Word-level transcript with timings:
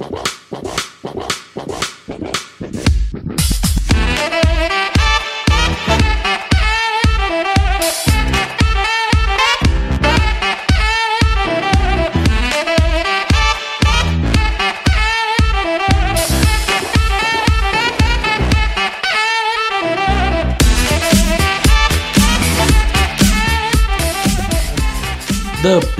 The 0.00 0.29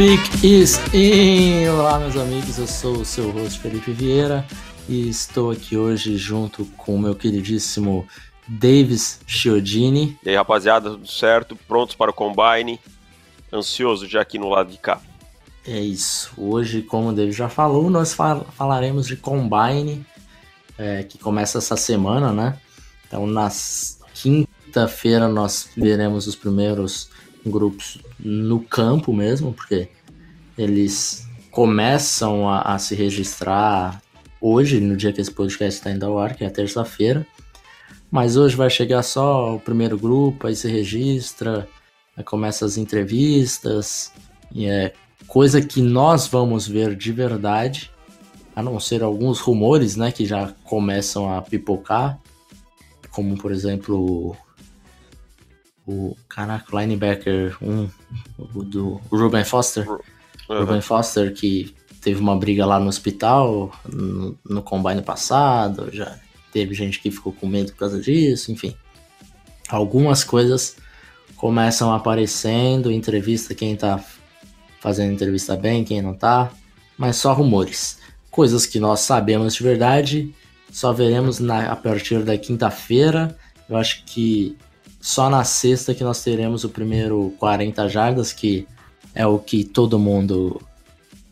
Pick 0.01 0.43
is 0.43 0.81
in! 0.95 1.69
Olá, 1.69 1.99
meus 1.99 2.17
amigos, 2.17 2.57
eu 2.57 2.67
sou 2.67 3.01
o 3.01 3.05
seu 3.05 3.31
host 3.31 3.61
Felipe 3.61 3.93
Vieira 3.93 4.47
e 4.89 5.11
estou 5.11 5.51
aqui 5.51 5.77
hoje 5.77 6.17
junto 6.17 6.65
com 6.79 6.95
o 6.95 6.99
meu 6.99 7.15
queridíssimo 7.15 8.09
Davis 8.49 9.21
Chiodini. 9.27 10.19
E 10.25 10.31
aí, 10.31 10.37
rapaziada, 10.37 10.89
tudo 10.93 11.07
certo? 11.07 11.55
Prontos 11.69 11.95
para 11.95 12.11
o 12.11 12.15
Combine? 12.15 12.81
Ansioso 13.53 14.09
já 14.09 14.23
aqui 14.23 14.39
no 14.39 14.49
lado 14.49 14.73
de 14.73 14.79
cá. 14.79 15.03
É 15.67 15.79
isso. 15.79 16.33
Hoje, 16.35 16.81
como 16.81 17.11
o 17.11 17.13
Davis 17.13 17.37
já 17.37 17.51
falou, 17.51 17.91
nós 17.91 18.15
fal 18.15 18.47
falaremos 18.57 19.07
de 19.07 19.19
Combine, 19.19 20.07
é, 20.79 21.03
que 21.03 21.19
começa 21.19 21.59
essa 21.59 21.77
semana, 21.77 22.33
né? 22.33 22.59
Então, 23.07 23.27
na 23.27 23.51
quinta-feira, 24.15 25.29
nós 25.29 25.69
veremos 25.77 26.27
os 26.27 26.35
primeiros 26.35 27.11
grupos 27.45 27.99
no 28.19 28.61
campo 28.61 29.13
mesmo, 29.13 29.53
porque 29.53 29.89
eles 30.57 31.27
começam 31.51 32.49
a, 32.49 32.63
a 32.63 32.79
se 32.79 32.95
registrar 32.95 34.03
hoje, 34.41 34.81
no 34.81 34.97
dia 34.97 35.13
que 35.13 35.21
esse 35.21 35.31
podcast 35.31 35.79
está 35.79 35.91
indo 35.91 36.07
ao 36.07 36.19
ar, 36.19 36.35
que 36.35 36.45
é 36.45 36.51
terça-feira. 36.51 37.27
Mas 38.11 38.37
hoje 38.37 38.57
vai 38.57 38.71
chegar 38.71 39.03
só 39.03 39.55
o 39.55 39.61
primeiro 39.61 39.99
grupo, 39.99 40.47
aí 40.47 40.57
se 40.57 40.69
registra, 40.69 41.69
aí 42.17 42.25
começa 42.25 42.65
as 42.65 42.77
entrevistas, 42.77 44.13
e 44.53 44.67
é 44.67 44.93
coisa 45.27 45.61
que 45.61 45.81
nós 45.81 46.27
vamos 46.27 46.67
ver 46.67 46.97
de 46.97 47.13
verdade, 47.13 47.91
a 48.55 48.63
não 48.63 48.81
ser 48.81 49.03
alguns 49.03 49.39
rumores, 49.39 49.97
né, 49.97 50.11
que 50.11 50.27
já 50.27 50.53
começam 50.65 51.33
a 51.33 51.41
pipocar, 51.41 52.19
como 53.11 53.37
por 53.37 53.53
exemplo 53.53 54.37
o 55.91 56.17
caraca, 56.29 56.75
o 56.75 56.79
linebacker 56.79 57.57
um, 57.61 57.89
o 58.39 58.63
do 58.63 59.01
o 59.11 59.17
Ruben 59.17 59.45
Foster. 59.45 59.89
Uhum. 59.89 59.99
Ruben 60.61 60.81
Foster 60.81 61.33
que 61.33 61.75
teve 62.01 62.21
uma 62.21 62.37
briga 62.37 62.65
lá 62.65 62.81
no 62.81 62.89
hospital 62.89 63.73
no, 63.87 64.39
no 64.49 64.63
combine 64.63 65.03
passado, 65.03 65.89
já 65.93 66.19
teve 66.53 66.75
gente 66.75 67.01
que 67.01 67.11
ficou 67.11 67.33
com 67.33 67.47
medo 67.47 67.73
por 67.73 67.79
causa 67.79 68.01
disso, 68.01 68.51
enfim. 68.51 68.75
Algumas 69.69 70.25
coisas 70.25 70.77
começam 71.37 71.93
aparecendo, 71.93 72.91
entrevista 72.91 73.55
quem 73.55 73.77
tá 73.77 74.03
fazendo 74.81 75.13
entrevista 75.13 75.57
bem, 75.57 75.85
quem 75.85 76.03
não 76.03 76.15
tá, 76.15 76.51
mas 76.97 77.17
só 77.17 77.33
rumores. 77.33 77.99
Coisas 78.31 78.67
que 78.67 78.81
nós 78.81 79.01
sabemos 79.01 79.55
de 79.55 79.63
verdade, 79.63 80.35
só 80.73 80.93
veremos 80.93 81.39
na, 81.39 81.71
a 81.71 81.77
partir 81.77 82.23
da 82.23 82.37
quinta-feira. 82.37 83.37
Eu 83.69 83.77
acho 83.77 84.05
que 84.05 84.57
só 85.01 85.31
na 85.31 85.45
sexta 85.45 85.95
que 85.95 86.05
nós 86.05 86.23
teremos 86.23 86.63
o 86.65 86.69
primeiro 86.69 87.35
40 87.39 87.89
jardas, 87.89 88.33
que 88.33 88.69
é 89.15 89.27
o 89.27 89.39
que 89.39 89.65
todo 89.65 89.99
mundo 89.99 90.61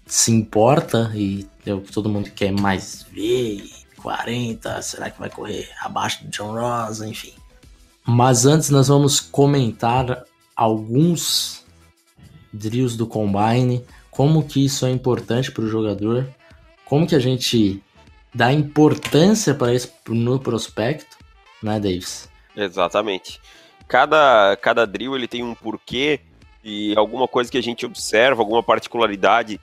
se 0.06 0.32
importa 0.32 1.12
e 1.14 1.46
é 1.66 1.74
o 1.74 1.82
que 1.82 1.92
todo 1.92 2.08
mundo 2.08 2.30
quer 2.30 2.50
mais 2.50 3.06
ver. 3.12 3.62
40, 3.98 4.80
será 4.80 5.10
que 5.10 5.18
vai 5.18 5.28
correr 5.28 5.68
abaixo 5.80 6.24
do 6.24 6.30
John 6.30 6.54
Ross, 6.54 7.00
enfim. 7.00 7.32
Mas 8.06 8.46
antes 8.46 8.70
nós 8.70 8.88
vamos 8.88 9.20
comentar 9.20 10.24
alguns 10.56 11.64
drills 12.52 12.96
do 12.96 13.06
combine, 13.06 13.84
como 14.10 14.44
que 14.44 14.64
isso 14.64 14.86
é 14.86 14.90
importante 14.90 15.52
para 15.52 15.64
o 15.64 15.68
jogador, 15.68 16.26
como 16.84 17.06
que 17.06 17.14
a 17.14 17.18
gente 17.18 17.82
dá 18.34 18.52
importância 18.52 19.54
para 19.54 19.74
isso 19.74 19.92
no 20.08 20.38
prospecto, 20.38 21.18
né, 21.62 21.78
Davis? 21.78 22.28
Exatamente. 22.56 23.40
Cada, 23.88 24.56
cada 24.60 24.86
drill 24.86 25.16
ele 25.16 25.26
tem 25.26 25.42
um 25.42 25.54
porquê 25.54 26.20
e 26.62 26.94
alguma 26.96 27.26
coisa 27.26 27.50
que 27.50 27.56
a 27.56 27.62
gente 27.62 27.86
observa, 27.86 28.42
alguma 28.42 28.62
particularidade. 28.62 29.58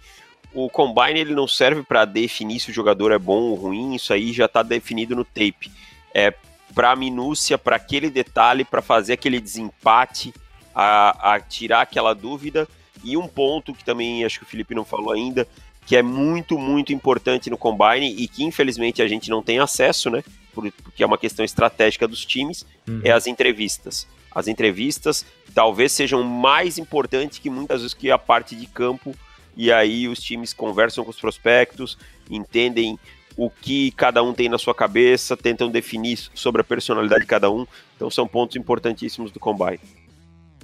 O 0.54 0.70
combine 0.70 1.20
ele 1.20 1.36
não 1.36 1.48
serve 1.48 1.84
para 1.84 2.06
definir 2.06 2.60
se 2.60 2.72
o 2.72 2.74
jogador 2.74 3.12
é 3.12 3.20
bom 3.20 3.44
ou 3.44 3.56
ruim, 3.56 3.94
isso 3.94 4.12
aí 4.12 4.34
já 4.34 4.46
está 4.46 4.64
definido 4.64 5.16
no 5.16 5.24
tape. 5.24 5.72
É 6.14 6.34
para 6.74 6.96
minúcia, 6.96 7.58
para 7.58 7.76
aquele 7.76 8.10
detalhe, 8.10 8.66
para 8.66 8.82
fazer 8.82 9.14
aquele 9.14 9.40
desempate, 9.40 10.34
a, 10.74 11.36
a 11.36 11.40
tirar 11.40 11.82
aquela 11.82 12.14
dúvida. 12.14 12.68
E 13.04 13.16
um 13.16 13.28
ponto 13.28 13.74
que 13.74 13.86
também 13.86 14.26
acho 14.26 14.40
que 14.40 14.46
o 14.46 14.48
Felipe 14.48 14.74
não 14.74 14.84
falou 14.84 15.14
ainda, 15.14 15.48
que 15.86 15.96
é 15.96 16.02
muito, 16.02 16.58
muito 16.58 16.92
importante 16.92 17.50
no 17.50 17.58
combine 17.58 18.08
e 18.18 18.28
que 18.28 18.44
infelizmente 18.44 19.02
a 19.02 19.08
gente 19.08 19.30
não 19.30 19.44
tem 19.44 19.60
acesso, 19.60 20.10
né? 20.10 20.24
porque 20.56 21.04
é 21.04 21.06
uma 21.06 21.18
questão 21.18 21.44
estratégica 21.44 22.08
dos 22.08 22.26
times, 22.26 22.66
uhum. 22.88 23.02
é 23.04 23.12
as 23.12 23.28
entrevistas. 23.28 24.08
As 24.36 24.48
entrevistas 24.48 25.26
talvez 25.54 25.94
sejam 25.94 26.22
mais 26.22 26.78
importantes 26.78 27.40
que 27.40 27.50
muitas 27.50 27.82
vezes 27.82 27.94
que 27.94 28.12
a 28.12 28.18
parte 28.18 28.56
de 28.56 28.68
campo, 28.68 29.16
e 29.56 29.72
aí 29.72 30.08
os 30.08 30.20
times 30.20 30.54
conversam 30.54 31.04
com 31.06 31.10
os 31.10 31.20
prospectos, 31.20 31.98
entendem 32.30 33.00
o 33.38 33.50
que 33.50 33.92
cada 33.92 34.22
um 34.22 34.34
tem 34.34 34.50
na 34.50 34.58
sua 34.58 34.76
cabeça, 34.76 35.36
tentam 35.38 35.70
definir 35.70 36.20
sobre 36.34 36.62
a 36.62 36.64
personalidade 36.64 37.22
de 37.22 37.28
cada 37.28 37.50
um. 37.50 37.66
Então 37.96 38.10
são 38.10 38.28
pontos 38.28 38.58
importantíssimos 38.58 39.32
do 39.32 39.40
combine. 39.40 39.80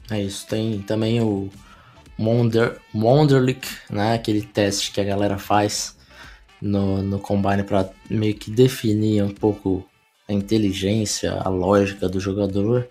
É 0.09 0.22
isso, 0.22 0.46
tem 0.46 0.82
também 0.82 1.22
o 1.22 1.50
Monder, 2.18 2.78
Monderlick, 2.94 3.68
né, 3.90 4.14
aquele 4.14 4.42
teste 4.42 4.92
que 4.92 5.00
a 5.00 5.03
galera 5.06 5.38
faz 5.38 5.98
no, 6.62 7.02
no 7.02 7.20
Combine 7.20 7.64
para 7.64 7.90
meio 8.09 8.36
que 8.36 8.52
definir 8.52 9.24
um 9.24 9.34
pouco 9.34 9.84
a 10.28 10.34
inteligência, 10.34 11.34
a 11.34 11.50
lógica 11.50 12.08
do 12.08 12.20
jogador. 12.20 12.88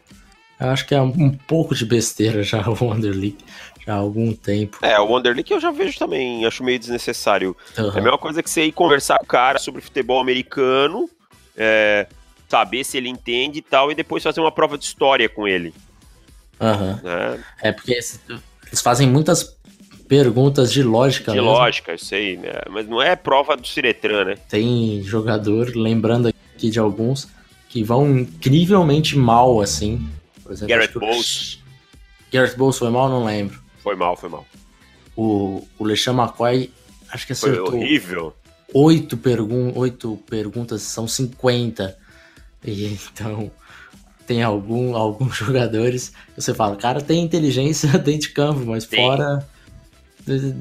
Eu 0.60 0.68
acho 0.68 0.86
que 0.86 0.94
é 0.94 1.00
um, 1.00 1.30
pouco 1.30 1.74
de 1.74 1.86
besteira 1.86 2.42
já 2.42 2.60
o 2.68 2.76
Wonder 2.84 3.12
League, 3.12 3.38
já 3.86 3.94
há 3.94 3.96
algum 3.96 4.32
tempo. 4.34 4.78
É, 4.82 4.98
o 5.00 5.06
Wonder 5.06 5.34
League 5.34 5.50
eu 5.50 5.60
já 5.60 5.70
vejo 5.70 5.98
também, 5.98 6.44
acho 6.44 6.62
meio 6.62 6.78
desnecessário. 6.78 7.56
Uhum. 7.78 7.86
É 7.86 7.98
a 7.98 8.02
mesma 8.02 8.18
coisa 8.18 8.42
que 8.42 8.50
você 8.50 8.64
ir 8.64 8.72
conversar 8.72 9.18
com 9.18 9.24
o 9.24 9.28
cara 9.28 9.58
sobre 9.58 9.80
futebol 9.80 10.20
americano, 10.20 11.08
é, 11.56 12.06
saber 12.48 12.84
se 12.84 12.98
ele 12.98 13.08
entende 13.08 13.60
e 13.60 13.62
tal, 13.62 13.90
e 13.90 13.94
depois 13.94 14.22
fazer 14.22 14.40
uma 14.40 14.52
prova 14.52 14.76
de 14.76 14.84
história 14.84 15.28
com 15.28 15.48
ele. 15.48 15.72
Uhum. 16.60 17.08
É. 17.08 17.68
é 17.68 17.72
porque 17.72 17.92
eles 17.92 18.82
fazem 18.82 19.08
muitas 19.08 19.56
perguntas 20.06 20.72
de 20.72 20.82
lógica. 20.82 21.30
De 21.30 21.38
mesmo. 21.38 21.52
lógica, 21.52 21.92
eu 21.92 21.98
sei, 21.98 22.36
né? 22.36 22.52
mas 22.68 22.86
não 22.86 23.00
é 23.00 23.16
prova 23.16 23.56
do 23.56 23.66
Ciretran, 23.66 24.24
né? 24.24 24.34
Tem 24.48 25.00
jogador, 25.04 25.72
lembrando 25.74 26.28
aqui 26.28 26.68
de 26.68 26.78
alguns, 26.78 27.28
que 27.68 27.82
vão 27.84 28.18
incrivelmente 28.18 29.16
mal, 29.16 29.60
assim. 29.60 30.06
Por 30.50 30.54
exemplo, 30.54 30.74
Garrett 30.74 30.98
Bowles. 30.98 31.62
Garrett 32.32 32.56
Bowles 32.56 32.76
foi 32.76 32.90
mal? 32.90 33.08
Não 33.08 33.24
lembro. 33.24 33.62
Foi 33.84 33.94
mal, 33.94 34.16
foi 34.16 34.28
mal. 34.28 34.44
O, 35.14 35.64
o 35.78 35.84
LeSean 35.84 36.12
McCoy, 36.12 36.72
acho 37.08 37.24
que 37.24 37.34
acertou. 37.34 37.68
Foi 37.68 37.78
horrível. 37.78 38.34
Oito, 38.74 39.16
pergun 39.16 39.72
oito 39.76 40.16
perguntas 40.28 40.82
são 40.82 41.06
50. 41.06 41.96
E 42.64 42.86
então 42.86 43.48
tem 44.26 44.42
algum, 44.42 44.96
alguns 44.96 45.36
jogadores 45.38 46.12
você 46.36 46.52
fala, 46.52 46.74
cara, 46.74 47.00
tem 47.00 47.22
inteligência 47.22 47.88
dentro 47.96 48.22
de 48.22 48.30
campo, 48.30 48.66
mas 48.66 48.86
tem. 48.86 49.06
fora 49.06 49.48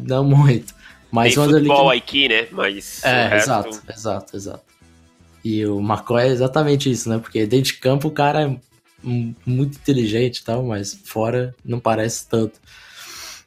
não 0.06 0.23
muito. 0.23 0.75
Mas 1.09 1.33
Tem 1.33 1.44
o 1.44 1.50
futebol 1.50 1.89
aqui, 1.89 2.29
né? 2.29 2.47
Mas 2.51 3.03
é, 3.03 3.27
resto... 3.29 3.50
exato, 3.50 3.81
exato, 3.89 4.38
exato. 4.38 4.63
E 5.44 5.65
o 5.65 5.80
McCoy 5.80 6.25
é 6.25 6.27
exatamente 6.27 6.92
isso, 6.92 7.09
né? 7.09 7.18
Porque 7.18 7.47
dentro 7.47 7.74
de 7.74 7.80
campo 7.80 8.09
o 8.09 8.12
cara 8.12 8.44
é 8.44 8.69
muito 9.04 9.78
inteligente 9.78 10.38
e 10.38 10.44
tal, 10.44 10.63
mas 10.63 10.94
fora 11.06 11.56
não 11.63 11.80
parece 11.80 12.28
tanto. 12.28 12.60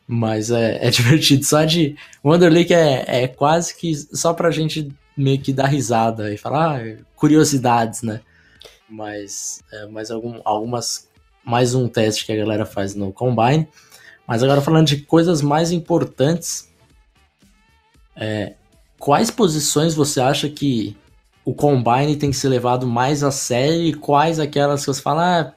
Mas 0.07 0.51
é, 0.51 0.87
é 0.87 0.91
divertido. 0.91 1.45
Só 1.45 1.65
de. 1.65 1.97
Underleague 2.25 2.75
é, 2.75 3.25
é 3.25 3.29
quase 3.29 3.75
que 3.75 3.95
só 3.95 4.35
pra 4.35 4.51
gente 4.51 4.89
meio 5.17 5.41
que 5.41 5.53
dar 5.53 5.67
risada 5.67 6.33
e 6.33 6.37
falar 6.37 6.81
ah, 6.81 6.97
curiosidades, 7.15 8.03
né? 8.03 8.21
Mas, 8.89 9.63
é, 9.73 9.87
mas 9.87 10.11
algum, 10.11 10.41
algumas. 10.45 11.11
Mais 11.45 11.75
um 11.75 11.89
teste 11.89 12.25
que 12.25 12.33
a 12.33 12.37
galera 12.37 12.65
faz 12.65 12.95
no 12.95 13.13
Combine 13.13 13.67
mas 14.27 14.43
agora 14.43 14.61
falando 14.61 14.87
de 14.87 15.03
coisas 15.03 15.43
mais 15.43 15.73
importantes, 15.73 16.73
é, 18.17 18.55
quais 18.99 19.31
posições 19.31 19.95
você 19.95 20.21
acha 20.21 20.49
que 20.49 20.97
o 21.45 21.55
Combine 21.55 22.17
tem 22.17 22.31
que 22.31 22.37
ser 22.37 22.49
levado 22.49 22.87
mais 22.87 23.23
a 23.23 23.31
sério 23.31 23.83
e 23.83 23.95
quais 23.95 24.39
aquelas 24.39 24.81
que 24.81 24.87
você 24.87 25.03
fala, 25.03 25.41
ah, 25.41 25.53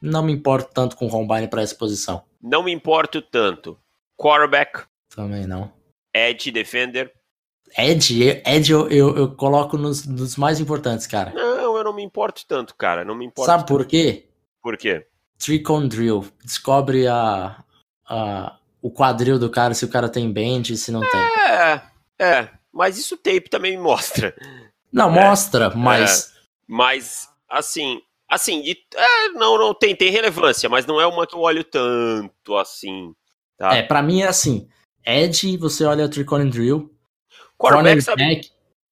não 0.00 0.22
me 0.22 0.32
importo 0.32 0.70
tanto 0.72 0.96
com 0.96 1.06
o 1.06 1.10
Combine 1.10 1.48
para 1.48 1.62
essa 1.62 1.74
posição? 1.74 2.22
Não 2.42 2.62
me 2.62 2.72
importo 2.72 3.22
tanto. 3.22 3.78
Quarterback. 4.16 4.84
Também 5.14 5.46
não. 5.46 5.72
Edge 6.14 6.50
defender. 6.50 7.12
Ed, 7.76 8.42
Ed 8.44 8.70
eu, 8.70 8.88
eu, 8.88 9.16
eu 9.16 9.34
coloco 9.34 9.78
nos, 9.78 10.06
nos, 10.06 10.36
mais 10.36 10.60
importantes, 10.60 11.06
cara. 11.06 11.32
Não, 11.32 11.76
eu 11.76 11.84
não 11.84 11.94
me 11.94 12.02
importo 12.02 12.44
tanto, 12.46 12.74
cara. 12.74 13.04
Não 13.04 13.14
me 13.14 13.24
importo. 13.24 13.50
Sabe 13.50 13.62
tanto. 13.62 13.68
por 13.68 13.86
quê? 13.86 14.26
Por 14.62 14.76
quê? 14.76 15.06
Trick 15.38 15.70
on 15.70 15.88
Drill. 15.88 16.26
Descobre 16.44 17.06
a, 17.08 17.64
a, 18.06 18.58
o 18.82 18.90
quadril 18.90 19.38
do 19.38 19.48
cara, 19.48 19.72
se 19.72 19.84
o 19.84 19.88
cara 19.88 20.08
tem 20.08 20.30
bend, 20.30 20.76
se 20.76 20.92
não 20.92 21.02
é, 21.02 21.10
tem. 21.10 21.20
É, 21.20 21.82
é. 22.18 22.48
Mas 22.72 22.98
isso 22.98 23.14
o 23.14 23.18
tape 23.18 23.48
também 23.48 23.76
me 23.76 23.82
mostra. 23.82 24.34
Não, 24.92 25.08
é, 25.08 25.24
mostra, 25.24 25.70
mas. 25.70 26.28
É, 26.28 26.40
mas, 26.68 27.28
assim. 27.48 28.00
Assim, 28.28 28.62
de, 28.62 28.78
é, 28.94 29.28
não, 29.30 29.58
não 29.58 29.74
tem, 29.74 29.94
tem 29.94 30.10
relevância, 30.10 30.66
mas 30.68 30.86
não 30.86 30.98
é 30.98 31.06
uma 31.06 31.26
que 31.26 31.34
eu 31.34 31.40
olho 31.40 31.62
tanto 31.62 32.56
assim. 32.56 33.14
Tá? 33.58 33.76
É, 33.76 33.82
pra 33.82 34.02
mim 34.02 34.22
é 34.22 34.26
assim. 34.26 34.68
Ed, 35.04 35.58
você 35.58 35.84
olha 35.84 36.08
Trick 36.08 36.32
on 36.32 36.48
Drill. 36.48 36.90
Quarterback, 37.58 38.00
sabe, 38.02 38.40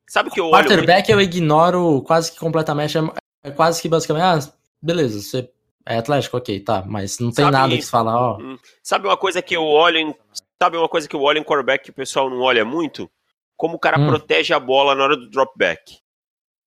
sabe 0.07 0.29
que 0.29 0.39
eu 0.39 0.45
olho. 0.45 0.51
Quarterback 0.51 1.07
muito... 1.07 1.11
eu 1.11 1.21
ignoro 1.21 2.01
quase 2.01 2.31
que 2.31 2.37
completamente. 2.37 2.97
É, 2.97 3.01
é 3.45 3.51
quase 3.51 3.81
que 3.81 3.87
basicamente. 3.87 4.23
Ah, 4.23 4.53
beleza, 4.81 5.21
você 5.21 5.49
é 5.85 5.97
Atlético, 5.97 6.37
ok, 6.37 6.59
tá, 6.59 6.83
mas 6.85 7.19
não 7.19 7.31
tem 7.31 7.45
sabe, 7.45 7.57
nada 7.57 7.75
que 7.75 7.81
se 7.81 7.89
fala, 7.89 8.15
ó. 8.15 8.37
Hum, 8.37 8.59
sabe 8.83 9.07
uma 9.07 9.17
coisa 9.17 9.41
que 9.41 9.55
eu 9.55 9.63
olho 9.63 9.97
em. 9.97 10.15
Sabe 10.61 10.77
uma 10.77 10.89
coisa 10.89 11.07
que 11.07 11.15
eu 11.15 11.21
olho 11.21 11.39
em 11.39 11.43
quarterback 11.43 11.85
que 11.85 11.89
o 11.89 11.93
pessoal 11.93 12.29
não 12.29 12.41
olha 12.41 12.65
muito? 12.65 13.09
Como 13.59 13.75
o 13.75 13.79
cara 13.79 13.99
hum. 13.99 14.07
protege 14.07 14.53
a 14.53 14.59
bola 14.59 14.95
na 14.95 15.03
hora 15.03 15.17
do 15.17 15.29
dropback. 15.29 15.97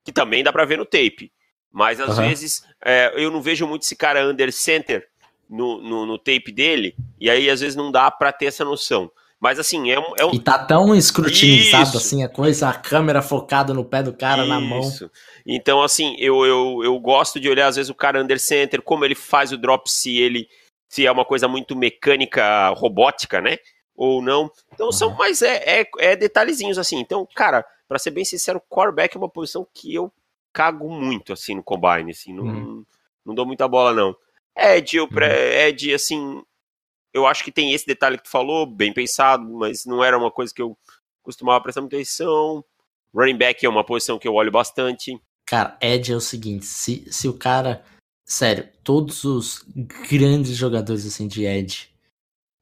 Que 0.05 0.13
também 0.13 0.45
dá 0.45 0.53
pra 0.53 0.67
ver 0.67 0.77
no 0.77 0.85
tape. 0.85 1.33
Mas 1.73 1.99
às 1.99 2.19
uhum. 2.19 2.29
vezes 2.29 2.63
é, 2.85 3.11
eu 3.17 3.31
não 3.31 3.41
vejo 3.41 3.67
muito 3.67 3.85
esse 3.85 3.97
cara 3.97 4.29
under 4.29 4.53
center 4.53 5.09
no, 5.49 5.81
no, 5.81 6.05
no, 6.05 6.19
tape 6.19 6.53
dele, 6.53 6.95
e 7.19 7.31
aí 7.31 7.49
às 7.49 7.61
vezes 7.61 7.75
não 7.75 7.91
dá 7.91 8.11
pra 8.11 8.31
ter 8.31 8.47
essa 8.47 8.63
noção. 8.63 9.11
Mas 9.41 9.59
assim, 9.59 9.91
é 9.91 9.99
um. 9.99 10.13
É 10.19 10.27
um... 10.27 10.35
E 10.35 10.39
tá 10.39 10.59
tão 10.59 10.95
escrutinizado 10.95 11.89
Isso. 11.89 11.97
assim 11.97 12.23
a 12.23 12.29
coisa, 12.29 12.69
a 12.69 12.75
câmera 12.75 13.23
focada 13.23 13.73
no 13.73 13.87
pé 13.87 14.03
do 14.03 14.13
cara 14.13 14.43
Isso. 14.43 14.49
na 14.49 14.61
mão. 14.61 14.83
Então, 15.47 15.83
assim, 15.83 16.15
eu, 16.19 16.45
eu, 16.45 16.81
eu 16.85 16.99
gosto 17.01 17.41
de 17.41 17.49
olhar, 17.49 17.69
às 17.69 17.77
vezes, 17.77 17.89
o 17.89 17.95
cara 17.95 18.23
under 18.23 18.39
center, 18.39 18.83
como 18.83 19.05
ele 19.05 19.15
faz 19.15 19.51
o 19.51 19.57
drop, 19.57 19.91
se 19.91 20.19
ele 20.19 20.47
se 20.89 21.07
é 21.07 21.11
uma 21.11 21.25
coisa 21.25 21.49
muito 21.49 21.75
mecânica, 21.75 22.69
robótica, 22.77 23.41
né? 23.41 23.57
Ou 23.95 24.23
não. 24.23 24.51
Então 24.73 24.91
são, 24.91 25.15
mas 25.15 25.43
é, 25.43 25.81
é, 25.81 25.91
é 25.99 26.17
detalhezinhos 26.17 26.79
assim. 26.79 26.99
Então, 26.99 27.27
cara, 27.35 27.65
para 27.87 27.99
ser 27.99 28.11
bem 28.11 28.25
sincero, 28.25 28.63
quarterback 28.71 29.17
é 29.17 29.19
uma 29.19 29.29
posição 29.29 29.67
que 29.73 29.95
eu 29.95 30.13
cago 30.53 30.91
muito 30.91 31.33
assim 31.33 31.55
no 31.55 31.63
combine, 31.63 32.11
assim, 32.11 32.33
não, 32.33 32.45
uhum. 32.45 32.85
não 33.25 33.35
dou 33.35 33.47
muita 33.47 33.67
bola 33.67 33.93
não. 33.93 34.17
Ed, 34.57 34.97
eu 34.97 35.09
pré, 35.09 35.29
uhum. 35.29 35.69
Ed, 35.69 35.95
assim, 35.95 36.43
eu 37.13 37.27
acho 37.27 37.43
que 37.43 37.53
tem 37.53 37.73
esse 37.73 37.87
detalhe 37.87 38.19
que 38.19 38.25
tu 38.25 38.31
falou, 38.31 38.67
bem 38.67 38.93
pensado, 38.93 39.49
mas 39.51 39.85
não 39.85 40.05
era 40.05 40.17
uma 40.17 40.31
coisa 40.31 40.53
que 40.55 40.61
eu 40.61 40.77
costumava 41.23 41.63
prestar 41.63 41.81
muita 41.81 41.97
atenção. 41.97 42.65
Running 43.15 43.37
back 43.37 43.65
é 43.65 43.69
uma 43.69 43.85
posição 43.85 44.19
que 44.19 44.27
eu 44.27 44.35
olho 44.35 44.51
bastante. 44.51 45.19
Cara, 45.47 45.77
Ed 45.81 46.13
é 46.13 46.17
o 46.17 46.21
seguinte, 46.21 46.65
se, 46.65 47.07
se 47.11 47.29
o 47.29 47.35
cara. 47.35 47.85
Sério, 48.25 48.69
todos 48.83 49.25
os 49.25 49.63
grandes 50.09 50.57
jogadores 50.57 51.05
assim 51.05 51.27
de 51.27 51.45
Ed, 51.45 51.92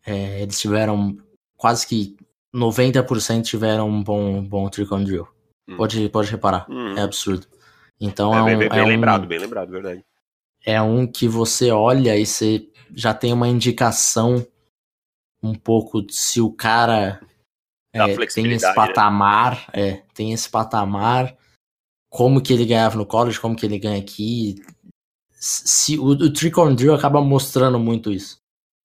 é, 0.07 0.43
eles 0.43 0.59
tiveram 0.59 1.17
quase 1.57 1.87
que 1.87 2.17
90% 2.55 3.43
tiveram 3.43 3.89
um 3.89 4.03
bom, 4.03 4.43
bom 4.43 4.69
trick 4.69 4.93
on 4.93 5.05
drill. 5.05 5.29
Hum. 5.69 5.77
Pode, 5.77 6.09
pode 6.09 6.31
reparar, 6.31 6.67
hum. 6.69 6.97
é 6.97 7.03
absurdo. 7.03 7.47
Então 8.01 8.35
é, 8.35 8.39
é 8.39 8.43
um, 8.43 8.59
bem, 8.59 8.69
bem 8.69 8.79
é 8.79 8.85
lembrado, 8.85 9.25
um, 9.25 9.29
bem 9.29 9.39
lembrado, 9.39 9.71
verdade. 9.71 10.05
É 10.65 10.81
um 10.81 11.07
que 11.07 11.29
você 11.29 11.71
olha 11.71 12.17
e 12.17 12.27
você 12.27 12.69
já 12.95 13.15
tem 13.15 13.33
uma 13.33 13.49
indicação 13.49 14.47
um 15.43 15.55
pouco 15.55 16.05
se 16.11 16.41
o 16.41 16.53
cara 16.53 17.21
é, 17.93 18.27
tem 18.27 18.53
esse 18.53 18.67
né? 18.67 18.75
patamar, 18.75 19.67
né? 19.75 19.89
é, 19.89 20.03
tem 20.15 20.33
esse 20.33 20.49
patamar 20.49 21.37
como 22.11 22.43
que 22.43 22.53
ele 22.53 22.67
ganhava 22.67 22.97
no 22.97 23.07
college, 23.07 23.41
como 23.41 23.57
que 23.57 23.65
ele 23.65 23.79
ganha 23.79 23.99
aqui. 23.99 24.57
Se, 25.33 25.99
o, 25.99 26.09
o 26.09 26.33
Trick 26.33 26.59
on 26.59 26.75
Drill 26.75 26.95
acaba 26.95 27.23
mostrando 27.23 27.79
muito 27.79 28.11
isso. 28.11 28.40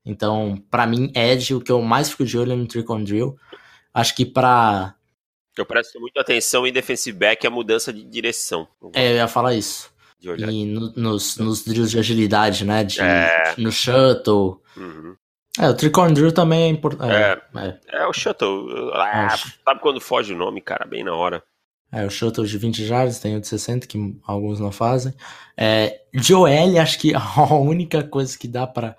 Então, 0.06 0.62
para 0.69 0.86
mim, 0.86 1.12
Edge, 1.16 1.56
o 1.56 1.62
que 1.62 1.72
eu 1.72 1.81
mais 1.81 2.10
fico 2.10 2.25
de 2.25 2.38
olho 2.38 2.52
é 2.52 2.56
no 2.56 2.68
Trick 2.68 2.92
on 2.92 3.04
Drill. 3.04 3.36
Acho 3.94 4.16
que 4.16 4.25
pra. 4.25 4.96
Eu 5.57 5.66
presto 5.66 6.00
muita 6.00 6.22
atenção 6.22 6.68
em 6.68 6.72
defensive 6.72 7.18
back 7.18 7.48
a 7.48 7.50
mudança 7.50 7.92
de 7.92 8.04
direção. 8.04 8.68
É, 8.94 9.12
eu 9.12 9.16
ia 9.16 9.28
falar 9.28 9.54
isso. 9.54 9.90
E 10.22 10.66
no, 10.66 10.92
nos, 10.96 11.38
nos 11.38 11.63
drills 11.63 11.92
de 11.92 12.00
agilidade, 12.00 12.66
né? 12.66 12.84
De, 12.84 13.00
é. 13.00 13.54
No 13.57 13.72
shuttle. 13.72 14.62
Uhum. 14.75 15.16
É, 15.60 15.69
o 15.69 15.74
Trick 15.74 15.98
on 15.98 16.12
Drill 16.12 16.34
também 16.34 16.63
é 16.63 16.68
importante. 16.68 17.13
É, 17.13 17.42
é, 17.56 17.80
é. 18.00 18.07
o 18.07 18.13
shuttle. 18.13 18.92
Ah, 18.94 19.30
é. 19.34 19.38
sabe 19.63 19.80
quando 19.81 20.02
foge 20.02 20.34
o 20.34 20.38
nome, 20.38 20.62
cara? 20.62 20.86
Bem 20.86 21.04
na 21.04 21.13
hora. 21.13 21.42
É, 21.92 22.06
o 22.06 22.10
shuttle 22.10 22.46
de 22.46 22.57
20 22.57 22.86
jardas, 22.86 23.19
tem 23.19 23.38
o 23.38 23.40
de 23.40 23.48
60, 23.48 23.88
que 23.88 23.98
alguns 24.25 24.60
não 24.60 24.72
fazem. 24.72 25.13
É, 25.56 26.02
OL, 26.34 26.80
acho 26.81 27.00
que 27.00 27.13
a 27.16 27.54
única 27.54 28.04
coisa 28.04 28.38
que 28.38 28.48
dá 28.48 28.68
para 28.68 28.98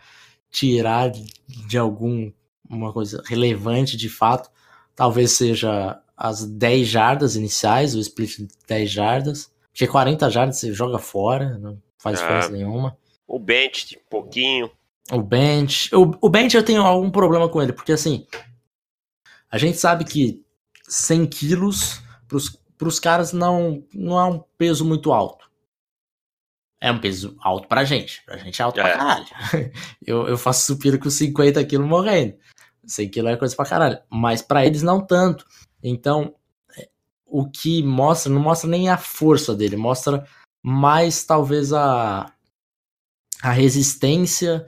tirar 0.57 1.13
de 1.47 1.77
algum 1.77 2.33
uma 2.69 2.93
coisa 2.93 3.23
relevante 3.27 3.97
de 3.97 4.09
fato, 4.09 4.51
talvez 4.95 5.33
seja 5.33 6.01
as 6.17 6.45
10 6.45 6.89
jardas 6.89 7.37
iniciais, 7.37 7.95
o 7.95 8.01
split 8.01 8.39
de 8.39 8.49
10 8.67 8.91
jardas. 8.91 9.53
Porque 9.71 9.87
40 9.87 10.31
jardas 10.31 10.57
você 10.57 10.73
joga 10.73 10.99
fora, 10.99 11.59
não 11.59 11.81
faz 11.99 12.19
diferença 12.19 12.49
nenhuma. 12.49 12.97
O 13.27 13.39
bench, 13.39 13.99
um 13.99 14.09
pouquinho. 14.09 14.71
O 15.13 15.21
bench. 15.21 15.95
O, 15.95 16.17
o 16.23 16.29
bench 16.31 16.57
eu 16.57 16.65
tenho 16.65 16.83
algum 16.83 17.11
problema 17.11 17.49
com 17.49 17.63
ele, 17.63 17.73
porque 17.73 17.93
assim. 17.93 18.27
A 19.51 19.59
gente 19.59 19.77
sabe 19.77 20.05
que 20.05 20.43
100 20.89 21.27
quilos 21.27 22.03
pros 22.27 22.59
para 22.79 22.89
os 22.89 23.01
caras 23.01 23.33
não, 23.33 23.83
não 23.95 24.19
é 24.19 24.25
um 24.25 24.45
peso 24.59 24.85
muito 24.85 25.13
alto. 25.13 25.46
É 26.87 26.93
um 26.93 27.01
peso 27.01 27.37
alto 27.41 27.67
pra 27.67 27.83
gente. 27.83 28.23
Pra 28.25 28.37
gente 28.37 28.63
é 28.63 28.65
alto 28.65 28.79
é. 28.79 28.83
pra 28.85 28.97
caralho. 28.97 29.27
Eu, 30.07 30.29
eu 30.29 30.39
faço 30.39 30.67
supino 30.67 31.01
com 31.01 31.11
50 31.11 31.65
quilos 31.65 31.85
morrendo. 31.85 32.39
100 32.87 33.09
quilos 33.09 33.33
é 33.33 33.37
coisa 33.37 33.57
pra 33.57 33.67
caralho. 33.67 33.99
Mas 34.09 34.41
para 34.41 34.65
eles 34.65 34.85
não 34.85 35.05
tanto. 35.05 35.45
Então, 35.83 36.37
é, 36.79 36.89
o 37.27 37.51
que 37.51 37.83
mostra, 37.83 38.33
não 38.33 38.41
mostra 38.41 38.71
nem 38.71 38.89
a 38.89 38.97
força 38.97 39.53
dele, 39.53 39.75
mostra 39.75 40.25
mais 40.63 41.25
talvez 41.25 41.73
a, 41.73 42.33
a 43.43 43.51
resistência 43.51 44.65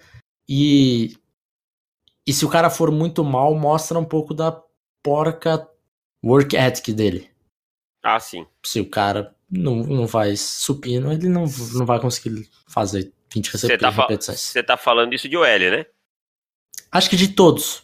e, 0.49 1.17
e 2.26 2.32
se 2.32 2.44
o 2.44 2.49
cara 2.49 2.69
for 2.69 2.91
muito 2.91 3.23
mal, 3.23 3.55
mostra 3.55 3.97
um 3.97 4.05
pouco 4.05 4.35
da 4.35 4.61
porca 5.05 5.69
work 6.25 6.56
ethic 6.56 6.93
dele. 6.93 7.31
Ah, 8.03 8.19
sim. 8.19 8.44
Se 8.67 8.81
o 8.81 8.91
cara 8.91 9.38
não, 9.50 9.77
não 9.77 10.09
faz 10.09 10.40
supino, 10.40 11.12
ele 11.12 11.28
não, 11.28 11.45
não 11.75 11.87
vai 11.87 12.00
conseguir 12.00 12.49
fazer 12.69 13.12
20 13.33 13.47
repetições. 13.47 13.81
Tá 13.81 13.90
repetições. 13.90 14.40
Você 14.40 14.62
tá 14.62 14.76
falando 14.76 15.14
isso 15.14 15.28
de 15.28 15.37
OL, 15.37 15.45
né? 15.45 15.87
Acho 16.90 17.11
que 17.11 17.17
de 17.17 17.28
todos. 17.28 17.83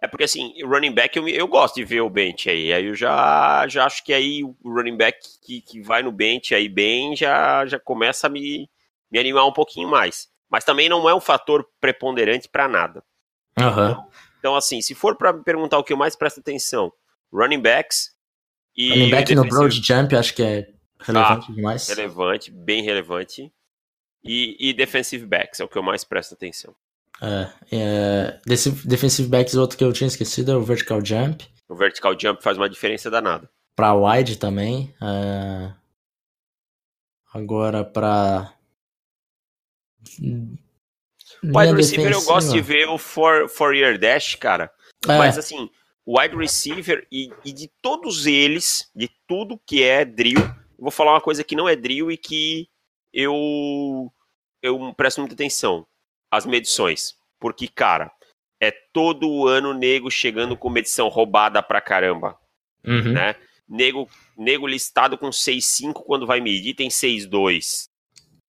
É 0.00 0.06
porque 0.06 0.24
assim, 0.24 0.52
running 0.62 0.92
back 0.92 1.16
eu, 1.16 1.26
eu 1.28 1.48
gosto 1.48 1.76
de 1.76 1.84
ver 1.84 2.02
o 2.02 2.10
bench 2.10 2.50
aí. 2.50 2.72
Aí 2.72 2.86
eu 2.86 2.94
já, 2.94 3.66
já 3.68 3.86
acho 3.86 4.04
que 4.04 4.12
aí 4.12 4.44
o 4.44 4.56
running 4.64 4.96
back 4.96 5.18
que, 5.42 5.60
que 5.62 5.80
vai 5.80 6.02
no 6.02 6.12
bench 6.12 6.54
aí 6.54 6.68
bem 6.68 7.16
já, 7.16 7.64
já 7.66 7.78
começa 7.78 8.26
a 8.26 8.30
me, 8.30 8.68
me 9.10 9.18
animar 9.18 9.46
um 9.46 9.52
pouquinho 9.52 9.88
mais. 9.88 10.28
Mas 10.50 10.64
também 10.64 10.88
não 10.88 11.08
é 11.08 11.14
um 11.14 11.20
fator 11.20 11.66
preponderante 11.80 12.48
para 12.48 12.68
nada. 12.68 13.02
Uhum. 13.58 13.68
Então, 13.68 14.08
então, 14.38 14.56
assim, 14.56 14.82
se 14.82 14.94
for 14.94 15.16
para 15.16 15.32
me 15.32 15.42
perguntar 15.42 15.78
o 15.78 15.84
que 15.84 15.92
eu 15.92 15.96
mais 15.96 16.14
presto 16.14 16.40
atenção, 16.40 16.92
running 17.32 17.62
backs, 17.62 18.14
e 18.76 18.90
Running 18.90 19.10
back 19.10 19.34
no 19.34 19.48
Broad 19.48 19.80
Jump, 19.82 20.16
acho 20.16 20.34
que 20.34 20.42
é 20.42 20.68
relevante 21.04 21.46
ah, 21.50 21.54
demais. 21.54 21.88
Relevante, 21.88 22.50
bem 22.50 22.82
relevante. 22.82 23.52
E, 24.24 24.56
e 24.58 24.72
defensive 24.72 25.26
backs 25.26 25.60
é 25.60 25.64
o 25.64 25.68
que 25.68 25.76
eu 25.76 25.82
mais 25.82 26.02
presto 26.02 26.34
atenção. 26.34 26.74
É, 27.20 27.50
é, 27.70 28.40
defensive 28.84 29.28
backs, 29.28 29.54
outro 29.54 29.76
que 29.78 29.84
eu 29.84 29.92
tinha 29.92 30.08
esquecido 30.08 30.52
é 30.52 30.56
o 30.56 30.62
vertical 30.62 31.04
jump. 31.04 31.46
O 31.68 31.74
vertical 31.74 32.18
jump 32.18 32.42
faz 32.42 32.56
uma 32.56 32.68
diferença 32.68 33.10
danada. 33.10 33.48
Pra 33.76 33.94
wide 33.94 34.38
também. 34.38 34.94
É, 35.02 35.72
agora 37.32 37.84
pra. 37.84 38.54
Wide 41.42 41.74
receiver 41.74 42.12
eu 42.12 42.22
gosto 42.22 42.52
de 42.52 42.60
ver 42.60 42.88
o 42.88 42.96
4-year 42.96 43.98
dash, 43.98 44.34
cara. 44.36 44.70
É. 45.06 45.18
Mas 45.18 45.36
assim, 45.36 45.68
wide 46.06 46.36
receiver 46.36 47.06
e, 47.10 47.30
e, 47.44 47.52
de 47.52 47.70
todos 47.82 48.26
eles, 48.26 48.90
de 48.94 49.10
tudo 49.26 49.60
que 49.66 49.82
é 49.82 50.04
drill, 50.04 50.40
vou 50.78 50.90
falar 50.90 51.12
uma 51.12 51.20
coisa 51.20 51.44
que 51.44 51.56
não 51.56 51.68
é 51.68 51.76
drill 51.76 52.10
e 52.10 52.16
que 52.16 52.68
eu 53.12 54.12
eu 54.62 54.94
presto 54.94 55.20
muita 55.20 55.34
atenção, 55.34 55.86
as 56.30 56.46
medições, 56.46 57.14
porque 57.38 57.68
cara, 57.68 58.10
é 58.60 58.70
todo 58.92 59.46
ano 59.46 59.74
nego 59.74 60.10
chegando 60.10 60.56
com 60.56 60.70
medição 60.70 61.08
roubada 61.08 61.62
pra 61.62 61.80
caramba, 61.80 62.38
uhum. 62.84 63.12
né? 63.12 63.36
Nego, 63.68 64.08
nego 64.36 64.66
listado 64.66 65.16
com 65.16 65.30
6,5 65.30 66.02
quando 66.04 66.26
vai 66.26 66.40
medir 66.40 66.74
tem 66.74 66.88
6,2. 66.88 67.88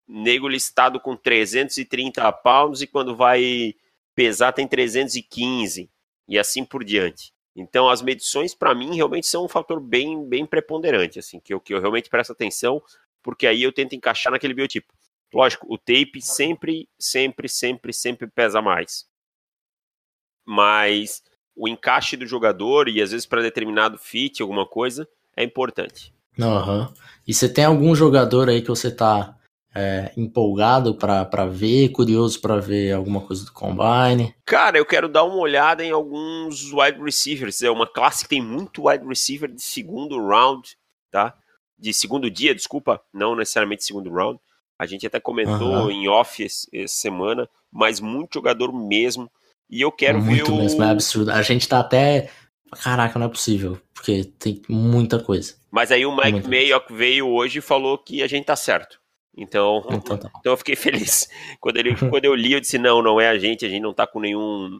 Nego 0.08 0.48
listado 0.48 1.00
com 1.00 1.16
330 1.16 2.32
pounds 2.32 2.82
e 2.82 2.88
quando 2.88 3.16
vai 3.16 3.74
pesar 4.14 4.52
tem 4.52 4.68
315 4.68 5.90
e 6.28 6.40
assim 6.40 6.64
por 6.64 6.84
diante. 6.84 7.34
Então, 7.56 7.88
as 7.88 8.02
medições, 8.02 8.54
para 8.54 8.76
mim, 8.76 8.96
realmente 8.96 9.28
são 9.28 9.46
um 9.46 9.48
fator 9.48 9.80
bem, 9.80 10.28
bem 10.28 10.46
preponderante, 10.46 11.20
assim, 11.20 11.40
que 11.40 11.54
eu, 11.54 11.60
que 11.60 11.74
eu 11.74 11.80
realmente 11.80 12.10
presto 12.10 12.34
atenção, 12.34 12.84
porque 13.24 13.48
aí 13.48 13.64
eu 13.64 13.72
tento 13.72 13.96
encaixar 13.96 14.32
naquele 14.32 14.54
biotipo. 14.54 14.94
Lógico, 15.34 15.66
o 15.74 15.78
tape 15.78 16.22
sempre, 16.22 16.90
sempre, 17.00 17.48
sempre, 17.48 17.94
sempre 17.94 18.28
pesa 18.28 18.62
mais. 18.62 19.08
Mas 20.46 21.24
o 21.56 21.68
encaixe 21.68 22.18
do 22.18 22.28
jogador 22.28 22.90
e 22.90 23.02
às 23.02 23.12
vezes 23.12 23.26
para 23.26 23.42
determinado 23.42 23.98
fit, 23.98 24.42
alguma 24.42 24.66
coisa, 24.66 25.08
é 25.36 25.44
importante. 25.44 26.14
Uhum. 26.38 26.94
E 27.26 27.34
você 27.34 27.48
tem 27.48 27.64
algum 27.64 27.96
jogador 27.96 28.50
aí 28.50 28.62
que 28.62 28.68
você 28.68 28.92
tá 28.92 29.36
é, 29.76 30.14
empolgado 30.16 30.96
para 30.96 31.46
ver, 31.46 31.90
curioso 31.90 32.40
para 32.40 32.58
ver 32.58 32.94
alguma 32.94 33.20
coisa 33.20 33.44
do 33.44 33.52
Combine? 33.52 34.34
Cara, 34.46 34.78
eu 34.78 34.86
quero 34.86 35.10
dar 35.10 35.26
uma 35.26 35.36
olhada 35.36 35.84
em 35.84 35.92
alguns 35.92 36.72
wide 36.72 37.02
receivers. 37.04 37.62
É 37.62 37.70
uma 37.70 37.86
classe 37.86 38.24
que 38.24 38.30
tem 38.30 38.42
muito 38.42 38.88
wide 38.88 39.06
receiver 39.06 39.52
de 39.52 39.62
segundo 39.62 40.18
round, 40.26 40.78
tá? 41.12 41.36
De 41.78 41.94
segundo 41.94 42.32
dia, 42.32 42.56
desculpa, 42.56 43.02
não 43.14 43.36
necessariamente 43.36 43.84
segundo 43.84 44.10
round. 44.10 44.40
A 44.80 44.86
gente 44.86 45.06
até 45.06 45.20
comentou 45.20 45.86
uhum. 45.86 45.92
em 45.92 46.08
off 46.08 46.44
essa 46.44 46.68
semana, 46.88 47.50
mas 47.72 48.00
muito 48.00 48.36
jogador 48.36 48.72
mesmo. 48.72 49.30
E 49.70 49.82
eu 49.82 49.92
quero 49.92 50.22
muito 50.22 50.46
ver. 50.46 50.52
Muito 50.52 50.62
mesmo, 50.64 50.84
é 50.84 50.90
absurdo. 50.90 51.32
A 51.32 51.42
gente 51.42 51.68
tá 51.68 51.80
até. 51.80 52.30
Caraca, 52.82 53.20
não 53.20 53.28
é 53.28 53.30
possível, 53.30 53.78
porque 53.94 54.26
tem 54.40 54.62
muita 54.70 55.20
coisa. 55.20 55.56
Mas 55.72 55.92
aí 55.92 56.06
o 56.06 56.16
Mike 56.16 56.48
Mayock 56.48 56.94
veio 56.94 57.28
hoje 57.28 57.60
e 57.60 57.62
falou 57.62 57.98
que 57.98 58.22
a 58.22 58.28
gente 58.28 58.46
tá 58.46 58.56
certo. 58.56 59.00
Então, 59.38 59.84
então, 59.92 60.18
tá. 60.18 60.32
então 60.40 60.54
eu 60.54 60.58
fiquei 60.58 60.76
feliz. 60.76 61.28
Quando, 61.60 61.78
ele, 61.78 61.96
quando 62.10 62.26
eu 62.26 62.34
li, 62.34 62.54
eu 62.54 62.60
disse: 62.60 62.78
não, 62.78 63.02
não 63.02 63.20
é 63.20 63.28
a 63.28 63.38
gente, 63.38 63.66
a 63.66 63.70
gente 63.70 63.82
não 63.82 63.94
tá 63.94 64.08
com 64.08 64.20
nenhum, 64.20 64.80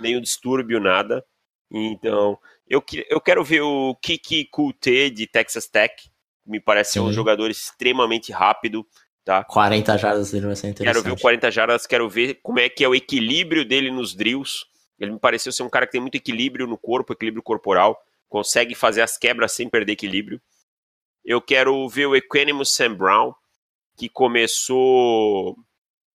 nenhum 0.00 0.20
distúrbio, 0.20 0.80
nada. 0.80 1.24
Então, 1.70 2.38
eu, 2.68 2.82
eu 3.10 3.20
quero 3.20 3.44
ver 3.44 3.60
o 3.60 3.94
Kiki 3.96 4.46
Kulte 4.46 5.10
de 5.10 5.26
Texas 5.26 5.66
Tech. 5.66 5.94
Me 6.46 6.60
parece 6.60 6.92
ser 6.92 7.00
um 7.00 7.12
jogador 7.12 7.50
extremamente 7.50 8.32
rápido. 8.32 8.86
Tá? 9.24 9.42
40 9.42 9.98
jardas 9.98 10.30
dele 10.30 10.46
vai 10.46 10.54
ser 10.54 10.68
interessante. 10.68 11.02
Quero 11.02 11.04
ver 11.04 11.18
o 11.18 11.20
40 11.20 11.50
jardas, 11.50 11.84
quero 11.84 12.08
ver 12.08 12.38
como 12.44 12.60
é 12.60 12.68
que 12.68 12.84
é 12.84 12.88
o 12.88 12.94
equilíbrio 12.94 13.64
dele 13.64 13.90
nos 13.90 14.14
drills. 14.14 14.64
Ele 15.00 15.10
me 15.10 15.18
pareceu 15.18 15.50
ser 15.50 15.64
um 15.64 15.68
cara 15.68 15.84
que 15.84 15.92
tem 15.92 16.00
muito 16.00 16.14
equilíbrio 16.14 16.66
no 16.66 16.78
corpo, 16.78 17.12
equilíbrio 17.12 17.42
corporal, 17.42 18.00
consegue 18.28 18.74
fazer 18.74 19.02
as 19.02 19.18
quebras 19.18 19.50
sem 19.50 19.68
perder 19.68 19.92
equilíbrio. 19.92 20.40
Eu 21.24 21.42
quero 21.42 21.88
ver 21.88 22.06
o 22.06 22.14
Equanimous 22.14 22.72
Sam 22.72 22.94
Brown, 22.94 23.34
que 23.96 24.08
começou 24.08 25.56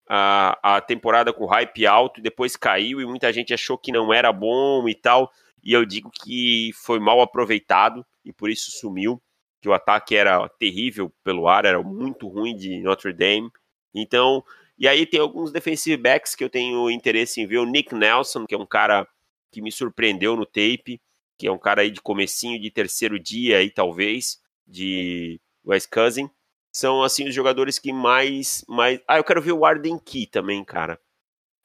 a, 0.09 0.77
a 0.77 0.81
temporada 0.81 1.33
com 1.33 1.47
hype 1.47 1.87
alto, 1.87 2.21
depois 2.21 2.57
caiu 2.57 3.01
e 3.01 3.07
muita 3.07 3.33
gente 3.33 3.55
achou 3.55 3.79
que 3.79 3.91
não 3.91 4.13
era 4.13 4.33
bom 4.33 4.89
e 4.89 4.95
tal. 4.95 5.33
E 5.63 5.73
eu 5.73 5.85
digo 5.85 6.11
que 6.11 6.73
foi 6.75 6.99
mal 6.99 7.21
aproveitado 7.21 8.05
e 8.25 8.33
por 8.33 8.51
isso 8.51 8.71
sumiu. 8.71 9.21
Que 9.61 9.69
o 9.69 9.73
ataque 9.75 10.17
era 10.17 10.49
terrível 10.49 11.13
pelo 11.23 11.47
ar, 11.47 11.65
era 11.65 11.83
muito 11.83 12.27
ruim 12.29 12.57
de 12.57 12.81
Notre 12.81 13.13
Dame. 13.13 13.51
Então, 13.95 14.43
e 14.79 14.89
aí 14.89 15.05
tem 15.05 15.21
alguns 15.21 15.53
defensive 15.53 15.97
backs 15.97 16.35
que 16.35 16.43
eu 16.43 16.49
tenho 16.49 16.91
interesse 16.91 17.41
em 17.41 17.47
ver. 17.47 17.59
O 17.59 17.67
Nick 17.67 17.95
Nelson, 17.95 18.47
que 18.47 18.55
é 18.55 18.59
um 18.59 18.67
cara 18.67 19.07
que 19.53 19.61
me 19.61 19.71
surpreendeu 19.71 20.35
no 20.35 20.47
tape, 20.47 21.01
que 21.39 21.47
é 21.47 21.53
um 21.53 21.59
cara 21.59 21.83
aí 21.83 21.91
de 21.91 22.01
comecinho 22.01 22.61
de 22.61 22.71
terceiro 22.71 23.19
dia 23.19 23.59
aí 23.59 23.71
talvez, 23.71 24.41
de 24.67 25.41
West 25.65 25.91
Cousin 25.91 26.31
são 26.73 27.03
assim 27.03 27.29
os 27.29 27.35
jogadores 27.35 27.79
que 27.79 27.93
mais 27.93 28.65
mais 28.69 29.01
Ah, 29.07 29.19
eu 29.19 29.25
quero 29.25 29.43
ver 29.43 29.53
o 29.53 29.65
Arden 29.65 29.99
Key 29.99 30.27
também, 30.27 30.65
cara. 30.65 30.99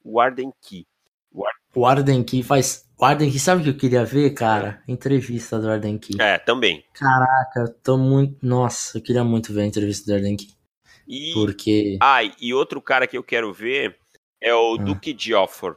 O 0.03 0.19
Arden 0.19 0.51
Key. 0.61 0.85
O, 1.31 1.45
Ar... 1.45 1.53
o 1.75 1.85
Arden 1.85 2.23
Key 2.23 2.43
faz 2.43 2.85
o 2.97 3.03
Arden 3.03 3.29
Key, 3.29 3.39
sabe 3.39 3.61
o 3.61 3.63
que 3.63 3.69
eu 3.71 3.77
queria 3.77 4.05
ver, 4.05 4.29
cara? 4.31 4.81
Entrevista 4.87 5.59
do 5.59 5.69
Arden 5.69 5.97
Key. 5.97 6.15
É, 6.19 6.37
também. 6.37 6.83
Caraca, 6.93 7.67
tô 7.83 7.97
muito, 7.97 8.37
nossa, 8.41 8.97
eu 8.97 9.01
queria 9.01 9.23
muito 9.23 9.51
ver 9.51 9.61
a 9.61 9.65
entrevista 9.65 10.05
do 10.05 10.15
Arden 10.15 10.37
Key. 10.37 10.55
E... 11.07 11.33
Porque 11.33 11.97
Ah, 12.01 12.23
e 12.39 12.53
outro 12.53 12.81
cara 12.81 13.05
que 13.05 13.17
eu 13.17 13.23
quero 13.23 13.51
ver 13.53 13.97
é 14.41 14.53
o 14.55 14.75
ah. 14.75 14.77
Duke 14.77 15.15
Geoffrey. 15.17 15.75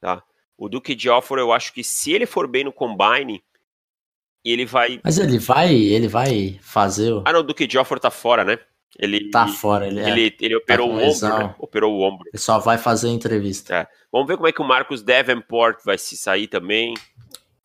Tá? 0.00 0.22
O 0.58 0.68
Duke 0.68 0.98
Geoffrey, 0.98 1.42
eu 1.42 1.52
acho 1.52 1.72
que 1.72 1.84
se 1.84 2.12
ele 2.12 2.26
for 2.26 2.48
bem 2.48 2.64
no 2.64 2.72
combine, 2.72 3.42
ele 4.52 4.64
vai. 4.64 5.00
Mas 5.02 5.18
ele 5.18 5.38
vai, 5.38 5.74
ele 5.74 6.06
vai 6.06 6.58
fazer 6.62 7.12
o. 7.12 7.22
Ah, 7.24 7.32
não, 7.32 7.40
o 7.40 7.42
Duque 7.42 7.68
Joffre 7.68 7.98
tá 7.98 8.10
fora, 8.10 8.44
né? 8.44 8.58
Ele 8.98 9.28
tá 9.30 9.46
fora, 9.46 9.86
ele, 9.86 10.00
ele, 10.00 10.28
é, 10.28 10.44
ele 10.44 10.56
operou 10.56 10.88
tá 10.88 10.94
o 10.94 10.98
ombro, 10.98 11.28
né? 11.28 11.54
Operou 11.58 11.94
o 11.94 12.00
ombro. 12.00 12.26
Ele 12.32 12.38
só 12.38 12.58
vai 12.58 12.78
fazer 12.78 13.08
a 13.08 13.12
entrevista. 13.12 13.74
É. 13.74 13.86
Vamos 14.10 14.26
ver 14.26 14.36
como 14.36 14.48
é 14.48 14.52
que 14.52 14.62
o 14.62 14.64
Marcos 14.64 15.02
Davenport 15.02 15.80
vai 15.84 15.98
se 15.98 16.16
sair 16.16 16.46
também. 16.46 16.94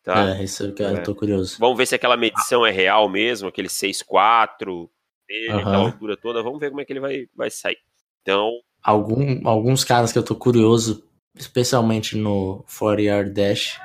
Tá? 0.03 0.31
É, 0.31 0.43
isso 0.43 0.63
eu, 0.63 0.73
quero, 0.73 0.97
é. 0.97 1.01
tô 1.01 1.15
curioso. 1.15 1.55
Vamos 1.57 1.77
ver 1.77 1.85
se 1.85 1.95
aquela 1.95 2.17
medição 2.17 2.65
é 2.65 2.71
real 2.71 3.07
mesmo, 3.07 3.47
aquele 3.47 3.69
6'4 3.69 4.89
dele, 5.25 5.53
uhum. 5.53 5.75
altura 5.85 6.17
toda. 6.17 6.43
Vamos 6.43 6.59
ver 6.59 6.69
como 6.69 6.81
é 6.81 6.85
que 6.85 6.91
ele 6.91 7.00
vai, 7.00 7.27
vai 7.33 7.50
sair. 7.50 7.77
Então. 8.21 8.51
Algum, 8.83 9.47
alguns 9.47 9.85
caras 9.85 10.11
que 10.11 10.17
eu 10.17 10.23
tô 10.23 10.35
curioso, 10.35 11.07
especialmente 11.35 12.17
no 12.17 12.65
40 12.77 13.01
yard 13.01 13.31
dash, 13.31 13.79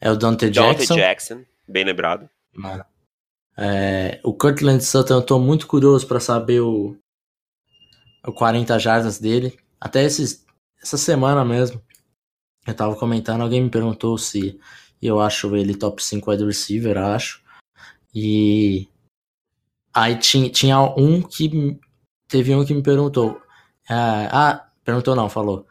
é 0.00 0.10
o 0.10 0.16
Dante 0.16 0.48
Jackson. 0.48 0.94
Dante 0.94 1.00
Jackson 1.00 1.51
Bem 1.68 1.84
lembrado. 1.84 2.28
É, 3.56 4.20
o 4.24 4.32
Cortland 4.32 4.82
Sutton, 4.82 5.14
eu 5.14 5.22
tô 5.22 5.38
muito 5.38 5.66
curioso 5.66 6.06
para 6.06 6.20
saber 6.20 6.60
o, 6.60 6.96
o 8.26 8.32
40 8.32 8.78
jardas 8.78 9.18
dele. 9.18 9.58
Até 9.80 10.04
esses, 10.04 10.44
essa 10.82 10.96
semana 10.96 11.44
mesmo, 11.44 11.82
eu 12.66 12.74
tava 12.74 12.96
comentando, 12.96 13.42
alguém 13.42 13.62
me 13.62 13.70
perguntou 13.70 14.16
se 14.16 14.58
eu 15.00 15.20
acho 15.20 15.54
ele 15.56 15.74
top 15.74 16.02
5 16.02 16.30
wide 16.30 16.44
receiver, 16.44 16.96
acho. 16.96 17.42
E 18.14 18.88
aí 19.92 20.16
tinha, 20.18 20.50
tinha 20.50 20.80
um 20.80 21.22
que 21.22 21.78
teve 22.28 22.54
um 22.54 22.64
que 22.64 22.74
me 22.74 22.82
perguntou. 22.82 23.40
ah, 23.88 24.28
ah 24.32 24.68
perguntou 24.84 25.14
não, 25.16 25.28
falou. 25.28 25.66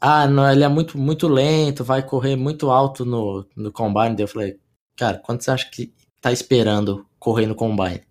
Ah, 0.00 0.26
não, 0.28 0.50
ele 0.50 0.64
é 0.64 0.68
muito, 0.68 0.96
muito 0.98 1.26
lento, 1.28 1.84
vai 1.84 2.02
correr 2.02 2.36
muito 2.36 2.70
alto 2.70 3.04
no, 3.04 3.46
no 3.56 3.72
combine. 3.72 4.14
Daí 4.14 4.24
eu 4.24 4.28
falei, 4.28 4.60
Cara, 4.98 5.18
quanto 5.20 5.44
você 5.44 5.52
acha 5.52 5.70
que 5.70 5.94
tá 6.20 6.32
esperando 6.32 7.08
correr 7.20 7.46
no 7.46 7.54
combine? 7.54 8.04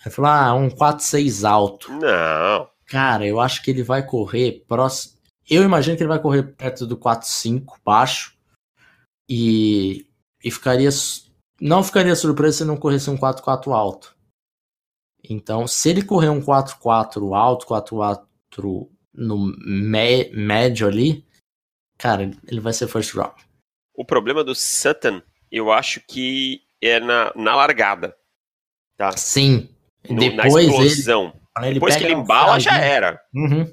Ele 0.00 0.10
falou, 0.10 0.30
ah, 0.30 0.54
um 0.54 0.70
4-6 0.70 1.46
alto. 1.46 1.92
Não. 1.92 2.70
Cara, 2.86 3.26
eu 3.26 3.38
acho 3.38 3.62
que 3.62 3.70
ele 3.70 3.82
vai 3.82 4.04
correr 4.04 4.64
próximo. 4.66 5.20
Eu 5.48 5.62
imagino 5.62 5.94
que 5.94 6.02
ele 6.02 6.08
vai 6.08 6.18
correr 6.18 6.44
perto 6.44 6.86
do 6.86 6.96
4-5, 6.96 7.74
baixo. 7.84 8.34
E, 9.28 10.06
e 10.42 10.50
ficaria. 10.50 10.88
Não 11.60 11.84
ficaria 11.84 12.16
surpreso 12.16 12.58
se 12.58 12.64
não 12.64 12.76
corresse 12.76 13.10
um 13.10 13.18
4-4 13.18 13.70
alto. 13.72 14.16
Então, 15.22 15.68
se 15.68 15.90
ele 15.90 16.02
correr 16.02 16.30
um 16.30 16.40
4-4 16.40 17.36
alto, 17.36 17.66
4-4 17.66 18.88
no 19.14 19.38
me, 19.58 20.30
médio 20.32 20.88
ali, 20.88 21.24
cara, 21.98 22.30
ele 22.46 22.60
vai 22.60 22.72
ser 22.72 22.88
first 22.88 23.14
round. 23.14 23.46
O 23.94 24.04
problema 24.06 24.42
do 24.42 24.54
Sutton 24.54 25.22
eu 25.52 25.70
acho 25.70 26.00
que 26.00 26.62
é 26.80 26.98
na, 26.98 27.30
na 27.36 27.54
largada. 27.54 28.16
Tá? 28.96 29.14
Sim. 29.16 29.68
No, 30.08 30.18
Depois 30.18 30.54
na 30.54 30.62
explosão. 30.62 31.32
Ele, 31.58 31.74
Depois 31.74 31.96
que 31.96 32.04
ele 32.04 32.14
embala, 32.14 32.58
já 32.58 32.78
era. 32.78 33.22
Uhum. 33.34 33.72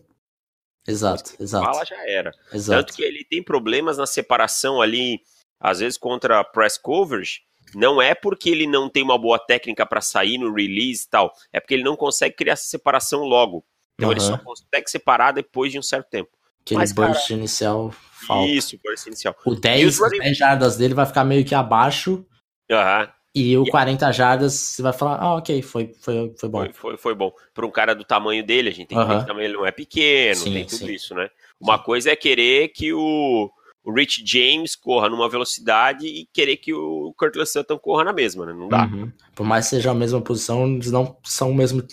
Exato, 0.86 1.34
exato. 1.40 1.64
Embala, 1.66 1.86
já 1.86 2.08
era. 2.08 2.32
Exato. 2.54 2.82
Tanto 2.82 2.96
que 2.96 3.04
ele 3.04 3.24
tem 3.24 3.42
problemas 3.42 3.98
na 3.98 4.06
separação 4.06 4.82
ali, 4.82 5.22
às 5.60 5.80
vezes 5.80 5.98
contra 5.98 6.44
press 6.44 6.78
coverage, 6.78 7.42
não 7.74 8.02
é 8.02 8.14
porque 8.14 8.50
ele 8.50 8.68
não 8.68 8.90
tem 8.90 9.04
uma 9.04 9.18
boa 9.18 9.40
técnica 9.40 9.86
para 9.86 10.02
sair 10.02 10.38
no 10.38 10.54
release 10.54 11.06
e 11.06 11.10
tal, 11.10 11.34
é 11.54 11.60
porque 11.60 11.76
ele 11.76 11.84
não 11.84 11.96
consegue 11.96 12.36
criar 12.36 12.54
essa 12.54 12.68
separação 12.68 13.22
logo. 13.22 13.64
Então 13.96 14.10
uhum. 14.10 14.14
ele 14.14 14.22
só 14.22 14.38
consegue 14.38 14.90
separar 14.90 15.32
depois 15.32 15.72
de 15.72 15.80
um 15.80 15.84
certo 15.84 16.10
tempo. 16.10 16.32
Aquele 16.62 16.80
Mas, 16.80 16.92
burst 16.92 17.28
cara, 17.28 17.40
inicial 17.40 17.94
falta. 18.28 18.52
Isso, 18.52 18.80
burst 18.84 19.08
inicial. 19.08 19.36
O 19.46 19.56
10, 19.56 20.00
running... 20.00 20.20
10 20.20 20.38
jardas 20.38 20.78
dele 20.78 20.94
vai 20.94 21.06
ficar 21.06 21.24
meio 21.24 21.44
que 21.44 21.56
abaixo. 21.56 22.26
Uhum. 22.70 23.08
E 23.34 23.58
o 23.58 23.66
40 23.66 24.12
jardas, 24.12 24.54
você 24.54 24.82
vai 24.82 24.92
falar, 24.92 25.18
ah, 25.22 25.36
ok, 25.36 25.62
foi, 25.62 25.94
foi, 26.02 26.34
foi 26.38 26.50
bom. 26.50 26.60
Foi, 26.60 26.74
foi, 26.74 26.98
foi 26.98 27.16
bom. 27.16 27.32
Para 27.54 27.66
um 27.66 27.72
cara 27.72 27.94
do 27.94 28.04
tamanho 28.04 28.44
dele, 28.44 28.70
a 28.70 28.72
gente 28.72 28.88
tem 28.88 28.98
que 28.98 29.06
ver 29.06 29.26
que 29.26 29.32
ele 29.32 29.54
não 29.54 29.66
é 29.66 29.72
pequeno, 29.72 30.36
sim, 30.36 30.54
tem 30.54 30.66
tudo 30.66 30.86
sim. 30.86 30.94
isso, 30.94 31.14
né? 31.14 31.30
Uma 31.60 31.78
sim. 31.78 31.84
coisa 31.84 32.12
é 32.12 32.16
querer 32.16 32.70
que 32.70 32.92
o, 32.92 33.52
o 33.84 33.94
Rich 33.94 34.24
James 34.26 34.76
corra 34.76 35.10
numa 35.10 35.30
velocidade 35.30 36.08
e 36.08 36.28
querer 36.34 36.58
que 36.58 36.74
o 36.74 37.14
Curtis 37.18 37.52
Sutton 37.52 37.78
corra 37.78 38.04
na 38.04 38.14
mesma, 38.14 38.48
né? 38.48 38.54
Não 38.54 38.68
dá. 38.68 38.86
Uhum. 38.86 39.12
Por 39.36 39.46
mais 39.46 39.66
que 39.66 39.76
seja 39.76 39.92
a 39.92 39.96
mesma 39.96 40.22
posição, 40.22 40.68
eles 40.68 40.92
não 40.92 41.16
são 41.24 41.52
o 41.52 41.56
mesmo 41.56 41.84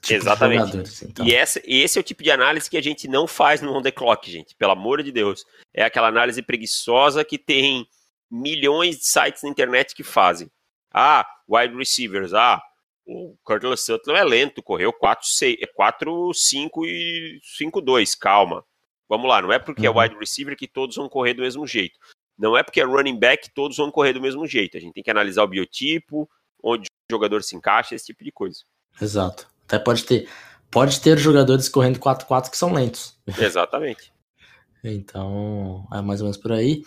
Tipo 0.00 0.14
Exatamente. 0.14 1.04
Então. 1.04 1.26
E, 1.26 1.34
essa, 1.34 1.60
esse 1.64 1.98
é 1.98 2.00
o 2.00 2.04
tipo 2.04 2.22
de 2.22 2.30
análise 2.30 2.70
que 2.70 2.76
a 2.76 2.82
gente 2.82 3.08
não 3.08 3.26
faz 3.26 3.60
no 3.60 3.74
on 3.76 3.82
the 3.82 3.90
clock, 3.90 4.30
gente. 4.30 4.54
Pelo 4.54 4.72
amor 4.72 5.02
de 5.02 5.10
Deus. 5.10 5.44
É 5.74 5.84
aquela 5.84 6.08
análise 6.08 6.40
preguiçosa 6.42 7.24
que 7.24 7.38
tem 7.38 7.86
milhões 8.30 8.98
de 8.98 9.06
sites 9.06 9.42
na 9.42 9.48
internet 9.48 9.94
que 9.94 10.02
fazem. 10.02 10.50
Ah, 10.92 11.26
wide 11.48 11.74
receivers. 11.74 12.32
Ah, 12.32 12.62
o 13.06 13.36
Curtis 13.42 13.84
Sutton 13.84 14.14
é 14.14 14.22
lento, 14.22 14.62
correu 14.62 14.92
4, 14.92 15.26
6, 15.26 15.56
4 15.74 16.34
5 16.34 16.86
e 16.86 17.40
5, 17.42 17.80
2. 17.80 18.14
Calma. 18.14 18.64
Vamos 19.08 19.28
lá, 19.28 19.40
não 19.40 19.50
é 19.50 19.58
porque 19.58 19.86
é 19.86 19.90
uhum. 19.90 20.00
é 20.00 20.04
wide 20.04 20.18
receiver 20.18 20.54
que 20.54 20.68
todos 20.68 20.94
vão 20.96 21.08
correr 21.08 21.32
do 21.32 21.42
mesmo 21.42 21.66
jeito. 21.66 21.98
Não 22.38 22.56
é 22.56 22.62
porque 22.62 22.80
é 22.80 22.84
running 22.84 23.18
back 23.18 23.50
todos 23.54 23.76
vão 23.76 23.90
correr 23.90 24.12
do 24.12 24.20
mesmo 24.20 24.46
jeito. 24.46 24.76
A 24.76 24.80
gente 24.80 24.92
tem 24.92 25.02
que 25.02 25.10
analisar 25.10 25.42
o 25.42 25.48
biotipo, 25.48 26.28
onde 26.62 26.82
o 26.82 27.12
jogador 27.12 27.42
se 27.42 27.56
encaixa, 27.56 27.94
esse 27.94 28.06
tipo 28.06 28.22
de 28.22 28.30
coisa. 28.30 28.60
Exato. 29.00 29.48
Até 29.68 29.78
pode 29.78 30.04
ter, 30.04 30.26
pode 30.70 30.98
ter 31.00 31.18
jogadores 31.18 31.68
correndo 31.68 31.98
4-4 31.98 32.50
que 32.50 32.56
são 32.56 32.72
lentos. 32.72 33.14
Exatamente. 33.38 34.10
então, 34.82 35.86
é 35.92 36.00
mais 36.00 36.20
ou 36.20 36.24
menos 36.24 36.38
por 36.38 36.52
aí. 36.52 36.82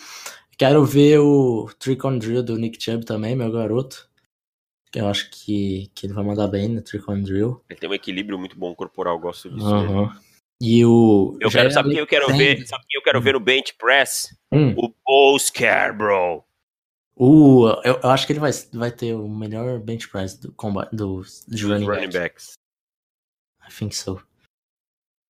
Quero 0.57 0.83
ver 0.83 1.19
o 1.19 1.69
Trick 1.79 2.05
on 2.05 2.17
Drill 2.17 2.43
do 2.43 2.57
Nick 2.57 2.83
Chubb 2.83 3.05
também, 3.05 3.35
meu 3.35 3.51
garoto. 3.51 4.09
Eu 4.93 5.07
acho 5.07 5.29
que, 5.31 5.89
que 5.95 6.05
ele 6.05 6.13
vai 6.13 6.23
mandar 6.23 6.47
bem 6.47 6.67
no 6.67 6.81
Trick 6.81 7.09
on 7.09 7.21
Drill. 7.21 7.63
Ele 7.69 7.79
tem 7.79 7.89
um 7.89 7.93
equilíbrio 7.93 8.38
muito 8.38 8.57
bom 8.57 8.73
corporal, 8.75 9.17
gosto 9.19 9.50
disso. 9.50 9.65
Uhum. 9.65 10.11
E 10.59 10.85
o. 10.85 11.38
Eu 11.39 11.50
quero, 11.50 11.71
sabe 11.71 11.89
quem 11.89 12.00
eu 12.00 12.07
quero 12.07 12.27
ver? 12.35 12.67
Sabe 12.67 12.83
quem 12.88 13.00
eu 13.00 13.03
quero 13.03 13.21
ver 13.21 13.33
no 13.33 13.39
bench 13.39 13.73
press? 13.77 14.35
Hum. 14.51 14.75
O 14.77 14.89
Bo 14.89 15.39
Scarborough. 15.39 16.43
Uh, 17.17 17.69
eu, 17.83 18.00
eu, 18.03 18.09
acho 18.09 18.25
que 18.25 18.33
ele 18.33 18.39
vai, 18.39 18.51
vai 18.73 18.91
ter 18.91 19.13
o 19.13 19.27
melhor 19.27 19.79
bench 19.79 20.07
press 20.09 20.38
do 20.38 20.51
combate 20.53 20.95
do, 20.95 21.23
do 21.47 21.67
running, 21.67 21.85
running 21.85 22.09
backs. 22.09 22.53
I 23.67 23.71
think 23.71 23.95
so. 23.95 24.21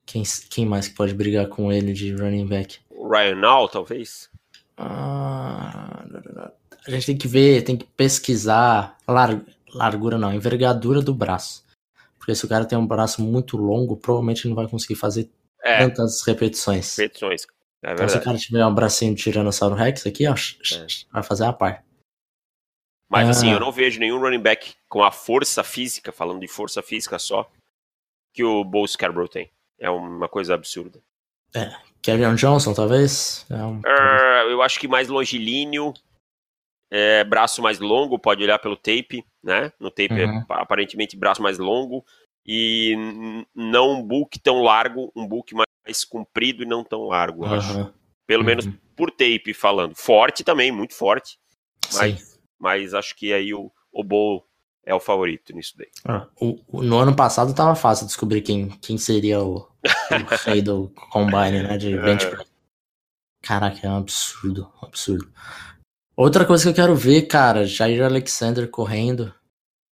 Quem, 0.05 0.23
quem 0.49 0.65
mais 0.65 0.87
que 0.87 0.95
pode 0.95 1.13
brigar 1.13 1.47
com 1.47 1.71
ele 1.71 1.93
de 1.93 2.13
running 2.13 2.47
back? 2.47 2.79
O 2.89 3.07
Ryan 3.07 3.35
Nall, 3.35 3.69
talvez? 3.69 4.29
Ah, 4.77 6.03
a 6.87 6.91
gente 6.91 7.05
tem 7.05 7.17
que 7.17 7.27
ver, 7.27 7.63
tem 7.63 7.77
que 7.77 7.85
pesquisar 7.85 8.97
lar, 9.07 9.39
largura 9.73 10.17
não, 10.17 10.33
envergadura 10.33 11.01
do 11.01 11.13
braço. 11.13 11.63
Porque 12.17 12.35
se 12.35 12.45
o 12.45 12.49
cara 12.49 12.65
tem 12.65 12.77
um 12.77 12.85
braço 12.85 13.21
muito 13.21 13.57
longo, 13.57 13.97
provavelmente 13.97 14.47
não 14.47 14.55
vai 14.55 14.67
conseguir 14.67 14.95
fazer 14.95 15.29
é. 15.63 15.77
tantas 15.79 16.21
repetições. 16.23 16.97
Repetições. 16.97 17.47
É 17.83 17.93
então, 17.93 18.07
se 18.07 18.17
o 18.17 18.23
cara 18.23 18.37
tiver 18.37 18.65
um 18.65 18.73
bracinho 18.73 19.15
de 19.15 19.23
Tiranossauro 19.23 19.75
Rex 19.75 20.05
aqui, 20.05 20.27
ó, 20.27 20.33
é. 20.33 20.87
vai 21.11 21.23
fazer 21.23 21.45
a 21.45 21.53
par. 21.53 21.83
Mas 23.09 23.27
assim, 23.27 23.47
ah. 23.47 23.49
assim, 23.49 23.53
eu 23.53 23.59
não 23.59 23.71
vejo 23.71 23.99
nenhum 23.99 24.19
running 24.19 24.39
back 24.39 24.73
com 24.87 25.03
a 25.03 25.11
força 25.11 25.63
física, 25.63 26.11
falando 26.11 26.39
de 26.39 26.47
força 26.47 26.81
física 26.81 27.17
só, 27.17 27.51
que 28.33 28.43
o 28.43 28.63
Bo 28.63 28.87
Scarborough 28.87 29.27
tem. 29.27 29.49
É 29.79 29.89
uma 29.89 30.29
coisa 30.29 30.53
absurda. 30.53 31.01
É, 31.55 31.75
Kevin 32.01 32.35
Johnson, 32.35 32.73
talvez? 32.73 33.45
É 33.49 33.55
um... 33.55 33.79
uh, 33.79 34.49
eu 34.49 34.61
acho 34.61 34.79
que 34.79 34.87
mais 34.87 35.09
longilíneo, 35.09 35.93
é, 36.89 37.23
braço 37.23 37.61
mais 37.61 37.79
longo, 37.79 38.19
pode 38.19 38.43
olhar 38.43 38.59
pelo 38.59 38.75
tape, 38.75 39.25
né? 39.43 39.71
No 39.79 39.89
tape 39.89 40.21
é 40.21 40.25
uhum. 40.25 40.39
é 40.39 40.45
aparentemente 40.49 41.17
braço 41.17 41.41
mais 41.41 41.57
longo 41.57 42.05
e 42.45 42.95
não 43.55 43.91
um 43.91 44.03
book 44.03 44.39
tão 44.39 44.61
largo, 44.61 45.11
um 45.15 45.27
book 45.27 45.53
mais 45.53 46.03
comprido 46.05 46.63
e 46.63 46.65
não 46.65 46.83
tão 46.83 47.03
largo, 47.03 47.45
uhum. 47.45 47.53
acho. 47.53 47.93
Pelo 48.27 48.41
uhum. 48.41 48.47
menos 48.47 48.69
por 48.95 49.11
tape 49.11 49.53
falando. 49.53 49.95
Forte 49.95 50.43
também, 50.43 50.71
muito 50.71 50.93
forte. 50.93 51.37
Mas, 51.93 52.39
mas 52.59 52.93
acho 52.93 53.15
que 53.15 53.33
aí 53.33 53.53
o, 53.53 53.71
o 53.91 54.03
Bo 54.03 54.45
é 54.85 54.93
o 54.93 54.99
favorito 54.99 55.53
nisso 55.53 55.75
daí. 55.77 55.89
Ah, 56.05 56.27
o, 56.39 56.59
o, 56.67 56.83
no 56.83 56.97
ano 56.97 57.15
passado 57.15 57.53
tava 57.53 57.75
fácil 57.75 58.05
descobrir 58.05 58.41
quem, 58.41 58.69
quem 58.81 58.97
seria 58.97 59.41
o, 59.41 59.57
o 59.57 59.67
rei 60.45 60.61
do 60.61 60.89
Combine, 61.11 61.63
né? 61.63 61.77
De 61.77 61.95
bench 61.97 62.25
press. 62.27 62.51
Caraca, 63.41 63.79
é 63.85 63.89
um 63.89 63.97
absurdo, 63.97 64.71
um 64.81 64.85
absurdo. 64.85 65.31
Outra 66.15 66.45
coisa 66.45 66.63
que 66.63 66.69
eu 66.69 66.73
quero 66.73 66.95
ver, 66.95 67.23
cara, 67.23 67.65
Jair 67.65 68.03
Alexander 68.03 68.69
correndo. 68.69 69.33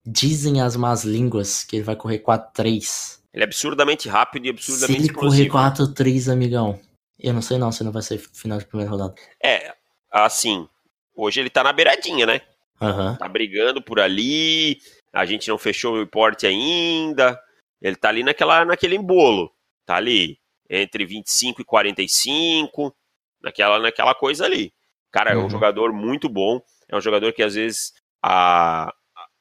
Dizem 0.07 0.63
as 0.63 0.75
más 0.75 1.05
línguas 1.05 1.65
que 1.65 1.77
ele 1.77 1.83
vai 1.83 1.95
correr 1.95 2.21
4-3. 2.21 3.21
Ele 3.33 3.45
é 3.45 3.47
absurdamente 3.47 4.09
rápido 4.09 4.47
e 4.47 4.51
absurdamente 4.51 4.93
Se 4.93 4.99
ele 4.99 5.13
explosivo. 5.13 5.51
correr 5.53 5.73
4-3, 5.73 6.33
amigão, 6.33 6.81
eu 7.19 7.35
não 7.35 7.43
sei 7.43 7.59
não 7.59 7.71
se 7.71 7.85
não 7.85 7.93
vai 7.93 8.03
ser 8.03 8.19
final 8.19 8.59
de 8.59 8.65
primeira 8.65 8.91
rodada. 8.91 9.15
É, 9.43 9.75
assim, 10.11 10.67
hoje 11.15 11.41
ele 11.41 11.51
tá 11.51 11.63
na 11.63 11.73
beiradinha, 11.73 12.25
né? 12.25 12.41
Uhum. 12.81 13.17
Tá 13.17 13.29
brigando 13.29 13.83
por 13.83 14.01
ali, 14.01 14.81
a 15.13 15.25
gente 15.25 15.49
não 15.49 15.59
fechou 15.59 15.95
o 15.95 15.99
reporte 16.01 16.47
ainda. 16.47 17.39
Ele 17.81 17.97
tá 17.97 18.09
ali 18.09 18.23
naquela, 18.23 18.65
naquele 18.65 18.97
embolo. 18.97 19.53
Tá 19.85 19.97
ali 19.97 20.39
entre 20.69 21.07
25 21.07 21.63
e 21.63 21.65
45, 21.65 22.95
naquela, 23.41 23.79
naquela 23.79 24.15
coisa 24.15 24.45
ali. 24.45 24.73
Cara, 25.11 25.31
uhum. 25.31 25.37
é 25.37 25.41
um 25.41 25.45
uhum. 25.45 25.51
jogador 25.51 25.93
muito 25.93 26.29
bom. 26.29 26.61
É 26.89 26.97
um 26.97 27.01
jogador 27.01 27.33
que 27.33 27.43
às 27.43 27.55
vezes 27.55 27.93
a, 28.23 28.93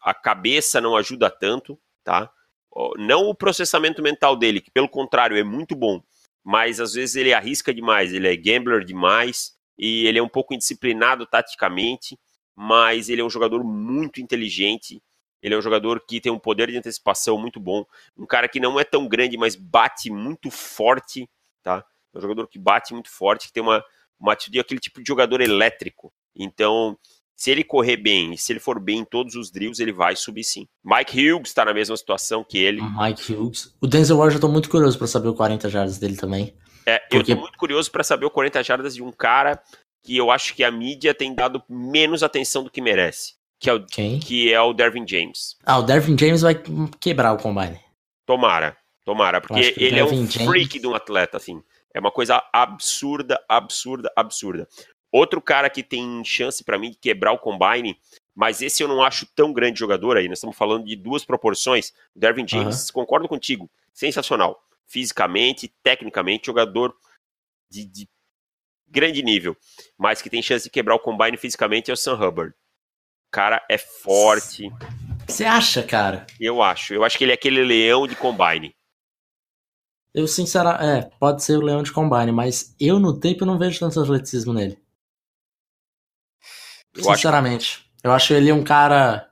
a 0.02 0.14
cabeça 0.14 0.80
não 0.80 0.96
ajuda 0.96 1.30
tanto, 1.30 1.80
tá? 2.04 2.32
Não 2.98 3.28
o 3.28 3.36
processamento 3.36 4.02
mental 4.02 4.36
dele, 4.36 4.62
que 4.62 4.72
pelo 4.72 4.88
contrário 4.88 5.38
é 5.38 5.44
muito 5.44 5.76
bom, 5.76 6.02
mas 6.44 6.80
às 6.80 6.94
vezes 6.94 7.16
ele 7.16 7.34
arrisca 7.34 7.74
demais, 7.74 8.14
ele 8.14 8.32
é 8.32 8.36
gambler 8.36 8.86
demais 8.86 9.58
e 9.78 10.06
ele 10.06 10.20
é 10.20 10.24
um 10.24 10.30
pouco 10.30 10.54
indisciplinado 10.54 11.26
taticamente 11.26 12.18
mas 12.58 13.08
ele 13.08 13.22
é 13.22 13.24
um 13.24 13.30
jogador 13.30 13.64
muito 13.64 14.20
inteligente. 14.20 15.00
Ele 15.44 15.54
é 15.54 15.58
um 15.58 15.62
jogador 15.62 16.04
que 16.08 16.20
tem 16.20 16.32
um 16.32 16.40
poder 16.40 16.72
de 16.72 16.78
antecipação 16.78 17.38
muito 17.38 17.60
bom. 17.60 17.86
Um 18.18 18.26
cara 18.26 18.50
que 18.50 18.60
não 18.60 18.80
é 18.80 18.84
tão 18.84 19.08
grande, 19.08 19.38
mas 19.38 19.56
bate 19.56 20.10
muito 20.10 20.50
forte, 20.50 21.30
tá? 21.62 21.86
É 22.12 22.18
um 22.18 22.22
jogador 22.22 22.48
que 22.48 22.58
bate 22.58 22.96
muito 22.96 23.12
forte, 23.12 23.46
que 23.46 23.54
tem 23.54 23.62
uma, 23.62 23.84
uma 24.20 24.34
atitude, 24.34 24.60
aquele 24.60 24.80
tipo 24.80 25.04
de 25.04 25.08
jogador 25.08 25.40
elétrico. 25.40 26.12
Então, 26.36 26.98
se 27.36 27.52
ele 27.52 27.64
correr 27.64 27.98
bem, 27.98 28.36
se 28.36 28.52
ele 28.52 28.60
for 28.60 28.80
bem 28.80 29.02
em 29.02 29.06
todos 29.06 29.36
os 29.36 29.52
drills, 29.52 29.80
ele 29.80 29.94
vai 29.94 30.16
subir 30.16 30.44
sim. 30.44 30.68
Mike 30.84 31.32
Hughes 31.32 31.50
está 31.50 31.64
na 31.64 31.76
mesma 31.76 31.96
situação 31.96 32.44
que 32.44 32.58
ele. 32.58 32.82
Mike 32.82 33.32
Hughes. 33.32 33.76
O 33.80 33.86
Denzel 33.86 34.18
Ward, 34.18 34.34
eu 34.34 34.42
tô 34.42 34.48
muito 34.48 34.68
curioso 34.68 34.98
para 34.98 35.06
saber 35.06 35.28
o 35.28 35.36
40 35.36 35.70
jardas 35.70 36.00
dele 36.00 36.18
também. 36.18 36.58
É, 36.88 36.98
porque... 36.98 37.34
eu 37.34 37.36
tô 37.36 37.42
muito 37.42 37.58
curioso 37.60 37.92
para 37.92 38.04
saber 38.04 38.26
o 38.26 38.32
40 38.32 38.64
jardas 38.64 38.96
de 38.96 39.04
um 39.04 39.12
cara 39.12 39.62
que 40.04 40.16
eu 40.16 40.32
acho 40.32 40.56
que 40.56 40.64
a 40.64 40.72
mídia 40.72 41.14
tem 41.14 41.34
dado 41.34 41.64
menos 41.70 42.24
atenção 42.24 42.64
do 42.64 42.70
que 42.70 42.82
merece. 42.82 43.36
Que 43.60 43.70
é 43.70 43.74
o, 43.74 43.86
Quem? 43.86 44.20
Que 44.20 44.54
é 44.54 44.62
o 44.62 44.74
Dervin 44.74 45.08
James. 45.08 45.58
Ah, 45.66 45.80
o 45.80 45.84
Dervin 45.84 46.18
James 46.18 46.42
vai 46.42 46.56
quebrar 47.00 47.34
o 47.34 47.38
combine. 47.38 47.80
Tomara, 48.26 48.78
tomara, 49.04 49.42
porque 49.42 49.74
ele 49.78 50.00
é 50.00 50.06
um 50.06 50.10
James... 50.10 50.36
freak 50.36 50.80
de 50.80 50.88
um 50.88 50.94
atleta, 50.94 51.38
assim. 51.38 51.62
É 51.94 52.00
uma 52.00 52.12
coisa 52.12 52.44
absurda, 52.54 53.44
absurda, 53.50 54.12
absurda. 54.16 54.68
Outro 55.12 55.42
cara 55.42 55.70
que 55.70 55.82
tem 55.82 56.24
chance 56.24 56.64
para 56.64 56.78
mim 56.78 56.92
de 56.92 56.98
quebrar 56.98 57.32
o 57.32 57.40
combine, 57.40 57.98
mas 58.36 58.62
esse 58.62 58.84
eu 58.84 58.88
não 58.88 59.02
acho 59.02 59.26
tão 59.36 59.52
grande 59.52 59.80
jogador 59.80 60.18
aí. 60.18 60.28
Nós 60.28 60.38
estamos 60.38 60.56
falando 60.56 60.86
de 60.86 60.96
duas 60.96 61.26
proporções. 61.26 61.90
O 62.16 62.20
Dervin 62.20 62.48
James, 62.48 62.92
concordo 62.92 63.28
contigo, 63.28 63.70
sensacional. 63.94 64.62
Fisicamente, 64.86 65.74
tecnicamente, 65.82 66.46
jogador 66.46 66.96
de, 67.70 67.86
de 67.86 68.08
grande 68.90 69.22
nível, 69.22 69.56
mas 69.98 70.22
que 70.22 70.30
tem 70.30 70.42
chance 70.42 70.66
de 70.66 70.70
quebrar 70.70 70.96
o 70.96 71.00
combine 71.00 71.38
fisicamente 71.38 71.92
é 71.92 71.94
o 71.94 71.98
Sam 71.98 72.16
Hubbard. 72.16 72.54
O 72.54 73.32
cara 73.32 73.64
é 73.70 73.78
forte. 73.78 74.72
Você 75.28 75.44
acha, 75.44 75.84
cara? 75.84 76.26
Eu 76.40 76.62
acho. 76.62 76.94
Eu 76.94 77.04
acho 77.04 77.18
que 77.18 77.24
ele 77.24 77.32
é 77.32 77.36
aquele 77.36 77.64
leão 77.64 78.08
de 78.08 78.16
combine. 78.16 78.74
Eu, 80.14 80.28
sinceramente, 80.28 80.84
é, 80.84 81.10
pode 81.20 81.44
ser 81.44 81.58
o 81.58 81.62
leão 81.62 81.84
de 81.84 81.92
combine, 81.92 82.32
mas 82.32 82.76
eu 82.80 83.00
no 83.00 83.20
tempo 83.20 83.46
não 83.46 83.60
vejo 83.60 83.80
tanto 83.80 84.00
atleticismo 84.00 84.54
nele. 84.54 84.82
Eu 86.96 87.04
sinceramente. 87.04 87.80
Acho... 87.80 87.88
Eu 88.04 88.12
acho 88.12 88.34
ele 88.34 88.52
um 88.52 88.64
cara 88.64 89.30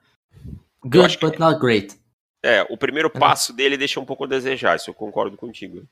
good, 0.83 1.17
but 1.17 1.39
not 1.39 1.59
great. 1.59 1.97
É, 2.43 2.61
o 2.69 2.77
primeiro 2.77 3.09
passo 3.09 3.53
dele 3.53 3.77
deixa 3.77 3.99
um 3.99 4.05
pouco 4.05 4.25
a 4.25 4.27
desejar, 4.27 4.75
isso 4.75 4.89
eu 4.89 4.93
concordo 4.93 5.35
contigo. 5.35 5.87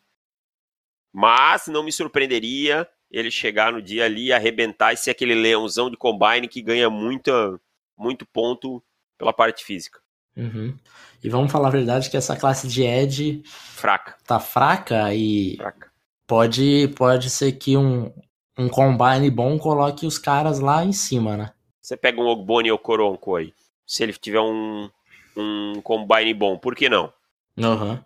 Mas 1.12 1.68
não 1.68 1.84
me 1.84 1.92
surpreenderia 1.92 2.88
ele 3.14 3.30
chegar 3.30 3.72
no 3.72 3.82
dia 3.82 4.06
ali 4.06 4.26
e 4.26 4.34
arrebentar 4.34 4.92
e 4.92 4.98
ser 4.98 5.12
aquele 5.12 5.36
leãozão 5.36 5.90
de 5.90 5.96
combine 5.96 6.48
que 6.48 6.64
ganha 6.64 6.90
muita, 6.90 7.60
muito 7.96 8.26
ponto 8.26 8.84
pela 9.20 9.32
parte 9.32 9.64
física. 9.64 10.00
Uhum. 10.36 10.76
E 11.24 11.30
vamos 11.30 11.52
falar 11.52 11.68
a 11.68 11.72
verdade 11.72 12.10
que 12.10 12.18
essa 12.18 12.36
classe 12.36 12.68
de 12.68 12.82
Ed 12.82 13.44
fraca. 13.46 14.18
Tá 14.26 14.40
fraca 14.40 15.14
e 15.14 15.56
fraca. 15.58 15.92
pode 16.26 16.88
pode 16.98 17.30
ser 17.30 17.52
que 17.52 17.78
um, 17.78 18.12
um 18.58 18.68
combine 18.68 19.30
bom 19.30 19.60
coloque 19.60 20.08
os 20.08 20.18
caras 20.18 20.60
lá 20.60 20.84
em 20.84 20.92
cima, 20.92 21.38
né? 21.38 21.54
Você 21.80 21.96
pega 21.96 22.20
um 22.20 22.26
Ogboni 22.26 22.72
ou 22.72 22.80
Coronco 22.80 23.36
aí, 23.36 23.54
se 23.86 24.02
ele 24.02 24.14
tiver 24.14 24.42
um, 24.42 24.90
um 25.38 25.82
combine 25.84 26.34
bom, 26.34 26.58
por 26.58 26.76
que 26.76 26.90
não? 26.90 27.14
Uhum. 27.56 28.00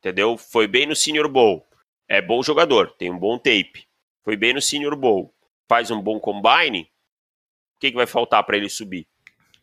Entendeu? 0.00 0.36
Foi 0.36 0.66
bem 0.66 0.86
no 0.86 0.96
Senior 0.96 1.28
Bowl. 1.28 1.64
É 2.08 2.20
bom 2.20 2.42
jogador, 2.42 2.90
tem 2.98 3.12
um 3.12 3.18
bom 3.18 3.38
tape 3.38 3.88
foi 4.24 4.36
bem 4.36 4.54
no 4.54 4.60
Senior 4.60 4.96
Bowl, 4.96 5.34
faz 5.68 5.90
um 5.90 6.00
bom 6.00 6.18
combine, 6.18 6.82
o 6.82 7.80
que, 7.80 7.90
que 7.90 7.96
vai 7.96 8.06
faltar 8.06 8.44
para 8.44 8.56
ele 8.56 8.68
subir? 8.68 9.06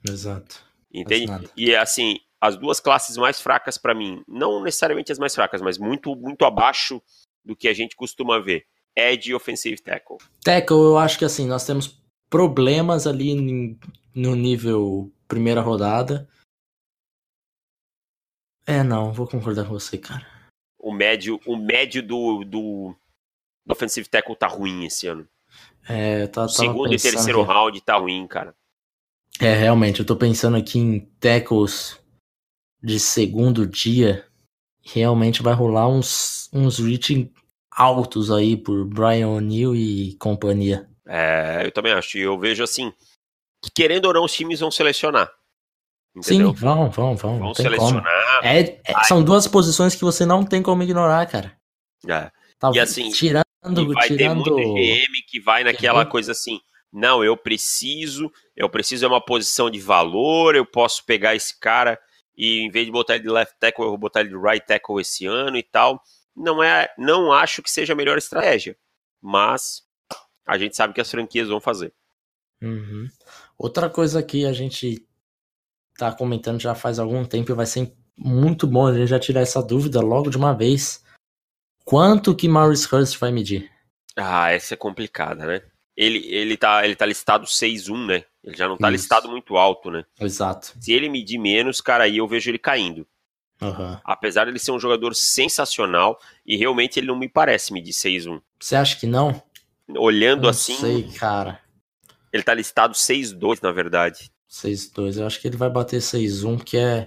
Exato. 0.07 0.65
Entende? 0.91 1.31
E 1.55 1.75
assim, 1.75 2.19
as 2.39 2.57
duas 2.57 2.79
classes 2.79 3.17
mais 3.17 3.41
fracas 3.41 3.77
para 3.77 3.93
mim, 3.93 4.23
não 4.27 4.63
necessariamente 4.63 5.11
as 5.11 5.19
mais 5.19 5.35
fracas, 5.35 5.61
mas 5.61 5.77
muito 5.77 6.15
muito 6.15 6.45
abaixo 6.45 7.01
do 7.43 7.55
que 7.55 7.67
a 7.67 7.73
gente 7.73 7.95
costuma 7.95 8.39
ver. 8.39 8.65
Edge 8.95 9.29
e 9.29 9.35
Offensive 9.35 9.79
Tackle. 9.81 10.17
Tackle, 10.43 10.77
eu 10.77 10.97
acho 10.97 11.19
que 11.19 11.25
assim, 11.25 11.47
nós 11.47 11.65
temos 11.65 12.01
problemas 12.29 13.05
ali 13.05 13.79
no 14.13 14.35
nível 14.35 15.11
primeira 15.27 15.61
rodada. 15.61 16.27
É, 18.65 18.83
não, 18.83 19.13
vou 19.13 19.27
concordar 19.27 19.65
com 19.65 19.71
você, 19.71 19.97
cara. 19.97 20.25
O 20.79 20.91
médio, 20.91 21.39
o 21.45 21.55
médio 21.55 22.01
do, 22.01 22.43
do, 22.43 22.95
o 23.67 23.71
offensive 23.71 24.07
tackle 24.07 24.35
tá 24.35 24.47
ruim 24.47 24.85
esse 24.85 25.07
ano. 25.07 25.27
É, 25.87 26.23
eu 26.23 26.27
tava, 26.27 26.49
Segundo 26.49 26.93
e 26.93 26.97
terceiro 26.97 27.41
aqui. 27.41 27.51
round 27.51 27.81
tá 27.81 27.97
ruim, 27.97 28.27
cara. 28.27 28.55
É, 29.39 29.53
realmente, 29.53 29.99
eu 29.99 30.05
tô 30.05 30.15
pensando 30.15 30.57
aqui 30.57 30.79
em 30.79 30.99
tackles 31.19 31.99
de 32.81 32.99
segundo 32.99 33.67
dia. 33.67 34.25
Realmente 34.83 35.43
vai 35.43 35.53
rolar 35.53 35.87
uns, 35.87 36.49
uns 36.53 36.79
reaching 36.79 37.31
altos 37.71 38.31
aí 38.31 38.57
por 38.57 38.85
Brian 38.85 39.27
O'Neill 39.29 39.75
e 39.75 40.15
companhia. 40.15 40.89
É, 41.05 41.61
eu 41.65 41.71
também 41.71 41.93
acho. 41.93 42.17
Eu 42.17 42.37
vejo 42.39 42.63
assim, 42.63 42.91
que 43.63 43.71
querendo 43.71 44.05
ou 44.05 44.13
não, 44.13 44.25
os 44.25 44.33
times 44.33 44.59
vão 44.59 44.71
selecionar. 44.71 45.31
Entendeu? 46.15 46.49
Sim, 46.49 46.53
vão, 46.55 46.89
vão, 46.89 47.15
vão. 47.15 47.39
Vão 47.39 47.53
selecionar. 47.53 48.03
É, 48.43 48.81
é, 48.83 49.03
são 49.03 49.23
duas 49.23 49.47
posições 49.47 49.93
que 49.93 50.03
você 50.03 50.25
não 50.25 50.43
tem 50.43 50.63
como 50.63 50.81
ignorar, 50.81 51.25
cara. 51.27 51.55
É. 52.07 52.31
Tá, 52.59 52.71
e 52.73 52.79
assim, 52.79 53.11
tirando, 53.11 53.45
e 53.65 53.93
vai 53.93 54.07
tirando... 54.07 54.43
ter 54.43 54.51
muito 54.51 54.73
GM 54.73 55.13
que 55.27 55.39
vai 55.39 55.63
naquela 55.63 56.05
coisa 56.05 56.31
assim, 56.31 56.59
não, 56.91 57.23
eu 57.23 57.35
preciso, 57.35 58.31
eu 58.55 58.69
preciso 58.69 59.05
é 59.05 59.07
uma 59.07 59.23
posição 59.23 59.69
de 59.69 59.79
valor, 59.79 60.55
eu 60.55 60.65
posso 60.65 61.05
pegar 61.05 61.35
esse 61.35 61.59
cara 61.59 61.99
e 62.35 62.61
em 62.61 62.69
vez 62.69 62.85
de 62.85 62.91
botar 62.91 63.15
ele 63.15 63.23
de 63.23 63.29
left 63.29 63.55
tackle, 63.59 63.83
eu 63.83 63.89
vou 63.89 63.97
botar 63.97 64.21
ele 64.21 64.29
de 64.29 64.37
right 64.37 64.65
tackle 64.65 65.01
esse 65.01 65.25
ano 65.25 65.57
e 65.57 65.63
tal. 65.63 66.01
Não 66.35 66.61
é, 66.61 66.87
não 66.97 67.31
acho 67.31 67.63
que 67.63 67.71
seja 67.71 67.93
a 67.93 67.95
melhor 67.95 68.17
estratégia, 68.17 68.77
mas 69.21 69.81
a 70.45 70.57
gente 70.57 70.75
sabe 70.75 70.93
que 70.93 71.01
as 71.01 71.09
franquias 71.09 71.47
vão 71.47 71.59
fazer. 71.59 71.93
Uhum. 72.61 73.07
Outra 73.57 73.89
coisa 73.89 74.21
que 74.21 74.45
a 74.45 74.53
gente 74.53 75.05
tá 75.97 76.11
comentando 76.11 76.59
já 76.61 76.75
faz 76.75 76.99
algum 76.99 77.25
tempo 77.25 77.51
e 77.51 77.55
vai 77.55 77.65
ser 77.65 77.91
muito 78.15 78.67
bom 78.67 78.87
a 78.87 78.93
gente 78.93 79.07
já 79.07 79.19
tirar 79.19 79.41
essa 79.41 79.61
dúvida 79.61 79.99
logo 79.99 80.29
de 80.29 80.37
uma 80.37 80.53
vez. 80.53 81.03
Quanto 81.87 82.35
que 82.35 82.49
Maurice 82.49 82.93
Hurst 82.93 83.17
vai 83.17 83.31
medir? 83.31 83.71
Ah, 84.13 84.51
essa 84.51 84.73
é 84.73 84.77
complicada, 84.77 85.45
né? 85.45 85.61
Ele, 85.95 86.19
ele, 86.27 86.57
tá, 86.57 86.83
ele 86.83 86.97
tá 86.97 87.05
listado 87.05 87.45
6-1, 87.45 88.05
né? 88.05 88.25
Ele 88.43 88.57
já 88.57 88.67
não 88.67 88.75
tá 88.77 88.89
Isso. 88.89 89.03
listado 89.03 89.29
muito 89.29 89.55
alto, 89.55 89.89
né? 89.89 90.03
Exato. 90.19 90.73
Se 90.81 90.91
ele 90.91 91.07
medir 91.07 91.37
menos, 91.37 91.79
cara, 91.79 92.03
aí 92.03 92.17
eu 92.17 92.27
vejo 92.27 92.51
ele 92.51 92.59
caindo. 92.59 93.07
Uhum. 93.61 93.97
Apesar 94.03 94.43
de 94.43 94.51
ele 94.51 94.59
ser 94.59 94.71
um 94.71 94.79
jogador 94.81 95.15
sensacional, 95.15 96.19
e 96.45 96.57
realmente 96.57 96.99
ele 96.99 97.07
não 97.07 97.17
me 97.17 97.29
parece 97.29 97.71
medir 97.71 97.93
6-1. 97.93 98.41
Você 98.59 98.75
acha 98.75 98.97
que 98.97 99.07
não? 99.07 99.41
Olhando 99.97 100.43
não 100.43 100.49
assim. 100.49 100.75
sei, 100.75 101.03
cara. 101.13 101.61
Ele 102.33 102.43
tá 102.43 102.53
listado 102.53 102.95
6-2, 102.95 103.59
na 103.63 103.71
verdade. 103.71 104.29
6-2. 104.51 105.21
Eu 105.21 105.25
acho 105.25 105.39
que 105.39 105.47
ele 105.47 105.55
vai 105.55 105.69
bater 105.69 106.01
6-1, 106.01 106.61
que 106.65 106.77
é, 106.77 107.05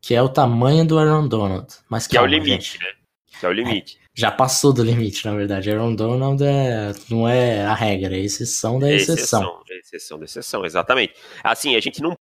que 0.00 0.14
é 0.14 0.22
o 0.22 0.28
tamanho 0.28 0.86
do 0.86 1.00
Aaron 1.00 1.26
Donald. 1.26 1.66
Mas 1.88 2.06
que 2.06 2.14
calma, 2.14 2.28
é 2.28 2.30
o 2.30 2.32
limite, 2.38 2.74
gente. 2.74 2.78
né? 2.84 2.92
Que 3.40 3.44
é 3.44 3.48
o 3.48 3.52
limite. 3.52 3.98
É, 4.00 4.03
já 4.14 4.30
passou 4.30 4.72
do 4.72 4.82
limite, 4.82 5.26
na 5.26 5.34
verdade. 5.34 5.70
Aaron 5.70 5.94
Donald 5.94 6.42
é, 6.42 6.92
não 7.10 7.28
é 7.28 7.64
a 7.64 7.74
regra, 7.74 8.14
é 8.14 8.20
exceção 8.20 8.78
da 8.78 8.90
exceção. 8.90 9.14
exceção. 9.14 9.62
É 9.68 9.78
exceção 9.78 10.18
da 10.18 10.24
exceção, 10.24 10.64
exatamente. 10.64 11.14
Assim, 11.42 11.74
a 11.74 11.80
gente 11.80 12.00
não 12.00 12.16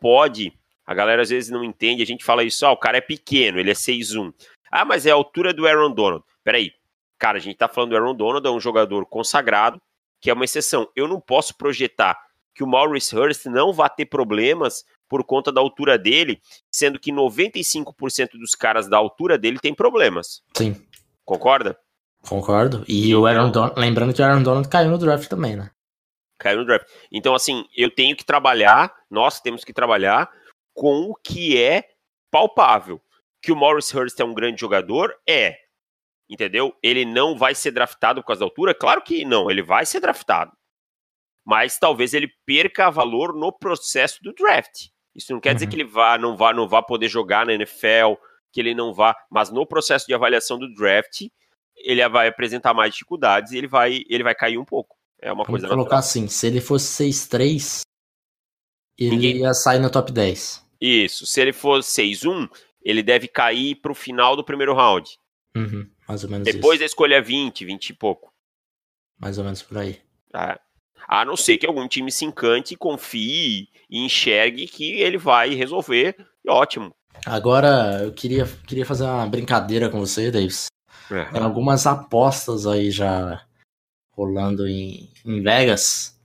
pode. 0.00 0.52
A 0.84 0.92
galera 0.92 1.22
às 1.22 1.30
vezes 1.30 1.48
não 1.48 1.62
entende, 1.62 2.02
a 2.02 2.06
gente 2.06 2.24
fala 2.24 2.42
isso, 2.42 2.66
ah, 2.66 2.72
o 2.72 2.76
cara 2.76 2.98
é 2.98 3.00
pequeno, 3.00 3.60
ele 3.60 3.70
é 3.70 3.74
6'1. 3.74 4.32
Ah, 4.70 4.84
mas 4.84 5.06
é 5.06 5.10
a 5.10 5.14
altura 5.14 5.54
do 5.54 5.66
Aaron 5.66 5.92
Donald. 5.92 6.24
Peraí. 6.42 6.72
Cara, 7.18 7.38
a 7.38 7.40
gente 7.40 7.56
tá 7.56 7.66
falando 7.66 7.90
do 7.90 7.96
Aaron 7.96 8.14
Donald, 8.14 8.46
é 8.46 8.50
um 8.50 8.60
jogador 8.60 9.06
consagrado, 9.06 9.80
que 10.20 10.28
é 10.28 10.34
uma 10.34 10.44
exceção. 10.44 10.88
Eu 10.94 11.08
não 11.08 11.20
posso 11.20 11.56
projetar 11.56 12.18
que 12.54 12.62
o 12.62 12.66
Maurice 12.66 13.16
Hurst 13.16 13.46
não 13.46 13.72
vai 13.72 13.88
ter 13.88 14.06
problemas 14.06 14.84
por 15.08 15.24
conta 15.24 15.52
da 15.52 15.60
altura 15.60 15.98
dele, 15.98 16.40
sendo 16.70 16.98
que 16.98 17.12
95% 17.12 18.32
dos 18.32 18.54
caras 18.54 18.88
da 18.88 18.96
altura 18.96 19.38
dele 19.38 19.58
tem 19.58 19.72
problemas. 19.72 20.42
Sim. 20.54 20.74
Concorda? 21.26 21.76
Concordo. 22.26 22.84
E 22.88 23.08
então, 23.08 23.20
o 23.20 23.26
Aaron 23.26 23.50
Donald, 23.50 23.78
lembrando 23.78 24.14
que 24.14 24.22
o 24.22 24.24
Aaron 24.24 24.42
Donald 24.42 24.68
caiu 24.68 24.90
no 24.90 24.96
draft 24.96 25.28
também, 25.28 25.56
né? 25.56 25.70
Caiu 26.38 26.58
no 26.58 26.64
draft. 26.64 26.86
Então, 27.10 27.34
assim, 27.34 27.66
eu 27.76 27.90
tenho 27.90 28.16
que 28.16 28.24
trabalhar, 28.24 28.94
nós 29.10 29.40
temos 29.40 29.64
que 29.64 29.72
trabalhar 29.72 30.30
com 30.72 31.10
o 31.10 31.14
que 31.14 31.60
é 31.60 31.88
palpável. 32.30 33.02
Que 33.42 33.50
o 33.50 33.56
Maurice 33.56 33.96
Hurst 33.96 34.18
é 34.20 34.24
um 34.24 34.34
grande 34.34 34.60
jogador, 34.60 35.14
é. 35.28 35.56
Entendeu? 36.28 36.76
Ele 36.82 37.04
não 37.04 37.36
vai 37.36 37.54
ser 37.54 37.72
draftado 37.72 38.20
por 38.20 38.28
causa 38.28 38.40
da 38.40 38.46
altura? 38.46 38.74
Claro 38.74 39.02
que 39.02 39.24
não, 39.24 39.50
ele 39.50 39.62
vai 39.62 39.84
ser 39.84 40.00
draftado. 40.00 40.52
Mas 41.44 41.78
talvez 41.78 42.14
ele 42.14 42.28
perca 42.44 42.90
valor 42.90 43.34
no 43.34 43.52
processo 43.52 44.22
do 44.22 44.32
draft. 44.32 44.88
Isso 45.14 45.32
não 45.32 45.40
quer 45.40 45.50
uhum. 45.50 45.54
dizer 45.54 45.66
que 45.68 45.76
ele 45.76 45.84
vá, 45.84 46.18
não 46.18 46.36
vá, 46.36 46.52
não 46.52 46.68
vá 46.68 46.82
poder 46.82 47.08
jogar 47.08 47.46
na 47.46 47.54
NFL, 47.54 48.14
que 48.56 48.60
ele 48.60 48.74
não 48.74 48.90
vá, 48.90 49.14
mas 49.30 49.50
no 49.50 49.66
processo 49.66 50.06
de 50.06 50.14
avaliação 50.14 50.58
do 50.58 50.72
draft, 50.72 51.26
ele 51.76 52.08
vai 52.08 52.26
apresentar 52.26 52.72
mais 52.72 52.90
dificuldades 52.94 53.52
e 53.52 53.58
ele 53.58 53.66
vai, 53.68 54.02
ele 54.08 54.24
vai 54.24 54.34
cair 54.34 54.56
um 54.56 54.64
pouco. 54.64 54.96
É 55.20 55.30
uma 55.30 55.44
Vamos 55.44 55.60
coisa 55.60 55.68
colocar 55.68 55.96
natural. 55.96 55.98
assim, 55.98 56.26
se 56.26 56.46
ele 56.46 56.62
fosse 56.62 57.04
6-3, 57.04 57.82
ele 58.98 59.10
Ninguém... 59.10 59.36
ia 59.36 59.52
sair 59.52 59.78
no 59.78 59.90
top 59.90 60.10
10. 60.10 60.66
Isso, 60.80 61.26
se 61.26 61.38
ele 61.38 61.52
for 61.52 61.80
6-1, 61.80 62.48
ele 62.82 63.02
deve 63.02 63.28
cair 63.28 63.74
para 63.74 63.92
o 63.92 63.94
final 63.94 64.34
do 64.34 64.42
primeiro 64.42 64.72
round. 64.74 65.18
Uhum, 65.54 65.86
mais 66.08 66.24
ou 66.24 66.30
menos 66.30 66.46
Depois 66.46 66.76
isso. 66.76 66.80
da 66.80 66.86
escolha 66.86 67.20
20, 67.20 67.62
20 67.62 67.90
e 67.90 67.92
pouco. 67.92 68.32
Mais 69.18 69.36
ou 69.36 69.44
menos 69.44 69.60
por 69.60 69.76
aí. 69.76 70.00
É. 70.34 70.58
A 71.06 71.26
não 71.26 71.36
ser 71.36 71.58
que 71.58 71.66
algum 71.66 71.86
time 71.86 72.10
se 72.10 72.24
encante, 72.24 72.74
confie 72.74 73.68
e 73.90 74.02
enxergue 74.02 74.66
que 74.66 74.92
ele 74.92 75.18
vai 75.18 75.50
resolver, 75.50 76.16
ótimo. 76.48 76.95
Agora, 77.24 78.02
eu 78.02 78.12
queria, 78.12 78.46
queria 78.66 78.84
fazer 78.86 79.04
uma 79.04 79.26
brincadeira 79.26 79.88
com 79.88 79.98
você, 80.00 80.30
Davis. 80.30 80.66
É. 81.10 81.24
Tem 81.30 81.42
algumas 81.42 81.86
apostas 81.86 82.66
aí 82.66 82.90
já 82.90 83.46
rolando 84.12 84.66
em, 84.66 85.10
em 85.24 85.42
Vegas 85.42 86.18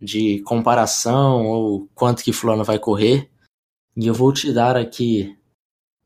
de 0.00 0.40
comparação 0.42 1.46
ou 1.46 1.88
quanto 1.94 2.24
que 2.24 2.32
fulano 2.32 2.64
vai 2.64 2.78
correr. 2.78 3.30
E 3.96 4.06
eu 4.06 4.14
vou 4.14 4.32
te 4.32 4.52
dar 4.52 4.76
aqui 4.76 5.38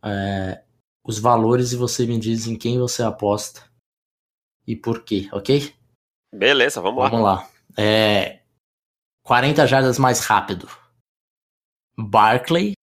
é, 0.02 0.62
os 1.04 1.18
valores 1.18 1.72
e 1.72 1.76
você 1.76 2.06
me 2.06 2.18
diz 2.18 2.46
em 2.46 2.56
quem 2.56 2.78
você 2.78 3.02
aposta 3.02 3.62
e 4.66 4.74
por 4.74 5.04
quê, 5.04 5.28
ok? 5.32 5.72
Beleza, 6.34 6.80
vamos 6.80 7.02
lá. 7.02 7.08
Vamos 7.08 7.24
lá. 7.24 7.48
É, 7.76 8.40
40 9.22 9.66
jardas 9.66 9.98
mais 9.98 10.20
rápido. 10.20 10.68
Barkley 11.96 12.75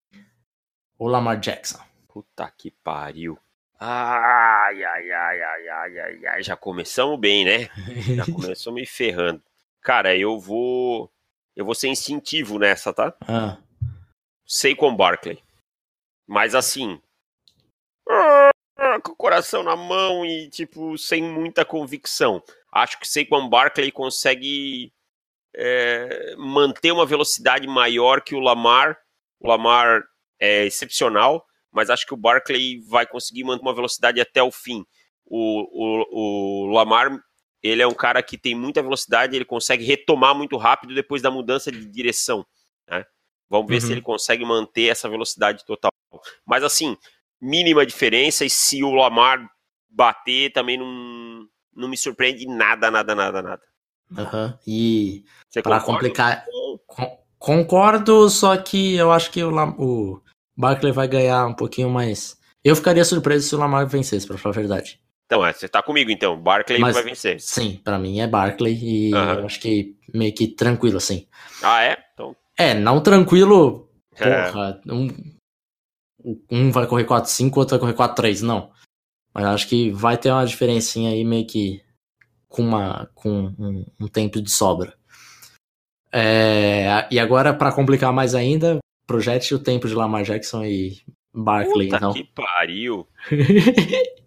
ou 0.97 1.07
Lamar 1.07 1.39
Jackson? 1.39 1.79
Puta 2.07 2.51
que 2.57 2.71
pariu. 2.71 3.37
Ai, 3.79 4.83
ai, 4.83 5.11
ai, 5.11 5.41
ai, 5.41 5.69
ai, 5.69 5.99
ai, 5.99 6.25
ai. 6.27 6.43
Já 6.43 6.55
começamos 6.55 7.19
bem, 7.19 7.43
né? 7.43 7.69
Já 8.15 8.23
começamos 8.31 8.79
me 8.79 8.85
ferrando. 8.85 9.41
Cara, 9.81 10.15
eu 10.15 10.39
vou. 10.39 11.11
Eu 11.55 11.65
vou 11.65 11.75
ser 11.75 11.89
instintivo 11.89 12.57
nessa, 12.57 12.93
tá? 12.93 13.13
Ah. 13.27 13.57
Sei 14.45 14.75
com 14.75 14.95
Barkley. 14.95 15.43
Mas 16.25 16.55
assim. 16.55 17.01
Com 19.03 19.11
o 19.11 19.15
coração 19.15 19.63
na 19.63 19.75
mão 19.75 20.25
e, 20.25 20.49
tipo, 20.49 20.97
sem 20.97 21.21
muita 21.21 21.65
convicção. 21.65 22.41
Acho 22.71 22.99
que 22.99 23.07
Saquon 23.07 23.47
Barkley 23.49 23.91
consegue 23.91 24.91
é, 25.55 26.35
manter 26.37 26.91
uma 26.91 27.05
velocidade 27.05 27.67
maior 27.67 28.21
que 28.21 28.33
o 28.33 28.39
Lamar. 28.39 28.97
O 29.39 29.47
Lamar 29.47 30.03
é 30.43 30.65
excepcional, 30.65 31.45
mas 31.71 31.89
acho 31.89 32.05
que 32.05 32.13
o 32.13 32.17
Barkley 32.17 32.81
vai 32.81 33.07
conseguir 33.07 33.45
manter 33.45 33.61
uma 33.61 33.73
velocidade 33.73 34.19
até 34.19 34.43
o 34.43 34.51
fim. 34.51 34.85
O, 35.25 35.63
o, 35.71 36.67
o 36.67 36.73
Lamar, 36.73 37.17
ele 37.61 37.81
é 37.81 37.87
um 37.87 37.93
cara 37.93 38.21
que 38.21 38.37
tem 38.37 38.53
muita 38.53 38.83
velocidade, 38.83 39.37
ele 39.37 39.45
consegue 39.45 39.85
retomar 39.85 40.35
muito 40.35 40.57
rápido 40.57 40.93
depois 40.93 41.21
da 41.21 41.31
mudança 41.31 41.71
de 41.71 41.85
direção. 41.85 42.45
Né? 42.89 43.05
Vamos 43.49 43.69
ver 43.69 43.75
uhum. 43.75 43.81
se 43.81 43.91
ele 43.93 44.01
consegue 44.01 44.43
manter 44.43 44.89
essa 44.89 45.07
velocidade 45.07 45.63
total. 45.65 45.91
Mas 46.45 46.61
assim, 46.61 46.97
mínima 47.41 47.85
diferença, 47.85 48.43
e 48.43 48.49
se 48.49 48.83
o 48.83 48.91
Lamar 48.91 49.49
bater, 49.89 50.51
também 50.51 50.77
não, 50.77 51.47
não 51.73 51.87
me 51.87 51.95
surpreende 51.95 52.45
nada, 52.45 52.91
nada, 52.91 53.15
nada, 53.15 53.41
nada. 53.41 53.61
Uhum. 54.11 54.53
E 54.67 55.23
para 55.63 55.79
complicar. 55.79 56.45
concordo, 57.39 58.29
só 58.29 58.57
que 58.57 58.95
eu 58.95 59.09
acho 59.09 59.31
que 59.31 59.41
o, 59.41 59.51
o 59.77 60.22
Barkley 60.55 60.91
vai 60.91 61.07
ganhar 61.07 61.45
um 61.45 61.53
pouquinho 61.53 61.89
mais. 61.89 62.37
Eu 62.63 62.75
ficaria 62.75 63.03
surpreso 63.03 63.47
se 63.47 63.55
o 63.55 63.57
Lamar 63.57 63.87
vencesse, 63.87 64.25
pra 64.25 64.37
falar 64.37 64.55
a 64.55 64.59
verdade. 64.59 64.99
Então, 65.25 65.45
é, 65.45 65.51
você 65.51 65.67
tá 65.67 65.81
comigo 65.81 66.11
então. 66.11 66.39
Barkley 66.39 66.79
Mas, 66.79 66.93
vai 66.93 67.03
vencer. 67.03 67.39
Sim, 67.39 67.79
para 67.83 67.97
mim 67.97 68.19
é 68.19 68.27
Barkley 68.27 68.77
e 69.09 69.13
uhum. 69.13 69.33
eu 69.33 69.45
acho 69.45 69.59
que 69.59 69.95
meio 70.13 70.33
que 70.33 70.47
tranquilo, 70.47 70.97
assim. 70.97 71.27
Ah, 71.61 71.83
é? 71.83 71.97
Então... 72.13 72.35
É, 72.57 72.73
não 72.73 73.01
tranquilo. 73.01 73.89
É. 74.15 74.51
Porra, 74.51 74.81
é. 74.87 74.93
um, 74.93 75.07
um 76.51 76.71
vai 76.71 76.85
correr 76.85 77.05
4-5, 77.05 77.57
outro 77.57 77.79
vai 77.79 77.93
correr 77.93 78.13
4-3, 78.13 78.41
não. 78.41 78.71
Mas 79.33 79.45
acho 79.45 79.67
que 79.67 79.89
vai 79.91 80.17
ter 80.17 80.31
uma 80.31 80.45
diferencinha 80.45 81.11
aí 81.11 81.23
meio 81.23 81.47
que 81.47 81.81
com, 82.47 82.61
uma, 82.61 83.09
com 83.15 83.29
um, 83.57 83.85
um 83.99 84.07
tempo 84.07 84.39
de 84.39 84.51
sobra. 84.51 84.93
É, 86.11 87.07
e 87.09 87.19
agora, 87.19 87.55
para 87.55 87.71
complicar 87.71 88.13
mais 88.13 88.35
ainda, 88.35 88.77
projete 89.05 89.53
o 89.53 89.59
tempo 89.59 89.87
de 89.87 89.95
Lamar 89.95 90.23
Jackson 90.23 90.63
e 90.63 91.01
Barkley. 91.33 91.87
Puta 91.87 91.97
então. 91.97 92.13
que 92.13 92.23
pariu! 92.23 93.07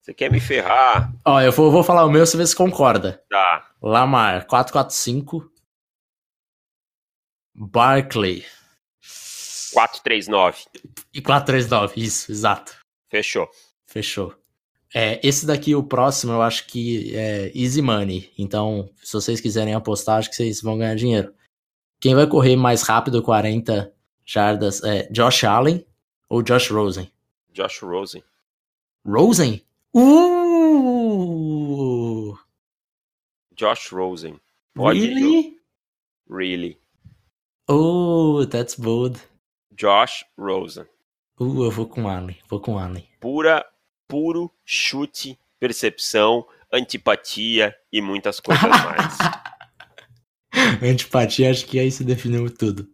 Você 0.00 0.14
quer 0.14 0.30
me 0.30 0.40
ferrar? 0.40 1.12
Ó, 1.24 1.40
eu 1.40 1.52
vou, 1.52 1.70
vou 1.70 1.84
falar 1.84 2.06
o 2.06 2.10
meu, 2.10 2.24
você 2.24 2.36
vê 2.36 2.46
se 2.46 2.56
concorda. 2.56 3.22
Tá. 3.28 3.70
Lamar, 3.82 4.46
445. 4.46 5.48
Barkley. 7.54 8.44
439. 9.72 10.64
E 11.12 11.20
439, 11.20 12.00
isso, 12.00 12.32
exato. 12.32 12.76
Fechou. 13.10 13.48
Fechou. 13.86 14.34
É, 14.92 15.20
esse 15.22 15.46
daqui, 15.46 15.74
o 15.74 15.84
próximo, 15.84 16.32
eu 16.32 16.42
acho 16.42 16.66
que 16.66 17.14
é 17.14 17.52
easy 17.54 17.82
money. 17.82 18.32
Então, 18.36 18.90
se 18.96 19.12
vocês 19.12 19.40
quiserem 19.40 19.74
apostar, 19.74 20.18
acho 20.18 20.30
que 20.30 20.36
vocês 20.36 20.60
vão 20.60 20.78
ganhar 20.78 20.96
dinheiro. 20.96 21.32
Quem 22.00 22.14
vai 22.14 22.26
correr 22.26 22.56
mais 22.56 22.82
rápido 22.82 23.22
40 23.22 23.92
jardas 24.30 24.82
é 24.84 25.08
Josh 25.10 25.42
Allen 25.44 25.84
ou 26.28 26.42
Josh 26.42 26.70
Rosen? 26.70 27.10
Josh 27.52 27.82
Rosen. 27.82 28.22
Rosen? 29.04 29.60
Uh! 29.92 31.20
Josh 33.56 33.90
Rosen. 33.92 34.40
Pode 34.74 35.00
really? 35.00 35.58
Really. 36.28 36.78
Oh, 37.68 38.46
that's 38.46 38.76
bold. 38.76 39.20
Josh 39.76 40.24
Rosen. 40.38 40.86
Uh, 41.38 41.64
eu 41.64 41.70
vou 41.70 41.86
com 41.86 42.08
Allen. 42.08 42.36
Vou 42.48 42.60
com 42.60 42.78
Allen. 42.78 43.08
Pura, 43.18 43.66
puro 44.06 44.48
chute, 44.64 45.36
percepção, 45.58 46.46
antipatia 46.72 47.76
e 47.92 48.00
muitas 48.00 48.38
coisas 48.38 48.62
mais. 48.70 49.18
Antipatia, 50.82 51.50
acho 51.50 51.66
que 51.66 51.80
aí 51.80 51.90
se 51.90 52.04
definiu 52.04 52.48
tudo. 52.48 52.88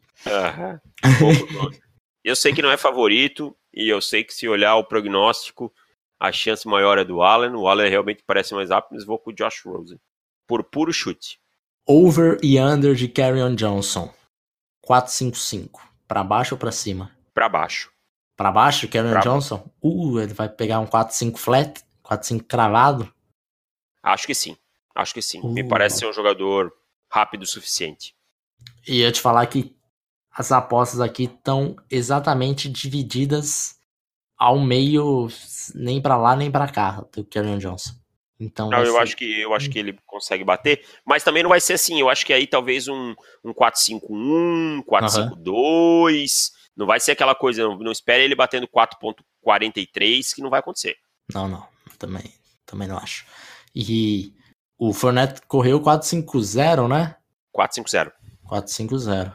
Eu 2.24 2.34
sei 2.34 2.52
que 2.52 2.62
não 2.62 2.70
é 2.70 2.76
favorito, 2.76 3.56
e 3.72 3.88
eu 3.88 4.00
sei 4.00 4.24
que 4.24 4.34
se 4.34 4.48
olhar 4.48 4.76
o 4.76 4.84
prognóstico, 4.84 5.72
a 6.18 6.32
chance 6.32 6.66
maior 6.66 6.98
é 6.98 7.04
do 7.04 7.22
Allen. 7.22 7.54
O 7.54 7.68
Allen 7.68 7.88
realmente 7.90 8.22
parece 8.26 8.54
mais 8.54 8.70
rápido, 8.70 8.94
mas 8.94 9.04
vou 9.04 9.18
com 9.18 9.30
o 9.30 9.34
Josh 9.34 9.62
Rosen. 9.64 10.00
Por 10.46 10.64
puro 10.64 10.92
chute. 10.92 11.38
Over 11.86 12.38
e 12.42 12.58
under 12.60 12.94
de 12.94 13.06
Carrion 13.08 13.54
Johnson. 13.54 14.12
455. 14.82 15.80
Pra 16.08 16.24
baixo 16.24 16.54
ou 16.54 16.58
pra 16.58 16.72
cima? 16.72 17.12
Pra 17.34 17.48
baixo. 17.48 17.92
Pra 18.36 18.50
baixo, 18.50 18.88
Carrion 18.88 19.12
Pra- 19.12 19.20
Johnson? 19.20 19.68
Uh, 19.82 20.20
ele 20.20 20.34
vai 20.34 20.48
pegar 20.48 20.80
um 20.80 20.86
4-5 20.86 21.36
flat? 21.38 21.82
4-5 22.04 22.42
cravado? 22.44 23.12
Acho 24.02 24.26
que 24.26 24.34
sim. 24.34 24.56
Acho 24.94 25.14
que 25.14 25.22
sim. 25.22 25.40
Me 25.52 25.62
Uh. 25.62 25.68
parece 25.68 25.98
ser 26.00 26.06
um 26.06 26.12
jogador 26.12 26.72
rápido 27.10 27.42
o 27.42 27.46
suficiente. 27.46 28.14
E 28.86 29.00
eu 29.00 29.10
te 29.12 29.20
falar 29.20 29.46
que 29.46 29.74
as 30.36 30.52
apostas 30.52 31.00
aqui 31.00 31.24
estão 31.24 31.76
exatamente 31.90 32.68
divididas 32.68 33.76
ao 34.36 34.58
meio, 34.60 35.28
nem 35.74 36.00
pra 36.00 36.16
lá 36.16 36.36
nem 36.36 36.50
pra 36.50 36.68
cá, 36.68 37.02
do 37.12 37.24
Carrion 37.24 37.58
Johnson. 37.58 37.94
Então, 38.38 38.68
Não, 38.68 38.84
eu 38.84 38.92
ser- 38.92 38.98
acho 38.98 39.16
que 39.16 39.40
eu 39.40 39.54
acho 39.54 39.70
que 39.70 39.78
ele 39.78 39.98
consegue 40.04 40.44
bater, 40.44 40.84
mas 41.06 41.24
também 41.24 41.42
não 41.42 41.48
vai 41.48 41.58
ser 41.60 41.72
assim. 41.72 41.98
Eu 41.98 42.10
acho 42.10 42.26
que 42.26 42.34
aí 42.34 42.46
talvez 42.46 42.86
um, 42.86 43.14
um 43.42 43.54
4-5-1, 43.54 44.82
4-5-2. 44.84 46.50
Não 46.76 46.84
vai 46.86 47.00
ser 47.00 47.12
aquela 47.12 47.34
coisa, 47.34 47.62
não, 47.62 47.78
não 47.78 47.90
espere 47.90 48.22
ele 48.24 48.34
batendo 48.34 48.68
4.43, 48.68 50.34
que 50.34 50.42
não 50.42 50.50
vai 50.50 50.60
acontecer. 50.60 50.96
Não, 51.32 51.48
não, 51.48 51.66
também, 51.98 52.30
também 52.66 52.86
não 52.86 52.98
acho. 52.98 53.24
E 53.74 54.34
o 54.78 54.92
Fournette 54.92 55.40
correu 55.48 55.80
4-5-0, 55.80 56.86
né? 56.88 57.16
4-5-0. 57.56 58.12
4-5-0. 58.46 59.34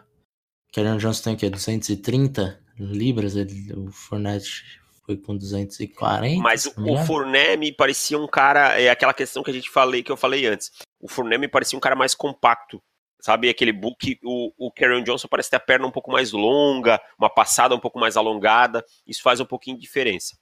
Carrion 0.72 0.98
Johnson 0.98 1.24
tem 1.24 1.34
o 1.34 1.38
quê? 1.38 1.50
230 1.50 2.60
libras? 2.80 3.36
Ele, 3.36 3.74
o 3.74 3.92
Fournette 3.92 4.82
foi 5.06 5.18
com 5.18 5.36
240. 5.36 6.42
Mas 6.42 6.66
o, 6.66 6.74
o 6.78 6.90
engano. 6.90 7.06
Fournet 7.06 7.58
me 7.58 7.72
parecia 7.72 8.18
um 8.18 8.28
cara, 8.28 8.80
é 8.80 8.90
aquela 8.90 9.14
questão 9.14 9.44
que 9.44 9.52
a 9.52 9.54
gente 9.54 9.70
falei, 9.70 10.04
que 10.04 10.12
eu 10.12 10.18
falei 10.18 10.46
antes. 10.46 10.72
O 11.00 11.08
Fournet 11.08 11.40
me 11.40 11.48
parecia 11.48 11.78
um 11.78 11.82
cara 11.82 11.96
mais 11.96 12.16
compacto. 12.16 12.82
Sabe, 13.20 13.50
aquele 13.50 13.72
book, 13.72 14.20
o, 14.24 14.52
o 14.58 14.72
Carrion 14.72 15.04
Johnson 15.04 15.28
parece 15.28 15.52
ter 15.52 15.58
a 15.58 15.60
perna 15.60 15.86
um 15.86 15.92
pouco 15.92 16.12
mais 16.12 16.32
longa, 16.32 17.00
uma 17.20 17.30
passada 17.30 17.76
um 17.76 17.80
pouco 17.80 18.00
mais 18.00 18.18
alongada. 18.18 18.84
Isso 19.06 19.22
faz 19.22 19.40
um 19.40 19.46
pouquinho 19.46 19.76
de 19.76 19.84
diferença. 19.84 20.36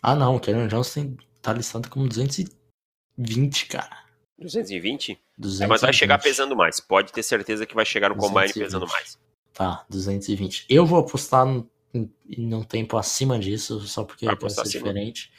Ah, 0.00 0.14
não, 0.14 0.36
o 0.36 0.40
Carrion 0.40 0.68
Johnson 0.68 1.16
tá 1.40 1.52
listado 1.52 1.90
como 1.90 2.06
220, 2.06 3.66
cara. 3.66 4.04
220? 4.38 5.18
220. 5.36 5.64
É, 5.64 5.66
mas 5.66 5.80
vai 5.80 5.92
chegar 5.92 6.18
pesando 6.18 6.54
mais. 6.54 6.78
Pode 6.78 7.12
ter 7.12 7.24
certeza 7.24 7.66
que 7.66 7.74
vai 7.74 7.84
chegar 7.84 8.10
no 8.10 8.14
combine 8.14 8.46
220. 8.52 8.64
pesando 8.64 8.86
mais. 8.86 9.18
Tá, 9.52 9.84
220. 9.88 10.66
Eu 10.68 10.86
vou 10.86 10.98
apostar 10.98 11.46
num, 11.46 12.62
tempo 12.64 12.96
acima 12.96 13.38
disso, 13.38 13.80
só 13.80 14.04
porque 14.04 14.24
Vai 14.26 14.34
vai 14.34 14.40
ser 14.40 14.46
apostar 14.46 14.66
acima? 14.66 14.84
diferente. 14.84 15.32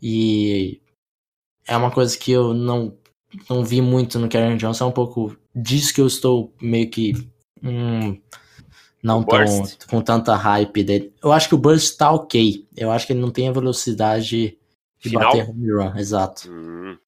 E 0.00 0.80
é 1.66 1.76
uma 1.76 1.90
coisa 1.90 2.16
que 2.16 2.30
eu 2.30 2.54
não, 2.54 2.96
não 3.50 3.64
vi 3.64 3.80
muito 3.80 4.18
no 4.18 4.28
Karen 4.28 4.56
Johnson, 4.56 4.84
é 4.84 4.88
um 4.88 4.92
pouco 4.92 5.36
disso 5.54 5.92
que 5.92 6.00
eu 6.00 6.06
estou 6.06 6.52
meio 6.60 6.88
que. 6.90 7.12
hum, 7.62 8.20
não 9.02 9.22
tão 9.22 9.44
com 9.88 10.02
tanta 10.02 10.34
hype 10.34 10.82
dele. 10.82 11.12
Eu 11.22 11.32
acho 11.32 11.48
que 11.48 11.54
o 11.54 11.58
Burst 11.58 11.96
tá 11.96 12.10
ok. 12.10 12.66
Eu 12.76 12.90
acho 12.90 13.06
que 13.06 13.12
ele 13.12 13.20
não 13.20 13.30
tem 13.30 13.48
a 13.48 13.52
velocidade 13.52 14.58
de 14.98 15.08
Final? 15.08 15.24
bater 15.24 15.48
home 15.48 15.70
run, 15.70 15.96
exato. 15.96 16.50
Hum, 16.50 16.98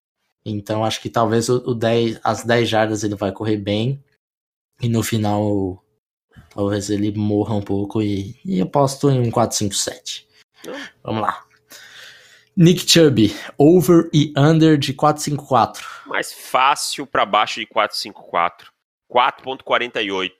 Então 0.45 0.85
acho 0.85 1.01
que 1.01 1.11
talvez 1.11 1.49
o, 1.49 1.57
o 1.71 1.75
10, 1.75 2.21
as 2.23 2.45
10 2.45 2.69
jardas 2.69 3.03
ele 3.03 3.17
vai 3.17 3.33
correr 3.33 3.57
bem. 3.57 4.03
E 4.81 4.89
no 4.89 5.03
final 5.03 5.83
talvez 6.51 6.91
ele 6.91 7.13
morra 7.17 7.55
um 7.55 7.63
pouco 7.63 8.03
e, 8.03 8.39
e 8.45 8.61
aposto 8.61 9.11
em 9.11 9.21
um 9.21 9.31
4-5-7. 9.31 10.25
Não. 10.65 10.75
Vamos 11.03 11.23
lá. 11.23 11.45
Nick 12.57 12.91
Chubb, 12.91 13.33
over 13.57 14.11
e 14.13 14.33
under 14.37 14.77
de 14.77 14.93
4-5-4. 14.93 15.81
mais 16.07 16.33
fácil 16.33 17.07
para 17.07 17.25
baixo 17.25 17.61
de 17.61 17.67
454. 17.67 18.73
4.48. 19.09 20.33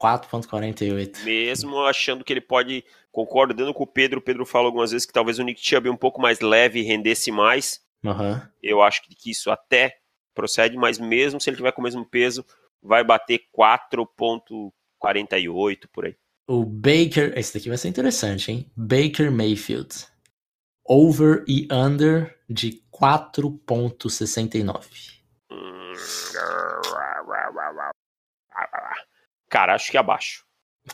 4.48. 0.00 1.24
Mesmo 1.24 1.84
achando 1.84 2.24
que 2.24 2.32
ele 2.32 2.40
pode, 2.40 2.84
concordando 3.10 3.74
com 3.74 3.82
o 3.82 3.86
Pedro, 3.86 4.20
o 4.20 4.22
Pedro 4.22 4.46
falou 4.46 4.66
algumas 4.66 4.92
vezes 4.92 5.04
que 5.04 5.12
talvez 5.12 5.40
o 5.40 5.42
Nick 5.42 5.60
Chubb 5.60 5.90
um 5.90 5.96
pouco 5.96 6.20
mais 6.20 6.40
leve 6.40 6.82
rendesse 6.82 7.32
mais. 7.32 7.80
Aham. 8.04 8.48
Eu 8.62 8.80
acho 8.80 9.02
que, 9.02 9.14
que 9.14 9.30
isso 9.32 9.50
até 9.50 9.98
procede, 10.32 10.76
mas 10.76 10.98
mesmo 10.98 11.40
se 11.40 11.50
ele 11.50 11.56
tiver 11.56 11.72
com 11.72 11.80
o 11.80 11.84
mesmo 11.84 12.06
peso, 12.06 12.46
vai 12.80 13.02
bater 13.02 13.40
4.48 13.52 14.72
por 15.88 16.06
aí. 16.06 16.16
O 16.46 16.64
Baker, 16.64 17.36
esse 17.36 17.52
daqui 17.54 17.68
vai 17.68 17.76
ser 17.76 17.88
interessante, 17.88 18.50
hein? 18.50 18.70
Baker 18.74 19.30
Mayfield. 19.30 20.06
Over 20.84 21.44
e 21.46 21.68
under 21.70 22.38
de 22.48 22.82
4.69. 22.90 25.18
Hum, 25.50 25.92
Cara, 29.50 29.74
acho 29.74 29.90
que 29.90 29.98
abaixo. 29.98 30.46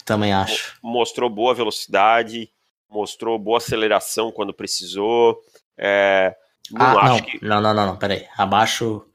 Também 0.05 0.33
acho. 0.33 0.77
Mostrou 0.83 1.31
boa 1.31 1.55
velocidade, 1.55 2.51
mostrou 2.91 3.39
boa 3.39 3.59
aceleração 3.59 4.33
quando 4.33 4.53
precisou. 4.53 5.41
É, 5.79 6.35
não 6.71 6.99
ah, 6.99 7.09
não. 7.09 7.21
que 7.21 7.45
não, 7.45 7.61
não, 7.61 7.75
não, 7.75 7.87
não, 7.87 7.97
peraí. 7.97 8.27
Abaixo, 8.37 9.07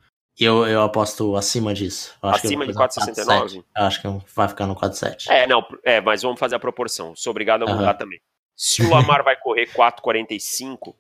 eu, 0.46 0.66
eu 0.68 0.82
aposto 0.82 1.36
acima 1.36 1.74
disso. 1.74 2.16
Eu 2.22 2.30
acima 2.30 2.66
de 2.66 2.74
vou 2.74 2.88
fazer 2.88 3.02
um 3.12 3.14
469. 3.14 3.58
4.7. 3.60 3.66
Eu 3.78 3.84
acho 3.86 4.02
que 4.02 4.34
vai 4.36 4.48
ficar 4.48 4.68
no 4.68 4.76
4.7. 4.76 5.30
É, 5.30 5.48
não, 5.48 5.66
é, 5.84 6.00
mas 6.02 6.22
vamos 6.22 6.40
fazer 6.40 6.56
a 6.56 6.60
proporção. 6.60 7.16
Sou 7.16 7.32
obrigado 7.32 7.64
a 7.64 7.68
mudar 7.68 7.90
Aham. 7.90 7.98
também. 7.98 8.22
Se 8.56 8.84
o 8.84 8.90
Lamar 8.90 9.24
vai 9.24 9.36
correr 9.38 9.68
4,45, 9.68 10.96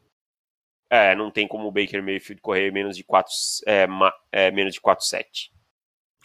é, 0.89 1.13
não 1.15 1.29
tem 1.29 1.47
como 1.47 1.67
o 1.67 1.71
Baker 1.71 2.01
Mayfield 2.01 2.41
correr 2.41 2.71
menos 2.71 2.95
de 2.95 3.03
4, 3.03 3.31
é, 3.67 3.87
é, 4.31 4.51
menos 4.51 4.73
de 4.73 4.81
4,7. 4.81 5.51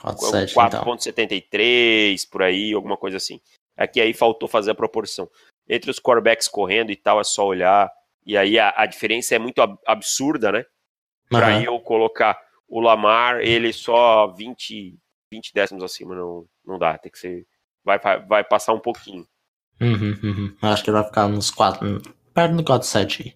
4.7, 0.00 0.50
então. 0.66 0.84
4,73 0.84 2.28
por 2.30 2.42
aí, 2.42 2.72
alguma 2.72 2.96
coisa 2.96 3.16
assim. 3.16 3.40
É 3.76 3.86
que 3.86 4.00
aí 4.00 4.12
faltou 4.14 4.48
fazer 4.48 4.70
a 4.70 4.74
proporção. 4.74 5.28
Entre 5.68 5.90
os 5.90 5.98
quarterbacks 5.98 6.46
correndo 6.48 6.90
e 6.90 6.96
tal, 6.96 7.20
é 7.20 7.24
só 7.24 7.46
olhar. 7.46 7.90
E 8.24 8.36
aí 8.36 8.58
a, 8.58 8.72
a 8.76 8.86
diferença 8.86 9.34
é 9.34 9.38
muito 9.38 9.60
ab- 9.60 9.78
absurda, 9.86 10.52
né? 10.52 10.64
Pra 11.28 11.48
Aham. 11.48 11.62
eu 11.62 11.80
colocar 11.80 12.38
o 12.74 12.80
Lamar, 12.80 13.38
ele 13.38 13.72
só 13.72 14.26
20, 14.26 14.98
20 15.32 15.54
décimos 15.54 15.84
acima, 15.84 16.12
não, 16.12 16.44
não 16.66 16.76
dá. 16.76 16.98
Tem 16.98 17.12
que 17.12 17.20
ser. 17.20 17.46
Vai, 17.84 18.00
vai, 18.00 18.26
vai 18.26 18.42
passar 18.42 18.72
um 18.72 18.80
pouquinho. 18.80 19.24
Uhum, 19.80 20.18
uhum. 20.20 20.56
Acho 20.60 20.82
que 20.82 20.90
vai 20.90 21.04
ficar 21.04 21.28
nos 21.28 21.52
4, 21.52 22.02
perto 22.34 22.56
do 22.56 22.64
4.7 22.64 23.26
aí. 23.26 23.34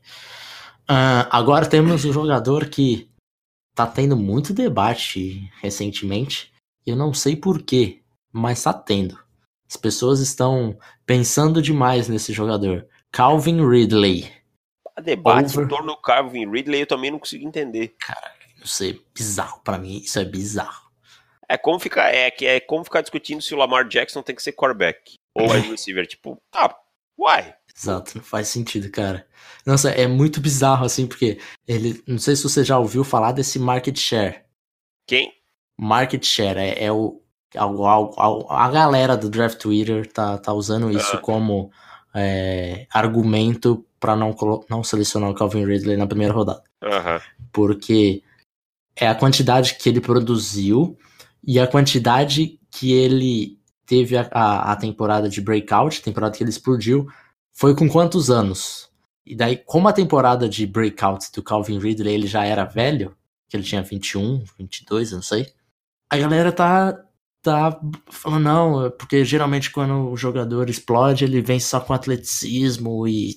Ah, 0.88 1.28
agora 1.30 1.68
temos 1.68 2.04
um 2.04 2.12
jogador 2.12 2.68
que 2.68 3.08
tá 3.76 3.86
tendo 3.86 4.16
muito 4.16 4.52
debate 4.52 5.48
recentemente. 5.62 6.52
Eu 6.84 6.96
não 6.96 7.14
sei 7.14 7.36
porquê, 7.36 8.02
mas 8.32 8.64
tá 8.64 8.72
tendo. 8.72 9.16
As 9.68 9.76
pessoas 9.76 10.18
estão 10.18 10.76
pensando 11.06 11.62
demais 11.62 12.08
nesse 12.08 12.32
jogador. 12.32 12.88
Calvin 13.12 13.64
Ridley. 13.64 14.32
A 14.96 15.00
debate 15.00 15.52
Over. 15.52 15.64
em 15.64 15.68
torno 15.68 15.92
do 15.92 16.00
Calvin 16.00 16.50
Ridley 16.50 16.80
eu 16.80 16.86
também 16.88 17.12
não 17.12 17.20
consigo 17.20 17.46
entender. 17.46 17.94
Não 18.58 18.66
sei, 18.66 19.04
bizarro. 19.14 19.60
Pra 19.62 19.78
mim, 19.78 19.98
isso 19.98 20.18
é 20.18 20.24
bizarro. 20.24 20.88
É 21.48 21.56
como 21.56 21.78
ficar, 21.78 22.14
é, 22.14 22.30
que 22.30 22.46
é 22.46 22.60
como 22.60 22.84
ficar 22.84 23.00
discutindo 23.00 23.40
se 23.40 23.54
o 23.54 23.58
Lamar 23.58 23.88
Jackson 23.88 24.22
tem 24.22 24.34
que 24.34 24.42
ser 24.42 24.52
quarterback 24.52 25.14
ou 25.34 25.50
wide 25.50 25.70
receiver. 25.70 26.06
Tipo, 26.06 26.36
tá, 26.50 26.76
uai. 27.18 27.54
Exato, 27.74 28.16
não 28.16 28.24
faz 28.24 28.48
sentido, 28.48 28.90
cara. 28.90 29.26
Nossa, 29.64 29.90
é 29.90 30.06
muito 30.06 30.40
bizarro 30.40 30.84
assim, 30.84 31.06
porque 31.06 31.38
ele. 31.66 32.02
Não 32.06 32.18
sei 32.18 32.34
se 32.36 32.42
você 32.42 32.64
já 32.64 32.78
ouviu 32.78 33.04
falar 33.04 33.32
desse 33.32 33.58
market 33.58 33.96
share. 33.96 34.42
Quem? 35.06 35.38
market 35.78 36.24
share, 36.24 36.58
é, 36.58 36.84
é 36.84 36.92
o, 36.92 37.22
a, 37.56 37.64
a, 37.64 38.66
a, 38.66 38.70
galera 38.70 39.16
do 39.16 39.30
Draft 39.30 39.58
Twitter 39.58 40.10
tá, 40.12 40.36
tá 40.36 40.52
usando 40.52 40.90
isso 40.90 41.16
uhum. 41.16 41.22
como 41.22 41.70
é, 42.12 42.86
argumento 42.92 43.86
para 44.00 44.16
não, 44.16 44.34
não 44.68 44.82
selecionar 44.82 45.30
o 45.30 45.34
Calvin 45.34 45.64
Ridley 45.64 45.96
na 45.96 46.06
primeira 46.06 46.34
rodada. 46.34 46.62
Uhum. 46.82 47.20
Porque 47.52 48.22
é 48.98 49.08
a 49.08 49.14
quantidade 49.14 49.74
que 49.74 49.88
ele 49.88 50.00
produziu 50.00 50.96
e 51.42 51.58
a 51.58 51.66
quantidade 51.66 52.58
que 52.70 52.92
ele 52.92 53.58
teve 53.86 54.16
a, 54.16 54.28
a, 54.30 54.72
a 54.72 54.76
temporada 54.76 55.28
de 55.28 55.40
breakout, 55.40 55.98
a 55.98 56.04
temporada 56.04 56.36
que 56.36 56.42
ele 56.42 56.50
explodiu, 56.50 57.06
foi 57.52 57.74
com 57.74 57.88
quantos 57.88 58.30
anos? 58.30 58.88
E 59.24 59.34
daí, 59.34 59.56
como 59.56 59.88
a 59.88 59.92
temporada 59.92 60.48
de 60.48 60.66
breakout 60.66 61.30
do 61.32 61.42
Calvin 61.42 61.78
Ridley 61.78 62.14
ele 62.14 62.26
já 62.26 62.44
era 62.44 62.64
velho, 62.64 63.16
que 63.48 63.56
ele 63.56 63.64
tinha 63.64 63.82
21, 63.82 64.44
22, 64.58 65.10
eu 65.10 65.16
não 65.16 65.22
sei, 65.22 65.46
a 66.10 66.16
galera 66.16 66.52
tá 66.52 66.98
tá 67.42 67.80
falando, 68.10 68.42
não, 68.42 68.86
é 68.86 68.90
porque 68.90 69.24
geralmente 69.24 69.70
quando 69.70 70.10
o 70.10 70.16
jogador 70.16 70.68
explode, 70.68 71.24
ele 71.24 71.40
vem 71.40 71.60
só 71.60 71.80
com 71.80 71.92
atleticismo 71.92 73.06
e. 73.06 73.36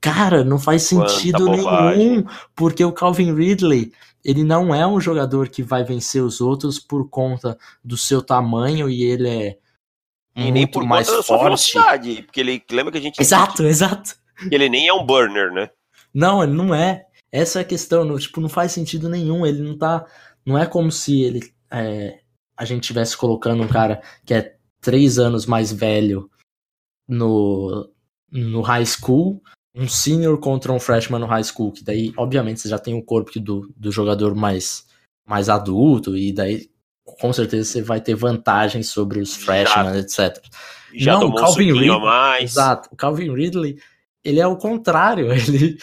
Cara, 0.00 0.44
não 0.44 0.60
faz 0.60 0.82
sentido 0.82 1.46
nenhum, 1.46 2.24
porque 2.54 2.84
o 2.84 2.92
Calvin 2.92 3.34
Ridley, 3.34 3.92
ele 4.28 4.44
não 4.44 4.74
é 4.74 4.86
um 4.86 5.00
jogador 5.00 5.48
que 5.48 5.62
vai 5.62 5.82
vencer 5.82 6.22
os 6.22 6.38
outros 6.38 6.78
por 6.78 7.08
conta 7.08 7.56
do 7.82 7.96
seu 7.96 8.20
tamanho 8.20 8.90
e 8.90 9.02
ele 9.02 9.26
é 9.26 9.58
e 10.36 10.42
muito 10.42 10.52
nem 10.52 10.66
por 10.66 10.84
mais 10.84 11.08
conta 11.08 11.22
forte. 11.22 11.44
velocidade, 11.44 12.22
porque 12.24 12.40
ele 12.40 12.62
lembra 12.70 12.92
que 12.92 12.98
a 12.98 13.00
gente 13.00 13.18
Exato, 13.18 13.62
exato. 13.64 14.16
Ele 14.50 14.68
nem 14.68 14.86
é 14.86 14.92
um 14.92 15.06
burner, 15.06 15.50
né? 15.50 15.70
Não, 16.12 16.42
ele 16.42 16.52
não 16.52 16.74
é. 16.74 17.06
Essa 17.32 17.60
é 17.60 17.62
a 17.62 17.64
questão, 17.64 18.04
não, 18.04 18.18
tipo, 18.18 18.38
não 18.38 18.50
faz 18.50 18.70
sentido 18.72 19.08
nenhum, 19.08 19.46
ele 19.46 19.62
não 19.62 19.78
tá, 19.78 20.04
não 20.44 20.58
é 20.58 20.66
como 20.66 20.92
se 20.92 21.22
ele 21.22 21.50
é, 21.70 22.20
a 22.54 22.66
gente 22.66 22.82
estivesse 22.82 23.16
colocando 23.16 23.62
um 23.62 23.68
cara 23.68 24.02
que 24.26 24.34
é 24.34 24.56
três 24.78 25.18
anos 25.18 25.46
mais 25.46 25.72
velho 25.72 26.30
no, 27.08 27.90
no 28.30 28.60
high 28.60 28.84
school, 28.84 29.42
um 29.78 29.88
senior 29.88 30.38
contra 30.38 30.72
um 30.72 30.80
freshman 30.80 31.20
no 31.20 31.26
high 31.26 31.44
school, 31.44 31.70
que 31.70 31.84
daí, 31.84 32.12
obviamente, 32.16 32.60
você 32.60 32.68
já 32.68 32.78
tem 32.78 32.94
o 32.94 33.02
corpo 33.02 33.38
do, 33.38 33.72
do 33.76 33.92
jogador 33.92 34.34
mais, 34.34 34.84
mais 35.24 35.48
adulto, 35.48 36.16
e 36.16 36.32
daí, 36.32 36.68
com 37.04 37.32
certeza, 37.32 37.70
você 37.70 37.82
vai 37.82 38.00
ter 38.00 38.14
vantagem 38.14 38.82
sobre 38.82 39.20
os 39.20 39.36
freshmen, 39.36 39.98
etc. 39.98 40.44
Já 40.92 41.12
Não, 41.18 41.28
o 41.28 41.34
Calvin 41.34 41.72
um 41.72 41.78
Ridley, 41.78 42.00
mais. 42.00 42.50
Exato. 42.50 42.88
O 42.92 42.96
Calvin 42.96 43.32
Ridley, 43.32 43.78
ele 44.24 44.40
é 44.40 44.46
o 44.46 44.56
contrário, 44.56 45.30
ele 45.32 45.78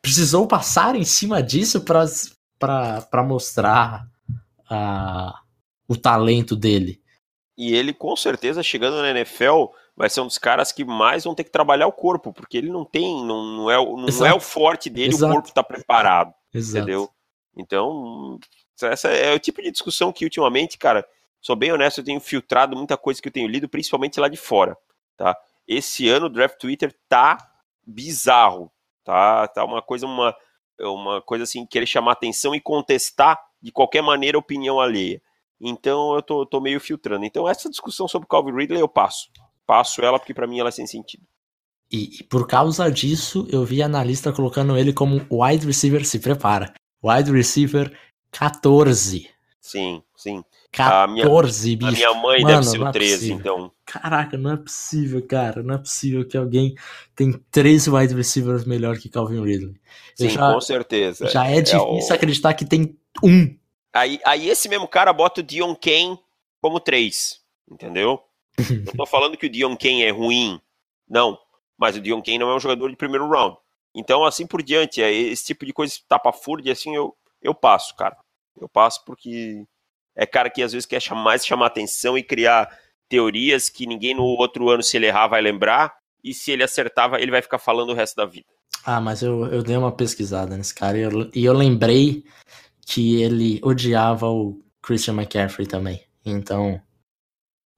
precisou 0.00 0.46
passar 0.46 0.94
em 0.94 1.04
cima 1.04 1.42
disso 1.42 1.82
para 1.82 3.24
mostrar 3.24 4.06
a 4.70 5.40
o 5.88 5.96
talento 5.96 6.56
dele. 6.56 7.00
E 7.56 7.74
ele, 7.74 7.92
com 7.92 8.14
certeza, 8.16 8.62
chegando 8.62 9.00
na 9.00 9.10
NFL, 9.10 9.66
vai 9.96 10.10
ser 10.10 10.20
um 10.20 10.26
dos 10.26 10.38
caras 10.38 10.70
que 10.72 10.84
mais 10.84 11.24
vão 11.24 11.34
ter 11.34 11.44
que 11.44 11.50
trabalhar 11.50 11.86
o 11.86 11.92
corpo, 11.92 12.32
porque 12.32 12.58
ele 12.58 12.70
não 12.70 12.84
tem, 12.84 13.24
não, 13.24 13.42
não, 13.44 13.70
é, 13.70 13.76
não 13.76 14.26
é 14.26 14.34
o 14.34 14.40
forte 14.40 14.90
dele, 14.90 15.14
Exato. 15.14 15.30
o 15.30 15.34
corpo 15.34 15.48
está 15.48 15.62
preparado. 15.62 16.34
Exato. 16.52 16.78
Entendeu? 16.78 17.10
Então, 17.56 18.38
essa 18.82 19.08
é 19.08 19.34
o 19.34 19.38
tipo 19.38 19.62
de 19.62 19.70
discussão 19.70 20.12
que 20.12 20.24
ultimamente, 20.24 20.76
cara, 20.76 21.06
sou 21.40 21.56
bem 21.56 21.72
honesto, 21.72 21.98
eu 21.98 22.04
tenho 22.04 22.20
filtrado 22.20 22.76
muita 22.76 22.96
coisa 22.98 23.22
que 23.22 23.28
eu 23.28 23.32
tenho 23.32 23.48
lido, 23.48 23.68
principalmente 23.68 24.20
lá 24.20 24.28
de 24.28 24.36
fora, 24.36 24.76
tá? 25.16 25.34
Esse 25.66 26.08
ano 26.08 26.26
o 26.26 26.30
draft 26.30 26.58
Twitter 26.58 26.94
tá 27.08 27.38
bizarro, 27.84 28.70
tá? 29.02 29.48
Tá 29.48 29.64
uma 29.64 29.80
coisa, 29.80 30.06
uma, 30.06 30.36
uma 30.78 31.22
coisa 31.22 31.44
assim, 31.44 31.64
querer 31.64 31.86
chamar 31.86 32.12
atenção 32.12 32.54
e 32.54 32.60
contestar 32.60 33.40
de 33.62 33.72
qualquer 33.72 34.02
maneira 34.02 34.36
a 34.36 34.40
opinião 34.40 34.78
alheia. 34.78 35.20
Então 35.58 36.14
eu 36.14 36.22
tô, 36.22 36.44
tô 36.44 36.60
meio 36.60 36.78
filtrando. 36.78 37.24
Então 37.24 37.48
essa 37.48 37.70
discussão 37.70 38.06
sobre 38.06 38.28
Calvin 38.28 38.52
Ridley 38.54 38.80
eu 38.80 38.88
passo. 38.88 39.30
Passo 39.66 40.02
ela 40.02 40.18
porque 40.18 40.34
para 40.34 40.46
mim 40.46 40.58
ela 40.58 40.68
é 40.68 40.72
sem 40.72 40.86
sentido. 40.86 41.24
E, 41.90 42.20
e, 42.20 42.24
por 42.24 42.46
causa 42.46 42.90
disso, 42.90 43.46
eu 43.50 43.64
vi 43.64 43.82
analista 43.82 44.32
colocando 44.32 44.76
ele 44.76 44.92
como 44.92 45.24
wide 45.30 45.66
receiver 45.66 46.04
se 46.04 46.18
prepara. 46.18 46.72
Wide 47.02 47.30
receiver 47.30 47.96
14. 48.32 49.30
Sim, 49.60 50.02
sim. 50.16 50.44
14, 50.72 50.92
a 50.92 51.06
minha, 51.06 51.90
bicho. 51.90 52.06
A 52.06 52.10
minha 52.10 52.22
mãe 52.22 52.42
Mano, 52.42 52.54
deve 52.54 52.66
ser 52.66 52.82
o 52.82 52.92
13, 52.92 53.30
é 53.30 53.34
então. 53.34 53.72
Caraca, 53.84 54.36
não 54.36 54.52
é 54.52 54.56
possível, 54.56 55.24
cara. 55.26 55.62
Não 55.62 55.74
é 55.74 55.78
possível 55.78 56.26
que 56.26 56.36
alguém 56.36 56.74
tem 57.14 57.32
três 57.50 57.86
wide 57.86 58.14
receivers 58.14 58.64
melhor 58.64 58.98
que 58.98 59.08
Calvin 59.08 59.42
Ridley. 59.42 59.80
Sim, 60.14 60.28
já, 60.28 60.52
com 60.52 60.60
certeza. 60.60 61.28
Já 61.28 61.46
é, 61.46 61.58
é 61.58 61.62
difícil 61.62 62.10
o... 62.10 62.12
acreditar 62.12 62.54
que 62.54 62.64
tem 62.64 62.98
um 63.22 63.56
Aí, 63.96 64.20
aí 64.26 64.50
esse 64.50 64.68
mesmo 64.68 64.86
cara 64.86 65.10
bota 65.10 65.40
o 65.40 65.42
Dion 65.42 65.74
Kane 65.74 66.18
como 66.60 66.78
3, 66.78 67.40
entendeu? 67.70 68.22
Não 68.58 68.92
tô 68.92 69.06
falando 69.06 69.36
que 69.36 69.46
o 69.46 69.50
Dion 69.50 69.76
Kane 69.76 70.02
é 70.02 70.10
ruim, 70.10 70.60
não. 71.08 71.38
Mas 71.76 71.96
o 71.96 72.00
Dion 72.00 72.22
Kane 72.22 72.38
não 72.38 72.50
é 72.50 72.56
um 72.56 72.60
jogador 72.60 72.88
de 72.88 72.96
primeiro 72.96 73.28
round. 73.28 73.56
Então, 73.94 74.24
assim 74.24 74.46
por 74.46 74.62
diante, 74.62 75.02
é 75.02 75.12
esse 75.12 75.46
tipo 75.46 75.64
de 75.64 75.72
coisa 75.72 75.94
tapa-fúrdia, 76.08 76.72
assim, 76.72 76.94
eu, 76.94 77.14
eu 77.42 77.54
passo, 77.54 77.94
cara. 77.96 78.16
Eu 78.60 78.68
passo 78.68 79.04
porque 79.04 79.64
é 80.14 80.26
cara 80.26 80.50
que 80.50 80.62
às 80.62 80.72
vezes 80.72 80.86
quer 80.86 81.00
mais 81.14 81.44
chamar 81.44 81.66
atenção 81.66 82.16
e 82.16 82.22
criar 82.22 82.68
teorias 83.08 83.68
que 83.68 83.86
ninguém 83.86 84.14
no 84.14 84.24
outro 84.24 84.68
ano, 84.70 84.82
se 84.82 84.96
ele 84.96 85.06
errar, 85.06 85.28
vai 85.28 85.40
lembrar. 85.40 85.94
E 86.22 86.34
se 86.34 86.50
ele 86.50 86.62
acertar, 86.62 87.12
ele 87.14 87.30
vai 87.30 87.40
ficar 87.40 87.58
falando 87.58 87.90
o 87.90 87.94
resto 87.94 88.16
da 88.16 88.26
vida. 88.26 88.46
Ah, 88.84 89.00
mas 89.00 89.22
eu, 89.22 89.46
eu 89.46 89.62
dei 89.62 89.76
uma 89.76 89.92
pesquisada 89.92 90.56
nesse 90.56 90.74
cara 90.74 90.98
e 90.98 91.02
eu, 91.02 91.30
e 91.34 91.44
eu 91.44 91.52
lembrei 91.52 92.24
que 92.84 93.20
ele 93.22 93.60
odiava 93.62 94.28
o 94.28 94.60
Christian 94.82 95.14
McCaffrey 95.14 95.66
também. 95.66 96.02
Então, 96.24 96.80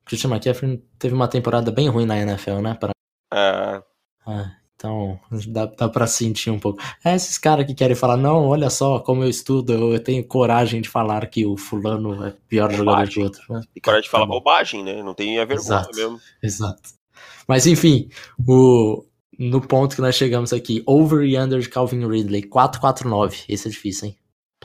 Christian 0.09 0.31
McCaffrey 0.31 0.83
teve 0.99 1.15
uma 1.15 1.29
temporada 1.29 1.71
bem 1.71 1.89
ruim 1.89 2.07
na 2.07 2.19
NFL, 2.19 2.61
né? 2.61 2.75
Pra... 2.75 2.91
É. 3.33 3.83
é 4.27 4.59
então, 4.75 5.19
dá, 5.49 5.67
dá 5.67 5.89
pra 5.89 6.07
sentir 6.07 6.51
um 6.51 6.59
pouco. 6.59 6.81
É 7.05 7.15
esses 7.15 7.37
caras 7.37 7.67
que 7.67 7.75
querem 7.75 7.97
falar, 7.97 8.17
não, 8.17 8.47
olha 8.47 8.71
só 8.71 9.01
como 9.01 9.25
eu 9.25 9.29
estudo, 9.29 9.73
eu 9.73 10.03
tenho 10.03 10.25
coragem 10.25 10.81
de 10.81 10.89
falar 10.89 11.27
que 11.27 11.45
o 11.45 11.57
fulano 11.57 12.25
é 12.25 12.33
pior 12.49 12.69
bobagem. 12.71 12.79
jogador 12.79 13.09
que 13.09 13.21
o 13.21 13.23
outro. 13.25 13.43
Né? 13.51 13.61
E 13.75 13.81
coragem 13.81 14.05
de 14.05 14.11
falar 14.11 14.27
tá 14.27 14.31
bobagem, 14.31 14.85
né? 14.85 15.03
Não 15.03 15.15
tem 15.15 15.39
a 15.41 15.45
vergonha 15.45 15.81
exato, 15.81 15.97
mesmo. 15.97 16.21
Exato. 16.41 16.91
Mas 17.49 17.67
enfim, 17.67 18.09
o, 18.47 19.05
no 19.37 19.61
ponto 19.61 19.97
que 19.97 20.01
nós 20.01 20.15
chegamos 20.15 20.53
aqui, 20.53 20.81
over 20.87 21.25
e 21.27 21.37
under 21.37 21.59
de 21.59 21.69
Calvin 21.69 22.07
Ridley, 22.07 22.45
449. 22.45 23.47
Esse 23.49 23.67
é 23.67 23.71
difícil, 23.73 24.09
hein? 24.09 24.17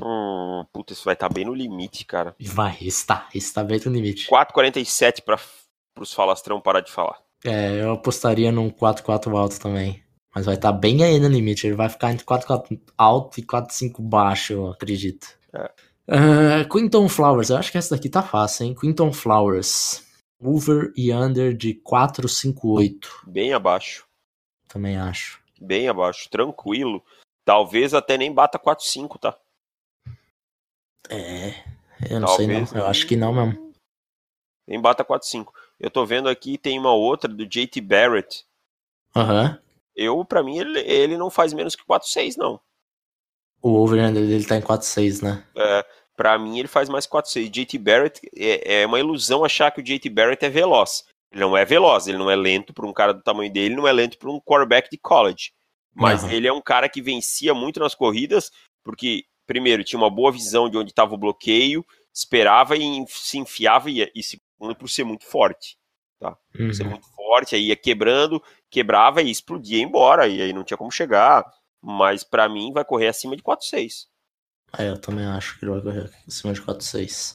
Hum, 0.01 0.65
puta, 0.71 0.93
isso 0.93 1.05
vai 1.05 1.13
estar 1.13 1.27
tá 1.27 1.33
bem 1.33 1.45
no 1.45 1.53
limite, 1.53 2.05
cara. 2.05 2.35
Vai, 2.39 2.77
está, 2.81 3.27
está 3.33 3.63
bem 3.63 3.79
no 3.85 3.91
limite. 3.91 4.27
4,47 4.29 5.21
para 5.23 5.39
os 5.99 6.13
falastrão 6.13 6.59
parar 6.59 6.81
de 6.81 6.91
falar. 6.91 7.19
É, 7.45 7.81
eu 7.81 7.91
apostaria 7.91 8.51
num 8.51 8.69
4,4 8.69 9.37
alto 9.37 9.59
também. 9.59 10.03
Mas 10.33 10.45
vai 10.45 10.55
estar 10.55 10.71
tá 10.71 10.77
bem 10.77 11.03
aí 11.03 11.19
no 11.19 11.27
limite. 11.27 11.67
Ele 11.67 11.75
vai 11.75 11.89
ficar 11.89 12.11
entre 12.11 12.25
4,4 12.25 12.79
alto 12.97 13.39
e 13.39 13.43
4,5 13.43 14.01
baixo, 14.01 14.53
eu 14.53 14.67
acredito. 14.71 15.27
É. 15.53 15.71
Uh, 16.05 16.67
Quinton 16.69 17.07
Flowers, 17.07 17.49
eu 17.49 17.57
acho 17.57 17.71
que 17.71 17.77
essa 17.77 17.95
daqui 17.95 18.09
tá 18.09 18.23
fácil, 18.23 18.65
hein? 18.65 18.75
Quinton 18.75 19.13
Flowers. 19.13 20.03
Over 20.41 20.91
e 20.97 21.13
under 21.13 21.55
de 21.55 21.75
4,58. 21.75 23.07
Bem 23.27 23.53
abaixo. 23.53 24.05
Também 24.67 24.97
acho. 24.97 25.39
Bem 25.61 25.87
abaixo, 25.87 26.29
tranquilo. 26.29 27.01
Talvez 27.45 27.93
até 27.93 28.17
nem 28.17 28.33
bata 28.33 28.57
4,5, 28.57 29.19
tá? 29.19 29.37
É, 31.09 31.63
eu 32.09 32.19
não 32.19 32.27
Talvez 32.27 32.69
sei 32.69 32.77
não. 32.77 32.83
Eu 32.83 32.89
acho 32.89 33.07
que 33.07 33.15
não 33.15 33.33
mesmo. 33.33 33.73
Nem 34.67 34.79
bata 34.79 35.03
4-5. 35.03 35.47
Eu 35.79 35.89
tô 35.89 36.05
vendo 36.05 36.29
aqui, 36.29 36.57
tem 36.57 36.79
uma 36.79 36.93
outra 36.93 37.29
do 37.29 37.45
JT 37.45 37.81
Barrett. 37.81 38.45
Aham. 39.15 39.43
Uhum. 39.43 39.63
Eu, 39.95 40.25
pra 40.25 40.41
mim, 40.41 40.57
ele, 40.57 40.79
ele 40.79 41.17
não 41.17 41.29
faz 41.29 41.53
menos 41.53 41.75
que 41.75 41.83
4-6, 41.85 42.35
não. 42.35 42.59
O 43.61 43.75
over 43.75 44.11
dele 44.11 44.45
tá 44.45 44.57
em 44.57 44.61
4-6, 44.61 45.21
né? 45.21 45.45
É, 45.55 45.85
pra 46.15 46.37
mim 46.37 46.59
ele 46.59 46.67
faz 46.67 46.89
mais 46.89 47.05
4-6. 47.05 47.49
JT 47.49 47.77
Barrett, 47.77 48.21
é, 48.35 48.81
é 48.81 48.85
uma 48.85 48.99
ilusão 48.99 49.45
achar 49.45 49.71
que 49.71 49.81
o 49.81 49.83
JT 49.83 50.09
Barrett 50.09 50.43
é 50.43 50.49
veloz. 50.49 51.05
Ele 51.31 51.41
não 51.41 51.55
é 51.55 51.63
veloz, 51.63 52.07
ele 52.07 52.17
não 52.17 52.29
é 52.29 52.35
lento 52.35 52.73
para 52.73 52.85
um 52.85 52.93
cara 52.93 53.13
do 53.13 53.21
tamanho 53.21 53.51
dele, 53.51 53.75
não 53.75 53.87
é 53.87 53.91
lento 53.91 54.17
para 54.17 54.29
um 54.29 54.39
quarterback 54.39 54.89
de 54.89 54.97
college. 54.97 55.51
Mas 55.93 56.23
uhum. 56.23 56.31
ele 56.31 56.47
é 56.47 56.53
um 56.53 56.61
cara 56.61 56.89
que 56.89 57.01
vencia 57.01 57.53
muito 57.53 57.79
nas 57.79 57.95
corridas, 57.95 58.51
porque 58.83 59.25
primeiro, 59.45 59.83
tinha 59.83 59.99
uma 59.99 60.09
boa 60.09 60.31
visão 60.31 60.69
de 60.69 60.77
onde 60.77 60.91
estava 60.91 61.13
o 61.13 61.17
bloqueio, 61.17 61.85
esperava 62.13 62.75
e 62.77 63.05
se 63.07 63.37
enfiava, 63.37 63.89
e, 63.89 64.11
e 64.13 64.23
segundo, 64.23 64.75
por 64.75 64.89
ser 64.89 65.03
muito 65.03 65.25
forte. 65.25 65.77
Tá? 66.19 66.37
Uhum. 66.57 66.67
Por 66.67 66.73
ser 66.73 66.83
muito 66.85 67.07
forte, 67.15 67.55
aí 67.55 67.67
ia 67.67 67.75
quebrando, 67.75 68.41
quebrava 68.69 69.21
e 69.21 69.29
explodia 69.29 69.81
embora, 69.81 70.27
e 70.27 70.41
aí 70.41 70.53
não 70.53 70.63
tinha 70.63 70.77
como 70.77 70.91
chegar. 70.91 71.45
Mas 71.81 72.23
para 72.23 72.47
mim 72.47 72.71
vai 72.71 72.85
correr 72.85 73.07
acima 73.07 73.35
de 73.35 73.43
4-6. 73.43 74.07
É, 74.77 74.89
eu 74.89 74.97
também 74.99 75.25
acho 75.25 75.59
que 75.59 75.65
ele 75.65 75.71
vai 75.71 75.81
correr 75.81 76.09
acima 76.27 76.53
de 76.53 76.61
4-6. 76.61 77.33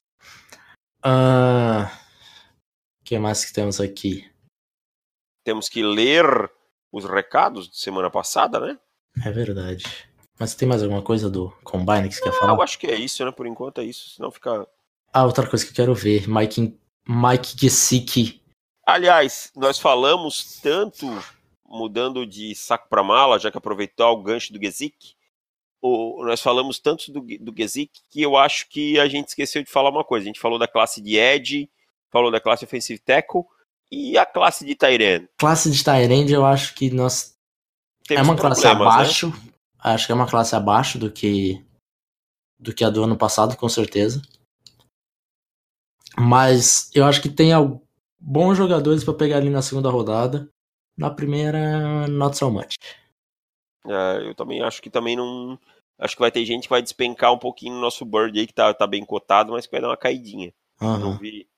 O 1.04 1.08
uh, 1.08 1.88
que 3.04 3.18
mais 3.18 3.44
que 3.44 3.52
temos 3.52 3.80
aqui? 3.80 4.28
Temos 5.44 5.68
que 5.68 5.82
ler 5.82 6.24
os 6.90 7.04
recados 7.04 7.68
de 7.68 7.78
semana 7.78 8.10
passada, 8.10 8.58
né? 8.58 8.78
É 9.24 9.30
verdade. 9.30 9.84
Mas 10.38 10.54
tem 10.54 10.68
mais 10.68 10.82
alguma 10.82 11.02
coisa 11.02 11.28
do 11.28 11.50
Combine 11.64 12.08
que 12.08 12.14
você 12.14 12.22
quer 12.22 12.32
falar? 12.32 12.52
Eu 12.52 12.62
acho 12.62 12.78
que 12.78 12.86
é 12.86 12.94
isso, 12.94 13.24
né? 13.24 13.32
Por 13.32 13.46
enquanto 13.46 13.80
é 13.80 13.84
isso, 13.84 14.10
senão 14.10 14.30
fica, 14.30 14.66
Ah, 15.12 15.24
outra 15.24 15.46
coisa 15.48 15.64
que 15.64 15.72
eu 15.72 15.74
quero 15.74 15.94
ver, 15.94 16.28
Mike, 16.28 16.78
Mike 17.08 17.54
Gesicki. 17.58 18.40
Aliás, 18.86 19.50
nós 19.56 19.78
falamos 19.78 20.60
tanto, 20.62 21.06
mudando 21.66 22.24
de 22.24 22.54
saco 22.54 22.88
para 22.88 23.02
mala, 23.02 23.38
já 23.38 23.50
que 23.50 23.58
aproveitou 23.58 24.12
o 24.12 24.22
gancho 24.22 24.52
do 24.52 24.62
Gesicki, 24.62 25.16
o, 25.82 26.24
nós 26.24 26.40
falamos 26.40 26.78
tanto 26.78 27.12
do, 27.12 27.20
do 27.20 27.54
Gesicki 27.56 28.00
que 28.08 28.22
eu 28.22 28.36
acho 28.36 28.68
que 28.68 28.98
a 28.98 29.08
gente 29.08 29.28
esqueceu 29.28 29.62
de 29.62 29.70
falar 29.70 29.90
uma 29.90 30.04
coisa. 30.04 30.24
A 30.24 30.28
gente 30.28 30.40
falou 30.40 30.58
da 30.58 30.68
classe 30.68 31.00
de 31.00 31.16
Edge, 31.16 31.68
falou 32.10 32.30
da 32.30 32.40
classe 32.40 32.64
Offensive 32.64 33.00
Tackle 33.00 33.42
e 33.90 34.16
a 34.16 34.24
classe 34.24 34.64
de 34.64 34.74
Tyrene. 34.74 35.28
Classe 35.36 35.70
de 35.70 35.82
Tyrene, 35.82 36.32
eu 36.32 36.44
acho 36.44 36.74
que 36.74 36.90
nós. 36.90 37.36
Temos 38.06 38.28
é 38.28 38.30
uma 38.30 38.36
classe 38.36 38.64
né? 38.64 38.70
abaixo. 38.70 39.28
Né? 39.28 39.52
Acho 39.78 40.06
que 40.06 40.12
é 40.12 40.14
uma 40.14 40.28
classe 40.28 40.56
abaixo 40.56 40.98
do 40.98 41.10
que 41.10 41.64
do 42.58 42.74
que 42.74 42.84
a 42.84 42.90
do 42.90 43.04
ano 43.04 43.16
passado, 43.16 43.56
com 43.56 43.68
certeza. 43.68 44.20
Mas 46.18 46.90
eu 46.94 47.04
acho 47.04 47.22
que 47.22 47.28
tem 47.28 47.52
bons 48.18 48.56
jogadores 48.56 49.04
para 49.04 49.14
pegar 49.14 49.36
ali 49.36 49.50
na 49.50 49.62
segunda 49.62 49.88
rodada. 49.88 50.48
Na 50.96 51.10
primeira, 51.10 52.08
not 52.08 52.36
so 52.36 52.50
much. 52.50 52.74
É, 53.86 54.28
eu 54.28 54.34
também 54.34 54.60
acho 54.62 54.82
que 54.82 54.90
também 54.90 55.16
não. 55.16 55.56
Acho 55.96 56.16
que 56.16 56.20
vai 56.20 56.30
ter 56.30 56.44
gente 56.44 56.64
que 56.64 56.70
vai 56.70 56.82
despencar 56.82 57.32
um 57.32 57.38
pouquinho 57.38 57.74
no 57.74 57.80
nosso 57.80 58.04
bird 58.04 58.38
aí, 58.38 58.46
que 58.46 58.52
tá, 58.52 58.74
tá 58.74 58.86
bem 58.86 59.04
cotado, 59.04 59.52
mas 59.52 59.66
que 59.66 59.72
vai 59.72 59.80
dar 59.80 59.88
uma 59.88 59.96
caidinha. 59.96 60.52
Uhum. 60.80 60.98
Não 60.98 61.18
vi, 61.18 61.48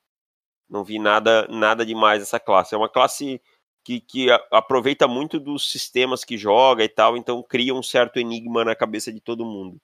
não 0.68 0.84
vi 0.84 0.98
nada, 0.98 1.46
nada 1.48 1.84
demais 1.84 2.22
essa 2.22 2.38
classe. 2.38 2.74
É 2.74 2.78
uma 2.78 2.88
classe 2.88 3.40
que, 3.84 4.00
que 4.00 4.28
aproveita 4.50 5.08
muito 5.08 5.40
dos 5.40 5.70
sistemas 5.70 6.24
que 6.24 6.36
joga 6.36 6.84
e 6.84 6.88
tal, 6.88 7.16
então 7.16 7.42
cria 7.42 7.74
um 7.74 7.82
certo 7.82 8.18
enigma 8.18 8.64
na 8.64 8.74
cabeça 8.74 9.12
de 9.12 9.20
todo 9.20 9.44
mundo. 9.44 9.76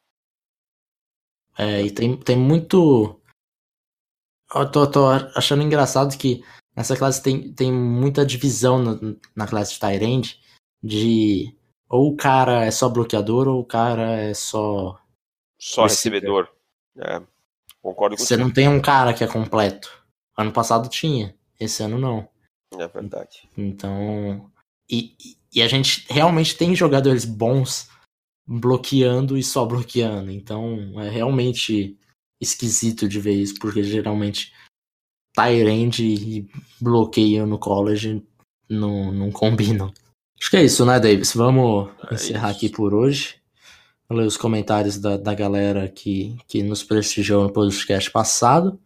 É, 1.58 1.82
e 1.82 1.90
tem, 1.90 2.16
tem 2.16 2.36
muito. 2.36 3.20
Eu 4.54 4.70
tô, 4.70 4.88
tô 4.88 5.06
achando 5.34 5.62
engraçado 5.62 6.16
que 6.16 6.44
nessa 6.76 6.96
classe 6.96 7.22
tem, 7.22 7.52
tem 7.52 7.72
muita 7.72 8.24
divisão 8.24 8.78
no, 8.78 9.20
na 9.34 9.46
classe 9.46 9.72
de 9.74 9.80
Tyrande 9.80 10.40
de 10.82 11.56
ou 11.88 12.12
o 12.12 12.16
cara 12.16 12.64
é 12.64 12.70
só 12.70 12.88
bloqueador 12.88 13.48
ou 13.48 13.60
o 13.60 13.64
cara 13.64 14.16
é 14.20 14.34
só. 14.34 15.00
Só 15.58 15.84
recebedor. 15.84 16.48
É, 16.98 17.22
concordo 17.80 18.16
com 18.16 18.22
você. 18.22 18.34
Você 18.34 18.36
não 18.36 18.52
tem 18.52 18.68
um 18.68 18.80
cara 18.80 19.14
que 19.14 19.24
é 19.24 19.26
completo. 19.26 19.90
Ano 20.36 20.52
passado 20.52 20.88
tinha, 20.88 21.34
esse 21.58 21.82
ano 21.82 21.98
não. 21.98 22.28
É 22.74 22.88
verdade. 22.88 23.48
Então. 23.56 24.50
E, 24.90 25.16
e 25.52 25.62
a 25.62 25.68
gente 25.68 26.06
realmente 26.08 26.56
tem 26.56 26.74
jogadores 26.74 27.24
bons 27.24 27.88
bloqueando 28.46 29.36
e 29.36 29.42
só 29.42 29.64
bloqueando. 29.64 30.30
Então 30.30 31.00
é 31.00 31.08
realmente 31.08 31.98
esquisito 32.40 33.08
de 33.08 33.20
ver 33.20 33.34
isso, 33.34 33.54
porque 33.58 33.82
geralmente 33.82 34.52
Tyrande 35.34 36.04
e 36.04 36.50
bloqueio 36.80 37.46
no 37.46 37.58
college 37.58 38.22
não, 38.68 39.12
não 39.12 39.30
combinam. 39.30 39.92
Acho 40.40 40.50
que 40.50 40.56
é 40.56 40.64
isso, 40.64 40.84
né, 40.84 41.00
Davis? 41.00 41.34
Vamos 41.34 41.90
é 42.10 42.14
encerrar 42.14 42.50
isso. 42.50 42.56
aqui 42.56 42.68
por 42.68 42.94
hoje. 42.94 43.40
Vou 44.08 44.18
ler 44.18 44.26
os 44.26 44.36
comentários 44.36 44.98
da, 44.98 45.16
da 45.16 45.34
galera 45.34 45.88
que, 45.88 46.36
que 46.46 46.62
nos 46.62 46.84
prestigiou 46.84 47.42
no 47.42 47.52
podcast 47.52 48.10
passado. 48.10 48.80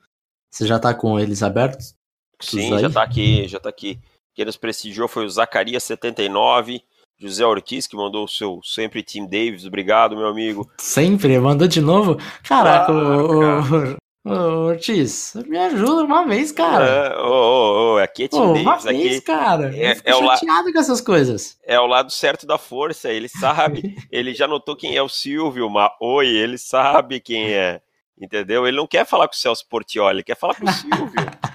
Você 0.51 0.67
já 0.67 0.79
tá 0.79 0.95
com 0.95 1.19
eles 1.19 1.43
abertos? 1.43 1.95
Sim, 2.41 2.79
já 2.79 2.91
tá 2.91 3.03
aqui, 3.03 3.47
já 3.47 3.61
tá 3.61 3.69
aqui. 3.69 3.99
Quem 4.35 4.45
nos 4.45 4.57
prestigiou 4.57 5.09
foi 5.09 5.25
o 5.25 5.29
Zacarias79, 5.29 6.83
José 7.19 7.45
Ortiz, 7.45 7.87
que 7.87 7.97
mandou 7.97 8.25
o 8.25 8.29
seu 8.29 8.61
sempre 8.65 9.03
Tim 9.03 9.25
Davis. 9.25 9.67
Obrigado, 9.67 10.17
meu 10.17 10.27
amigo. 10.27 10.71
Sempre? 10.79 11.39
Mandou 11.39 11.69
de 11.69 11.81
novo? 11.81 12.17
Caraca, 12.43 12.91
ah, 12.91 12.95
o, 12.95 14.01
Ô, 14.23 14.67
Ortiz, 14.67 15.33
me 15.47 15.57
ajuda 15.57 16.05
uma 16.05 16.27
vez, 16.27 16.53
cara. 16.53 16.85
É, 16.85 17.19
ô, 17.19 17.95
ô, 17.95 17.99
aqui 17.99 18.25
é 18.25 18.29
Tim 18.29 18.39
Davis. 18.39 18.63
Uma 18.63 18.77
vez, 18.77 19.17
aqui 19.17 19.21
cara. 19.23 19.75
É, 19.75 19.97
é 20.05 20.15
o 20.15 20.27
chateado 20.27 20.73
com 20.73 20.79
essas 20.79 21.01
coisas. 21.01 21.59
É 21.65 21.81
o 21.81 21.87
lado 21.87 22.13
certo 22.13 22.47
da 22.47 22.59
força, 22.59 23.11
ele 23.11 23.29
sabe. 23.41 23.97
ele 24.11 24.35
já 24.35 24.47
notou 24.47 24.77
quem 24.77 24.95
é 24.95 25.03
o 25.03 25.09
Silvio, 25.09 25.71
mas 25.71 25.91
oi, 26.01 26.29
ele 26.29 26.59
sabe 26.59 27.19
quem 27.19 27.55
é. 27.55 27.81
Entendeu? 28.21 28.67
Ele 28.67 28.77
não 28.77 28.87
quer 28.87 29.07
falar 29.07 29.27
com 29.27 29.35
o 29.35 29.39
Celso 29.39 29.67
Portioli, 29.67 30.17
ele 30.17 30.23
quer 30.23 30.37
falar 30.37 30.55
com 30.55 30.67
o 30.67 30.73
Silvio. 30.73 31.11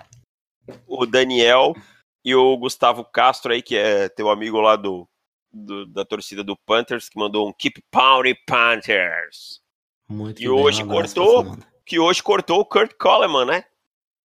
o 0.87 1.05
Daniel 1.05 1.73
e 2.23 2.33
o 2.33 2.57
Gustavo 2.57 3.03
Castro 3.03 3.53
aí, 3.53 3.61
que 3.61 3.75
é 3.75 4.09
teu 4.09 4.29
amigo 4.29 4.59
lá 4.59 4.75
do, 4.75 5.07
do 5.51 5.85
da 5.85 6.03
torcida 6.03 6.43
do 6.43 6.57
Panthers, 6.65 7.09
que 7.09 7.19
mandou 7.19 7.47
um 7.47 7.53
Keep 7.53 7.83
Pounding 7.91 8.35
Panthers. 8.47 9.61
Muito 10.09 10.41
e 10.41 10.47
bem, 10.47 10.49
hoje 10.49 10.83
cortou 10.83 11.57
que 11.85 11.99
hoje 11.99 12.21
cortou 12.23 12.59
o 12.59 12.65
Kurt 12.65 12.93
Coleman, 12.99 13.45
né? 13.45 13.63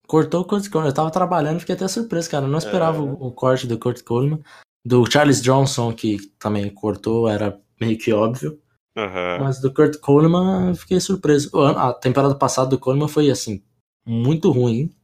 Cortou 0.07 0.43
o 0.43 0.45
Kurt 0.45 0.69
Coleman. 0.69 0.91
Eu 0.91 0.95
tava 0.95 1.11
trabalhando, 1.11 1.61
fiquei 1.61 1.75
até 1.75 1.89
surpreso, 1.89 2.31
cara. 2.31 2.45
Eu 2.45 2.51
não 2.51 2.59
esperava 2.59 2.99
é. 2.99 3.01
o, 3.01 3.13
o, 3.15 3.33
corte 3.33 3.67
do 3.67 3.79
Kurt 3.79 4.03
Coleman. 4.03 4.41
Do 4.85 5.11
Charles 5.11 5.43
Johnson, 5.43 5.93
que 5.93 6.19
também 6.39 6.69
cortou, 6.71 7.29
era 7.29 7.59
meio 7.81 7.99
que 7.99 8.13
óbvio. 8.13 8.61
Uhum. 8.97 9.39
Mas 9.41 9.61
do 9.61 9.73
Kurt 9.73 9.99
Coleman, 9.99 10.75
fiquei 10.75 11.01
surpreso. 11.01 11.51
A 11.61 11.93
temporada 11.93 12.35
passada 12.35 12.71
do 12.71 12.79
Coleman 12.79 13.09
foi, 13.09 13.31
assim, 13.31 13.63
muito 14.07 14.51
ruim. 14.51 14.95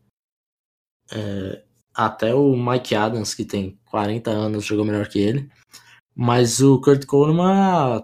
É, 1.12 1.62
até 1.94 2.34
o 2.34 2.56
Mike 2.56 2.94
Adams, 2.94 3.34
que 3.34 3.44
tem 3.44 3.78
40 3.86 4.30
anos, 4.30 4.64
jogou 4.64 4.84
melhor 4.84 5.08
que 5.08 5.18
ele. 5.18 5.50
Mas 6.14 6.60
o 6.60 6.80
Kurt 6.80 7.06
Coleman 7.06 8.02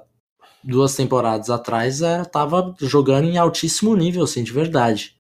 duas 0.63 0.95
temporadas 0.95 1.51
atrás 1.51 2.01
estava 2.01 2.75
é, 2.81 2.87
jogando 2.87 3.27
em 3.27 3.39
altíssimo 3.39 3.97
nível, 3.97 4.25
assim, 4.25 4.43
de 4.43 4.53
verdade. 4.53 5.17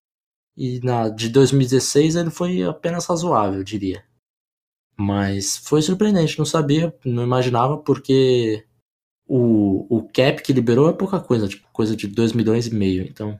E 0.56 0.80
na 0.80 1.08
de 1.08 1.28
2016 1.28 2.16
ele 2.16 2.30
foi 2.30 2.62
apenas 2.62 3.06
razoável, 3.06 3.60
eu 3.60 3.64
diria. 3.64 4.04
Mas 4.96 5.56
foi 5.56 5.80
surpreendente, 5.80 6.38
não 6.38 6.44
sabia, 6.44 6.94
não 7.04 7.22
imaginava, 7.22 7.78
porque 7.78 8.64
o, 9.26 9.86
o 9.88 10.08
cap 10.08 10.42
que 10.42 10.52
liberou 10.52 10.90
é 10.90 10.92
pouca 10.92 11.20
coisa, 11.20 11.46
tipo, 11.46 11.68
coisa 11.72 11.94
de 11.94 12.08
2 12.08 12.32
milhões 12.32 12.66
e 12.66 12.74
meio, 12.74 13.04
então. 13.04 13.38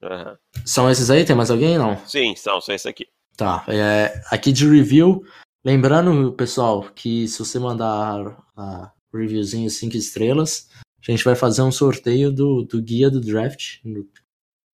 Uhum. 0.00 0.36
São 0.64 0.88
esses 0.88 1.10
aí? 1.10 1.24
Tem 1.24 1.34
mais 1.34 1.50
alguém? 1.50 1.76
Não? 1.76 1.96
Sim, 2.06 2.36
são, 2.36 2.60
são 2.60 2.74
esses 2.74 2.86
aqui. 2.86 3.08
Tá, 3.36 3.64
é, 3.66 4.22
aqui 4.30 4.52
de 4.52 4.68
review, 4.68 5.24
lembrando, 5.64 6.32
pessoal, 6.32 6.82
que 6.94 7.26
se 7.26 7.38
você 7.38 7.58
mandar 7.58 8.36
a 8.56 8.92
reviewzinho 9.12 9.70
5 9.70 9.96
estrelas, 9.96 10.68
a 11.00 11.10
gente 11.10 11.24
vai 11.24 11.34
fazer 11.34 11.62
um 11.62 11.72
sorteio 11.72 12.30
do, 12.30 12.62
do 12.62 12.80
guia 12.80 13.10
do 13.10 13.20
draft 13.20 13.78
no, 13.84 14.06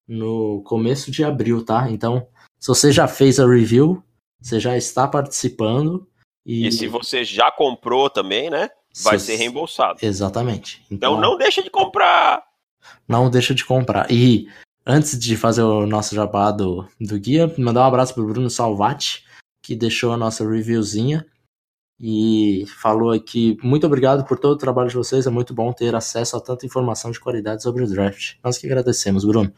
no 0.07 0.63
começo 0.63 1.11
de 1.11 1.25
abril, 1.25 1.65
tá? 1.65 1.91
Então, 1.91 2.27
se 2.59 2.69
você 2.69 2.93
já 2.93 3.07
fez 3.07 3.39
a 3.39 3.47
review, 3.47 4.03
você 4.41 4.61
já 4.61 4.77
está 4.77 5.07
participando. 5.07 6.07
E, 6.45 6.67
e 6.67 6.73
se 6.73 6.87
você 6.87 7.25
já 7.25 7.51
comprou 7.51 8.11
também, 8.11 8.51
né? 8.51 8.71
Vai 9.03 9.19
ser 9.19 9.37
reembolsado. 9.37 10.01
Exatamente. 10.03 10.83
Então, 10.91 11.13
então 11.13 11.21
não 11.21 11.39
deixa 11.39 11.63
de 11.63 11.71
comprar. 11.71 12.43
Não 13.07 13.31
deixa 13.31 13.55
de 13.55 13.65
comprar. 13.65 14.11
E 14.11 14.49
antes 14.89 15.19
de 15.19 15.37
fazer 15.37 15.63
o 15.63 15.87
nosso 15.87 16.15
jabá 16.15 16.51
do, 16.51 16.89
do 16.99 17.19
guia, 17.21 17.53
mandar 17.59 17.83
um 17.83 17.89
abraço 17.89 18.15
pro 18.15 18.27
Bruno 18.27 18.49
Salvati, 18.49 19.25
que 19.63 19.77
deixou 19.77 20.13
a 20.13 20.17
nossa 20.17 20.49
reviewzinha 20.49 21.27
e 22.01 22.65
falou 22.81 23.11
aqui: 23.11 23.59
muito 23.63 23.87
obrigado 23.87 24.25
por 24.25 24.39
todo 24.39 24.53
o 24.55 24.59
trabalho 24.59 24.89
de 24.89 24.97
vocês, 24.97 25.27
é 25.27 25.31
muito 25.31 25.53
bom 25.53 25.73
ter 25.73 25.95
acesso 25.95 26.37
a 26.37 26.41
tanta 26.41 26.65
informação 26.65 27.11
de 27.11 27.21
qualidade 27.21 27.63
sobre 27.63 27.85
o 27.85 27.89
draft. 27.89 28.37
Nós 28.43 28.57
que 28.57 28.67
agradecemos, 28.67 29.25
Bruno. 29.25 29.53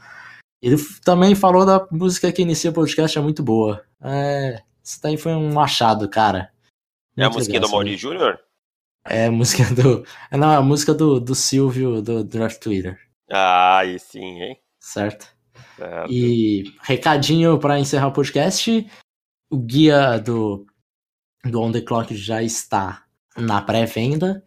Ele 0.62 0.76
também 1.02 1.34
falou 1.34 1.64
da 1.64 1.86
música 1.90 2.30
que 2.30 2.42
inicia 2.42 2.70
o 2.70 2.74
podcast, 2.74 3.16
é 3.16 3.20
muito 3.20 3.42
boa. 3.42 3.82
É, 4.02 4.62
isso 4.82 5.00
daí 5.02 5.16
foi 5.16 5.32
um 5.32 5.58
achado, 5.58 6.06
cara. 6.08 6.52
Muito 7.16 7.20
é 7.20 7.24
a 7.24 7.30
música 7.30 7.60
do 7.60 7.68
Mauri 7.70 7.96
Júnior? 7.96 8.38
É 9.06 9.26
a 9.26 9.30
música 9.30 9.64
do. 9.74 10.04
É, 10.30 10.36
não, 10.36 10.52
é 10.52 10.56
a 10.56 10.62
música 10.62 10.92
do, 10.92 11.18
do 11.18 11.34
Silvio 11.34 12.02
do 12.02 12.22
Draft 12.22 12.60
Twitter. 12.60 12.98
Ah, 13.30 13.78
aí 13.78 13.98
sim, 13.98 14.42
hein? 14.42 14.60
Certo. 14.92 15.28
certo. 15.76 16.12
E 16.12 16.74
recadinho 16.82 17.58
para 17.58 17.78
encerrar 17.78 18.08
o 18.08 18.12
podcast: 18.12 18.90
o 19.48 19.58
guia 19.58 20.18
do 20.18 20.66
do 21.44 21.60
On 21.60 21.72
The 21.72 21.80
Clock 21.80 22.14
já 22.14 22.42
está 22.42 23.04
na 23.36 23.62
pré-venda, 23.62 24.44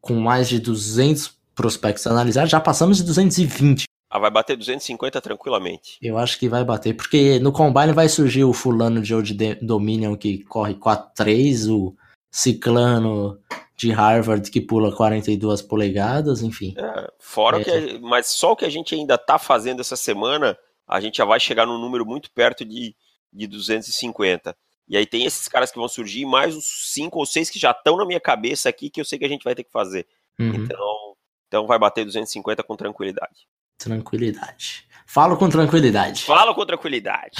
com 0.00 0.14
mais 0.14 0.48
de 0.48 0.58
200 0.58 1.38
prospectos 1.54 2.06
analisados. 2.06 2.50
Já 2.50 2.58
passamos 2.58 2.96
de 2.96 3.04
220. 3.04 3.84
Ah, 4.10 4.18
vai 4.18 4.30
bater 4.30 4.56
250 4.56 5.20
tranquilamente. 5.20 5.98
Eu 6.02 6.18
acho 6.18 6.38
que 6.38 6.48
vai 6.48 6.64
bater, 6.64 6.96
porque 6.96 7.38
no 7.38 7.52
Combine 7.52 7.92
vai 7.92 8.08
surgir 8.08 8.42
o 8.42 8.52
fulano 8.52 9.00
de 9.00 9.14
Old 9.14 9.34
Dominion 9.62 10.16
que 10.16 10.42
corre 10.44 10.74
4-3, 10.74 11.70
o 11.70 11.94
ciclano 12.32 13.38
de 13.80 13.90
Harvard 13.90 14.50
que 14.50 14.60
pula 14.60 14.94
42 14.94 15.62
polegadas, 15.62 16.42
enfim. 16.42 16.74
É, 16.76 17.10
fora 17.18 17.62
é. 17.62 17.64
que, 17.64 17.98
mas 17.98 18.26
só 18.26 18.52
o 18.52 18.56
que 18.56 18.66
a 18.66 18.68
gente 18.68 18.94
ainda 18.94 19.16
tá 19.16 19.38
fazendo 19.38 19.80
essa 19.80 19.96
semana, 19.96 20.58
a 20.86 21.00
gente 21.00 21.16
já 21.16 21.24
vai 21.24 21.40
chegar 21.40 21.64
num 21.64 21.78
número 21.78 22.04
muito 22.04 22.30
perto 22.30 22.62
de, 22.62 22.94
de 23.32 23.46
250. 23.46 24.54
E 24.86 24.98
aí 24.98 25.06
tem 25.06 25.24
esses 25.24 25.48
caras 25.48 25.72
que 25.72 25.78
vão 25.78 25.88
surgir, 25.88 26.26
mais 26.26 26.54
os 26.54 26.92
cinco 26.92 27.18
ou 27.18 27.24
seis 27.24 27.48
que 27.48 27.58
já 27.58 27.70
estão 27.70 27.96
na 27.96 28.04
minha 28.04 28.20
cabeça 28.20 28.68
aqui, 28.68 28.90
que 28.90 29.00
eu 29.00 29.04
sei 29.04 29.18
que 29.18 29.24
a 29.24 29.28
gente 29.28 29.44
vai 29.44 29.54
ter 29.54 29.64
que 29.64 29.72
fazer. 29.72 30.06
Uhum. 30.38 30.56
Então, 30.56 31.16
então 31.48 31.66
vai 31.66 31.78
bater 31.78 32.04
250 32.04 32.62
com 32.62 32.76
tranquilidade. 32.76 33.48
Tranquilidade. 33.78 34.86
Falo 35.06 35.38
com 35.38 35.48
tranquilidade. 35.48 36.24
Falo 36.24 36.54
com 36.54 36.66
tranquilidade. 36.66 37.38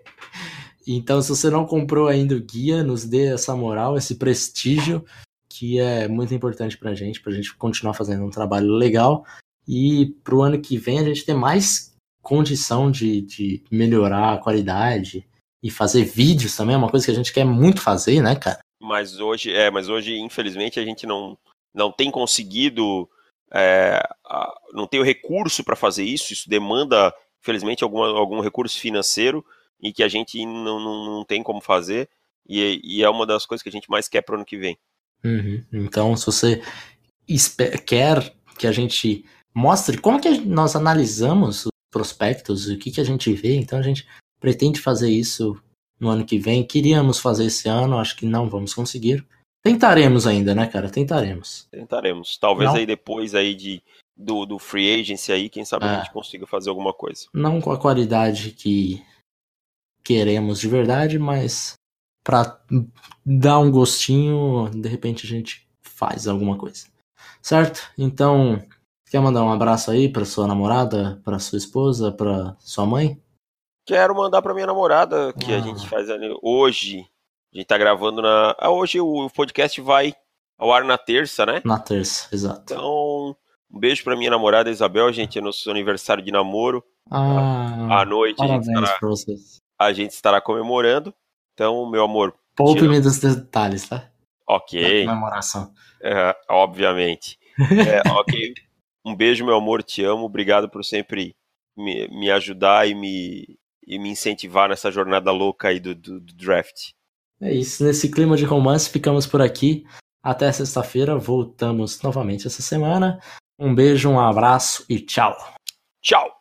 então, 0.88 1.20
se 1.20 1.28
você 1.28 1.50
não 1.50 1.66
comprou 1.66 2.08
ainda 2.08 2.34
o 2.34 2.40
guia, 2.40 2.82
nos 2.82 3.04
dê 3.04 3.26
essa 3.26 3.54
moral, 3.54 3.98
esse 3.98 4.14
prestígio, 4.14 5.04
que 5.60 5.78
é 5.78 6.08
muito 6.08 6.32
importante 6.32 6.78
pra 6.78 6.94
gente, 6.94 7.20
pra 7.20 7.30
gente 7.30 7.54
continuar 7.54 7.92
fazendo 7.92 8.24
um 8.24 8.30
trabalho 8.30 8.72
legal. 8.72 9.26
E 9.68 10.06
pro 10.24 10.40
ano 10.40 10.58
que 10.58 10.78
vem 10.78 10.98
a 10.98 11.04
gente 11.04 11.22
ter 11.22 11.34
mais 11.34 11.94
condição 12.22 12.90
de, 12.90 13.20
de 13.20 13.62
melhorar 13.70 14.32
a 14.32 14.38
qualidade 14.38 15.28
e 15.62 15.70
fazer 15.70 16.04
vídeos 16.04 16.56
também, 16.56 16.74
é 16.74 16.78
uma 16.78 16.88
coisa 16.88 17.04
que 17.04 17.12
a 17.12 17.14
gente 17.14 17.30
quer 17.30 17.44
muito 17.44 17.82
fazer, 17.82 18.22
né, 18.22 18.34
cara? 18.36 18.60
Mas 18.80 19.20
hoje, 19.20 19.52
é, 19.52 19.70
mas 19.70 19.90
hoje, 19.90 20.18
infelizmente, 20.18 20.80
a 20.80 20.82
gente 20.82 21.06
não, 21.06 21.36
não 21.74 21.92
tem 21.92 22.10
conseguido 22.10 23.06
é, 23.52 24.02
não 24.72 24.86
tem 24.86 24.98
o 24.98 25.04
recurso 25.04 25.62
para 25.62 25.76
fazer 25.76 26.04
isso, 26.04 26.32
isso 26.32 26.48
demanda, 26.48 27.14
infelizmente, 27.42 27.84
algum, 27.84 28.02
algum 28.02 28.40
recurso 28.40 28.80
financeiro 28.80 29.44
e 29.78 29.92
que 29.92 30.02
a 30.02 30.08
gente 30.08 30.42
não, 30.46 30.80
não, 30.80 31.04
não 31.04 31.24
tem 31.26 31.42
como 31.42 31.60
fazer, 31.60 32.08
e, 32.48 32.80
e, 32.82 33.02
é 33.02 33.10
uma 33.10 33.26
das 33.26 33.44
coisas 33.44 33.62
que 33.62 33.68
a 33.68 33.72
gente 33.72 33.90
mais 33.90 34.08
quer 34.08 34.22
para 34.22 34.32
o 34.32 34.36
ano 34.36 34.44
que 34.46 34.56
vem. 34.56 34.78
Uhum. 35.24 35.62
Então, 35.72 36.16
se 36.16 36.26
você 36.26 36.62
quer 37.86 38.34
que 38.58 38.66
a 38.66 38.72
gente 38.72 39.24
mostre 39.54 39.98
como 39.98 40.20
que 40.20 40.38
nós 40.40 40.76
analisamos 40.76 41.66
os 41.66 41.72
prospectos, 41.90 42.68
o 42.68 42.78
que, 42.78 42.90
que 42.90 43.00
a 43.00 43.04
gente 43.04 43.32
vê, 43.32 43.56
então 43.56 43.78
a 43.78 43.82
gente 43.82 44.06
pretende 44.40 44.80
fazer 44.80 45.10
isso 45.10 45.60
no 45.98 46.08
ano 46.08 46.24
que 46.24 46.38
vem. 46.38 46.64
Queríamos 46.64 47.18
fazer 47.18 47.44
esse 47.44 47.68
ano, 47.68 47.98
acho 47.98 48.16
que 48.16 48.24
não 48.24 48.48
vamos 48.48 48.72
conseguir. 48.72 49.24
Tentaremos 49.62 50.26
ainda, 50.26 50.54
né, 50.54 50.66
cara? 50.66 50.88
Tentaremos. 50.88 51.68
Tentaremos. 51.70 52.38
Talvez 52.38 52.70
Não. 52.70 52.78
aí 52.78 52.86
depois 52.86 53.34
aí 53.34 53.54
de, 53.54 53.82
do, 54.16 54.46
do 54.46 54.58
free 54.58 55.00
agency 55.00 55.32
aí, 55.32 55.50
quem 55.50 55.64
sabe 55.66 55.84
é. 55.84 55.88
a 55.88 55.98
gente 55.98 56.12
consiga 56.12 56.46
fazer 56.46 56.70
alguma 56.70 56.94
coisa. 56.94 57.26
Não 57.34 57.60
com 57.60 57.70
a 57.70 57.78
qualidade 57.78 58.52
que 58.52 59.04
queremos 60.02 60.58
de 60.58 60.68
verdade, 60.68 61.18
mas 61.18 61.74
para 62.22 62.60
dar 63.24 63.58
um 63.58 63.70
gostinho, 63.70 64.68
de 64.70 64.88
repente 64.88 65.26
a 65.26 65.28
gente 65.28 65.68
faz 65.82 66.26
alguma 66.26 66.56
coisa. 66.56 66.86
Certo? 67.42 67.90
Então, 67.96 68.62
quer 69.10 69.20
mandar 69.20 69.42
um 69.42 69.52
abraço 69.52 69.90
aí 69.90 70.08
para 70.08 70.24
sua 70.24 70.46
namorada, 70.46 71.20
para 71.24 71.38
sua 71.38 71.58
esposa, 71.58 72.12
para 72.12 72.56
sua 72.60 72.86
mãe? 72.86 73.20
Quero 73.86 74.14
mandar 74.14 74.42
para 74.42 74.54
minha 74.54 74.66
namorada, 74.66 75.32
que 75.32 75.52
ah. 75.52 75.58
a 75.58 75.60
gente 75.60 75.88
faz 75.88 76.08
hoje 76.42 77.08
a 77.52 77.58
gente 77.58 77.66
tá 77.66 77.76
gravando 77.76 78.22
na. 78.22 78.54
Ah, 78.58 78.70
hoje 78.70 79.00
o 79.00 79.28
podcast 79.28 79.80
vai 79.80 80.14
ao 80.56 80.72
ar 80.72 80.84
na 80.84 80.96
terça, 80.96 81.44
né? 81.44 81.60
Na 81.64 81.80
terça, 81.80 82.28
exato. 82.32 82.72
Então, 82.72 83.36
um 83.68 83.78
beijo 83.78 84.04
pra 84.04 84.16
minha 84.16 84.30
namorada 84.30 84.70
Isabel, 84.70 85.12
gente. 85.12 85.36
É 85.36 85.42
nosso 85.42 85.68
aniversário 85.68 86.22
de 86.22 86.30
namoro. 86.30 86.84
Ah, 87.10 88.02
à 88.02 88.04
noite 88.04 88.40
a 88.40 88.46
gente, 88.46 88.68
estará, 88.68 88.98
pra 89.00 89.08
vocês. 89.08 89.56
a 89.76 89.92
gente 89.92 90.12
estará 90.12 90.40
comemorando. 90.40 91.12
Então, 91.54 91.88
meu 91.90 92.04
amor. 92.04 92.34
Poupe-me 92.56 93.00
dos 93.00 93.18
detalhes, 93.18 93.88
tá? 93.88 94.10
Ok. 94.46 95.04
comemoração. 95.04 95.72
É, 96.02 96.34
obviamente. 96.48 97.38
É, 97.58 98.02
ok. 98.10 98.54
Um 99.04 99.14
beijo, 99.14 99.44
meu 99.44 99.56
amor. 99.56 99.82
Te 99.82 100.04
amo. 100.04 100.24
Obrigado 100.24 100.68
por 100.68 100.84
sempre 100.84 101.36
me, 101.76 102.08
me 102.08 102.30
ajudar 102.30 102.88
e 102.88 102.94
me, 102.94 103.58
e 103.86 103.98
me 103.98 104.10
incentivar 104.10 104.68
nessa 104.68 104.90
jornada 104.90 105.30
louca 105.30 105.68
aí 105.68 105.78
do, 105.78 105.94
do, 105.94 106.20
do 106.20 106.34
draft. 106.34 106.90
É 107.40 107.52
isso. 107.52 107.84
Nesse 107.84 108.10
clima 108.10 108.36
de 108.36 108.44
romance, 108.44 108.90
ficamos 108.90 109.26
por 109.26 109.40
aqui. 109.40 109.84
Até 110.22 110.50
sexta-feira. 110.52 111.16
Voltamos 111.16 112.02
novamente 112.02 112.46
essa 112.46 112.62
semana. 112.62 113.20
Um 113.58 113.74
beijo, 113.74 114.10
um 114.10 114.18
abraço 114.18 114.84
e 114.88 114.98
tchau. 115.00 115.36
Tchau. 116.02 116.39